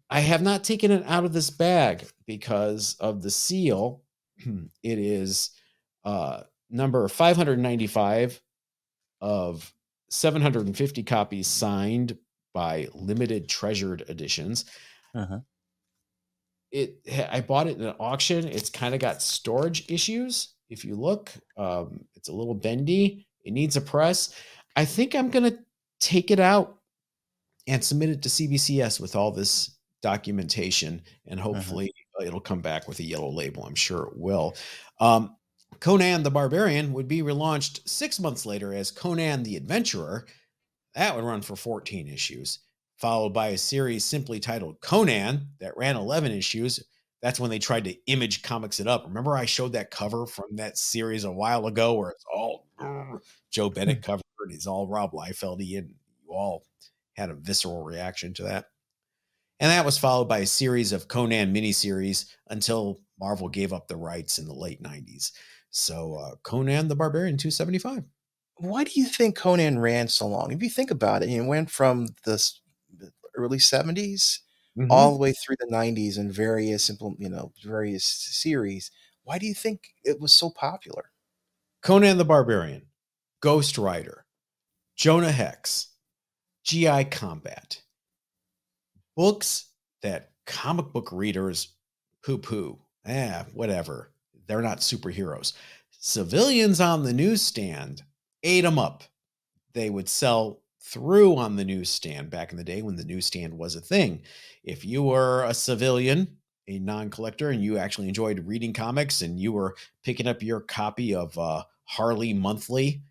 I 0.09 0.19
have 0.19 0.41
not 0.41 0.65
taken 0.65 0.91
it 0.91 1.03
out 1.07 1.23
of 1.23 1.31
this 1.31 1.49
bag 1.49 2.05
because 2.27 2.97
of 2.99 3.21
the 3.21 3.31
seal. 3.31 4.01
it 4.45 4.99
is 4.99 5.51
uh, 6.03 6.43
number 6.69 7.07
595 7.07 8.41
of 9.21 9.73
750 10.09 11.03
copies 11.03 11.47
signed 11.47 12.17
by 12.53 12.89
limited 12.93 13.47
treasured 13.47 14.03
editions. 14.09 14.65
Uh-huh. 15.15 15.39
It 16.71 16.99
I 17.31 17.41
bought 17.41 17.67
it 17.67 17.77
in 17.77 17.83
an 17.83 17.95
auction. 17.99 18.47
It's 18.47 18.69
kind 18.69 18.93
of 18.93 19.01
got 19.01 19.21
storage 19.21 19.89
issues. 19.89 20.53
If 20.69 20.85
you 20.85 20.95
look, 20.95 21.31
um, 21.57 22.05
it's 22.15 22.29
a 22.29 22.33
little 22.33 22.55
bendy. 22.55 23.27
It 23.43 23.51
needs 23.51 23.75
a 23.75 23.81
press. 23.81 24.33
I 24.75 24.85
think 24.85 25.15
I'm 25.15 25.29
gonna 25.29 25.57
take 25.99 26.31
it 26.31 26.39
out 26.39 26.77
and 27.67 27.83
submit 27.83 28.09
it 28.09 28.21
to 28.23 28.29
CBCS 28.29 28.99
with 28.99 29.15
all 29.15 29.31
this 29.31 29.71
documentation, 30.01 31.01
and 31.27 31.39
Uh-huh. 31.39 31.53
hopefully 31.53 31.93
it'll 32.25 32.39
come 32.39 32.61
back 32.61 32.87
with 32.87 32.99
a 32.99 33.03
yellow 33.03 33.29
label. 33.31 33.63
I'm 33.65 33.75
sure 33.75 34.03
it 34.07 34.17
will. 34.17 34.55
Um, 34.99 35.35
Conan 35.79 36.23
the 36.23 36.29
Barbarian 36.31 36.93
would 36.93 37.07
be 37.07 37.21
relaunched 37.21 37.87
six 37.87 38.19
months 38.19 38.45
later 38.45 38.73
as 38.73 38.91
Conan 38.91 39.43
the 39.43 39.55
Adventurer. 39.55 40.27
That 40.95 41.15
would 41.15 41.23
run 41.23 41.41
for 41.41 41.55
14 41.55 42.07
issues, 42.07 42.59
followed 42.97 43.29
by 43.33 43.47
a 43.49 43.57
series 43.57 44.03
simply 44.03 44.39
titled 44.39 44.81
Conan 44.81 45.47
that 45.59 45.75
ran 45.77 45.95
11 45.95 46.31
issues. 46.31 46.83
That's 47.21 47.39
when 47.39 47.49
they 47.49 47.59
tried 47.59 47.85
to 47.85 47.95
image 48.07 48.41
comics 48.41 48.79
it 48.79 48.87
up. 48.87 49.05
Remember, 49.05 49.35
I 49.37 49.45
showed 49.45 49.73
that 49.73 49.91
cover 49.91 50.25
from 50.25 50.55
that 50.57 50.77
series 50.77 51.23
a 51.23 51.31
while 51.31 51.67
ago 51.67 51.93
where 51.93 52.09
it's 52.09 52.25
all 52.33 52.67
Joe 53.51 53.69
Bennett 53.69 54.01
cover 54.01 54.21
and 54.43 54.51
he's 54.51 54.67
all 54.67 54.87
Rob 54.87 55.11
Liefeldy, 55.11 55.77
and 55.77 55.95
you 56.23 56.33
all 56.33 56.63
had 57.13 57.29
a 57.29 57.35
visceral 57.35 57.83
reaction 57.83 58.33
to 58.35 58.43
that. 58.43 58.65
And 59.59 59.69
that 59.69 59.85
was 59.85 59.97
followed 59.97 60.25
by 60.25 60.39
a 60.39 60.45
series 60.47 60.91
of 60.91 61.07
Conan 61.07 61.53
miniseries 61.53 62.25
until 62.47 63.01
Marvel 63.19 63.47
gave 63.47 63.73
up 63.73 63.87
the 63.87 63.97
rights 63.97 64.39
in 64.39 64.47
the 64.47 64.55
late 64.55 64.81
90s. 64.81 65.31
So 65.69 66.15
uh, 66.15 66.35
Conan 66.43 66.87
the 66.87 66.95
Barbarian 66.95 67.37
275. 67.37 68.03
Why 68.55 68.83
do 68.83 68.91
you 68.95 69.05
think 69.05 69.35
Conan 69.35 69.79
ran 69.79 70.07
so 70.07 70.27
long? 70.27 70.51
If 70.51 70.63
you 70.63 70.69
think 70.69 70.91
about 70.91 71.23
it, 71.23 71.29
it 71.29 71.41
went 71.41 71.69
from 71.69 72.07
the 72.25 72.51
early 73.35 73.59
70s 73.59 74.39
Mm-hmm. 74.77 74.89
all 74.89 75.11
the 75.11 75.19
way 75.19 75.33
through 75.33 75.57
the 75.59 75.67
90s 75.67 76.17
in 76.17 76.31
various 76.31 76.89
you 76.89 77.29
know, 77.29 77.51
various 77.61 78.05
series. 78.05 78.89
Why 79.23 79.37
do 79.37 79.45
you 79.45 79.53
think 79.53 79.89
it 80.05 80.21
was 80.21 80.31
so 80.33 80.49
popular? 80.49 81.11
Conan 81.83 82.17
the 82.17 82.23
Barbarian, 82.23 82.83
Ghost 83.41 83.77
Rider, 83.77 84.25
Jonah 85.01 85.31
Hex, 85.31 85.87
GI 86.63 87.05
Combat. 87.05 87.81
Books 89.15 89.69
that 90.03 90.29
comic 90.45 90.93
book 90.93 91.11
readers 91.11 91.69
poo 92.23 92.37
poo. 92.37 92.77
Eh, 93.05 93.43
whatever. 93.55 94.11
They're 94.45 94.61
not 94.61 94.81
superheroes. 94.81 95.53
Civilians 95.89 96.79
on 96.79 97.01
the 97.01 97.13
newsstand 97.13 98.03
ate 98.43 98.61
them 98.61 98.77
up. 98.77 99.03
They 99.73 99.89
would 99.89 100.07
sell 100.07 100.61
through 100.79 101.35
on 101.35 101.55
the 101.55 101.65
newsstand 101.65 102.29
back 102.29 102.51
in 102.51 102.57
the 102.59 102.63
day 102.63 102.83
when 102.83 102.95
the 102.95 103.03
newsstand 103.03 103.57
was 103.57 103.75
a 103.75 103.81
thing. 103.81 104.21
If 104.63 104.85
you 104.85 105.01
were 105.01 105.45
a 105.45 105.55
civilian, 105.55 106.37
a 106.67 106.77
non 106.77 107.09
collector, 107.09 107.49
and 107.49 107.63
you 107.63 107.79
actually 107.79 108.07
enjoyed 108.07 108.45
reading 108.45 108.71
comics 108.71 109.23
and 109.23 109.39
you 109.39 109.51
were 109.51 109.75
picking 110.03 110.27
up 110.27 110.43
your 110.43 110.59
copy 110.59 111.15
of 111.15 111.35
uh, 111.39 111.63
Harley 111.85 112.35
Monthly 112.35 113.01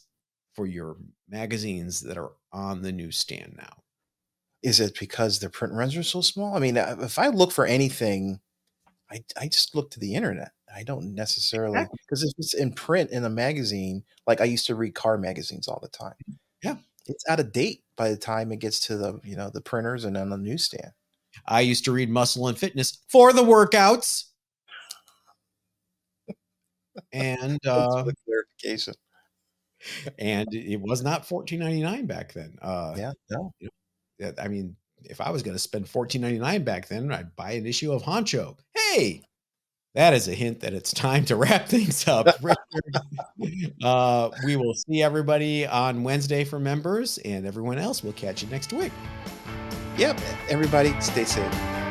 for 0.55 0.66
your 0.66 0.97
magazines 1.28 2.01
that 2.01 2.16
are 2.16 2.32
on 2.53 2.80
the 2.82 2.93
newsstand 2.93 3.55
now. 3.57 3.82
Is 4.62 4.80
it 4.80 4.99
because 4.99 5.39
the 5.39 5.51
print 5.51 5.74
runs 5.74 5.95
are 5.97 6.03
so 6.03 6.22
small? 6.22 6.57
I 6.57 6.59
mean, 6.59 6.78
uh, 6.78 6.97
if 7.01 7.18
I 7.18 7.28
look 7.28 7.53
for 7.53 7.66
anything, 7.66 8.41
I, 9.11 9.22
I 9.41 9.49
just 9.49 9.74
look 9.74 9.91
to 9.93 10.01
the 10.01 10.14
internet. 10.14 10.53
I 10.74 10.82
don't 10.82 11.14
necessarily 11.14 11.87
because 12.07 12.22
if 12.22 12.32
it's 12.39 12.55
in 12.55 12.72
print 12.72 13.11
in 13.11 13.24
a 13.24 13.30
magazine, 13.30 14.03
like 14.26 14.41
I 14.41 14.45
used 14.45 14.66
to 14.66 14.74
read 14.74 14.95
car 14.95 15.18
magazines 15.18 15.68
all 15.68 15.78
the 15.80 15.89
time. 15.89 16.14
Yeah. 16.62 16.76
It's 17.07 17.24
out 17.28 17.41
of 17.41 17.53
date 17.53 17.84
by 17.97 18.11
the 18.11 18.16
time 18.16 18.51
it 18.51 18.59
gets 18.59 18.80
to 18.80 18.97
the 18.97 19.20
you 19.22 19.37
know 19.37 19.51
the 19.53 19.61
printers 19.61 20.05
and 20.05 20.16
on 20.16 20.30
the 20.30 20.37
newsstand. 20.37 20.93
I 21.49 21.61
used 21.61 21.84
to 21.86 21.92
read 21.92 22.11
Muscle 22.11 22.49
and 22.49 22.59
Fitness 22.59 22.99
for 23.09 23.32
the 23.32 23.42
workouts. 23.42 24.24
And 27.12 27.59
uh, 27.66 28.03
the 28.03 28.14
clarification. 28.24 28.94
and 30.18 30.49
it 30.53 30.80
was 30.80 31.03
not 31.03 31.26
$14.99 31.26 32.07
back 32.07 32.32
then. 32.32 32.57
Uh, 32.62 32.94
Yeah, 32.97 33.12
no. 33.30 33.53
I 34.40 34.49
mean, 34.49 34.76
if 35.05 35.20
I 35.20 35.30
was 35.30 35.42
going 35.42 35.55
to 35.55 35.59
spend 35.59 35.88
fourteen 35.88 36.22
ninety 36.22 36.38
nine 36.38 36.64
back 36.64 36.88
then, 36.88 37.12
I'd 37.12 37.36
buy 37.36 37.53
an 37.53 37.66
issue 37.66 37.92
of 37.92 38.03
Honcho. 38.03 38.57
Hey, 38.74 39.22
that 39.94 40.14
is 40.14 40.26
a 40.26 40.34
hint 40.34 40.61
that 40.61 40.72
it's 40.72 40.92
time 40.92 41.24
to 41.26 41.36
wrap 41.36 41.68
things 41.70 42.09
up. 42.09 42.26
Uh, 43.84 44.30
we 44.44 44.57
will 44.57 44.74
see 44.74 45.03
everybody 45.03 45.66
on 45.66 46.03
Wednesday 46.03 46.44
for 46.44 46.59
members, 46.59 47.18
and 47.18 47.47
everyone 47.47 47.78
else. 47.78 48.03
We'll 48.03 48.14
catch 48.14 48.42
you 48.42 48.49
next 48.49 48.72
week. 48.72 48.92
Yep. 49.97 50.20
Everybody, 50.51 50.94
stay 51.01 51.24
safe. 51.24 51.86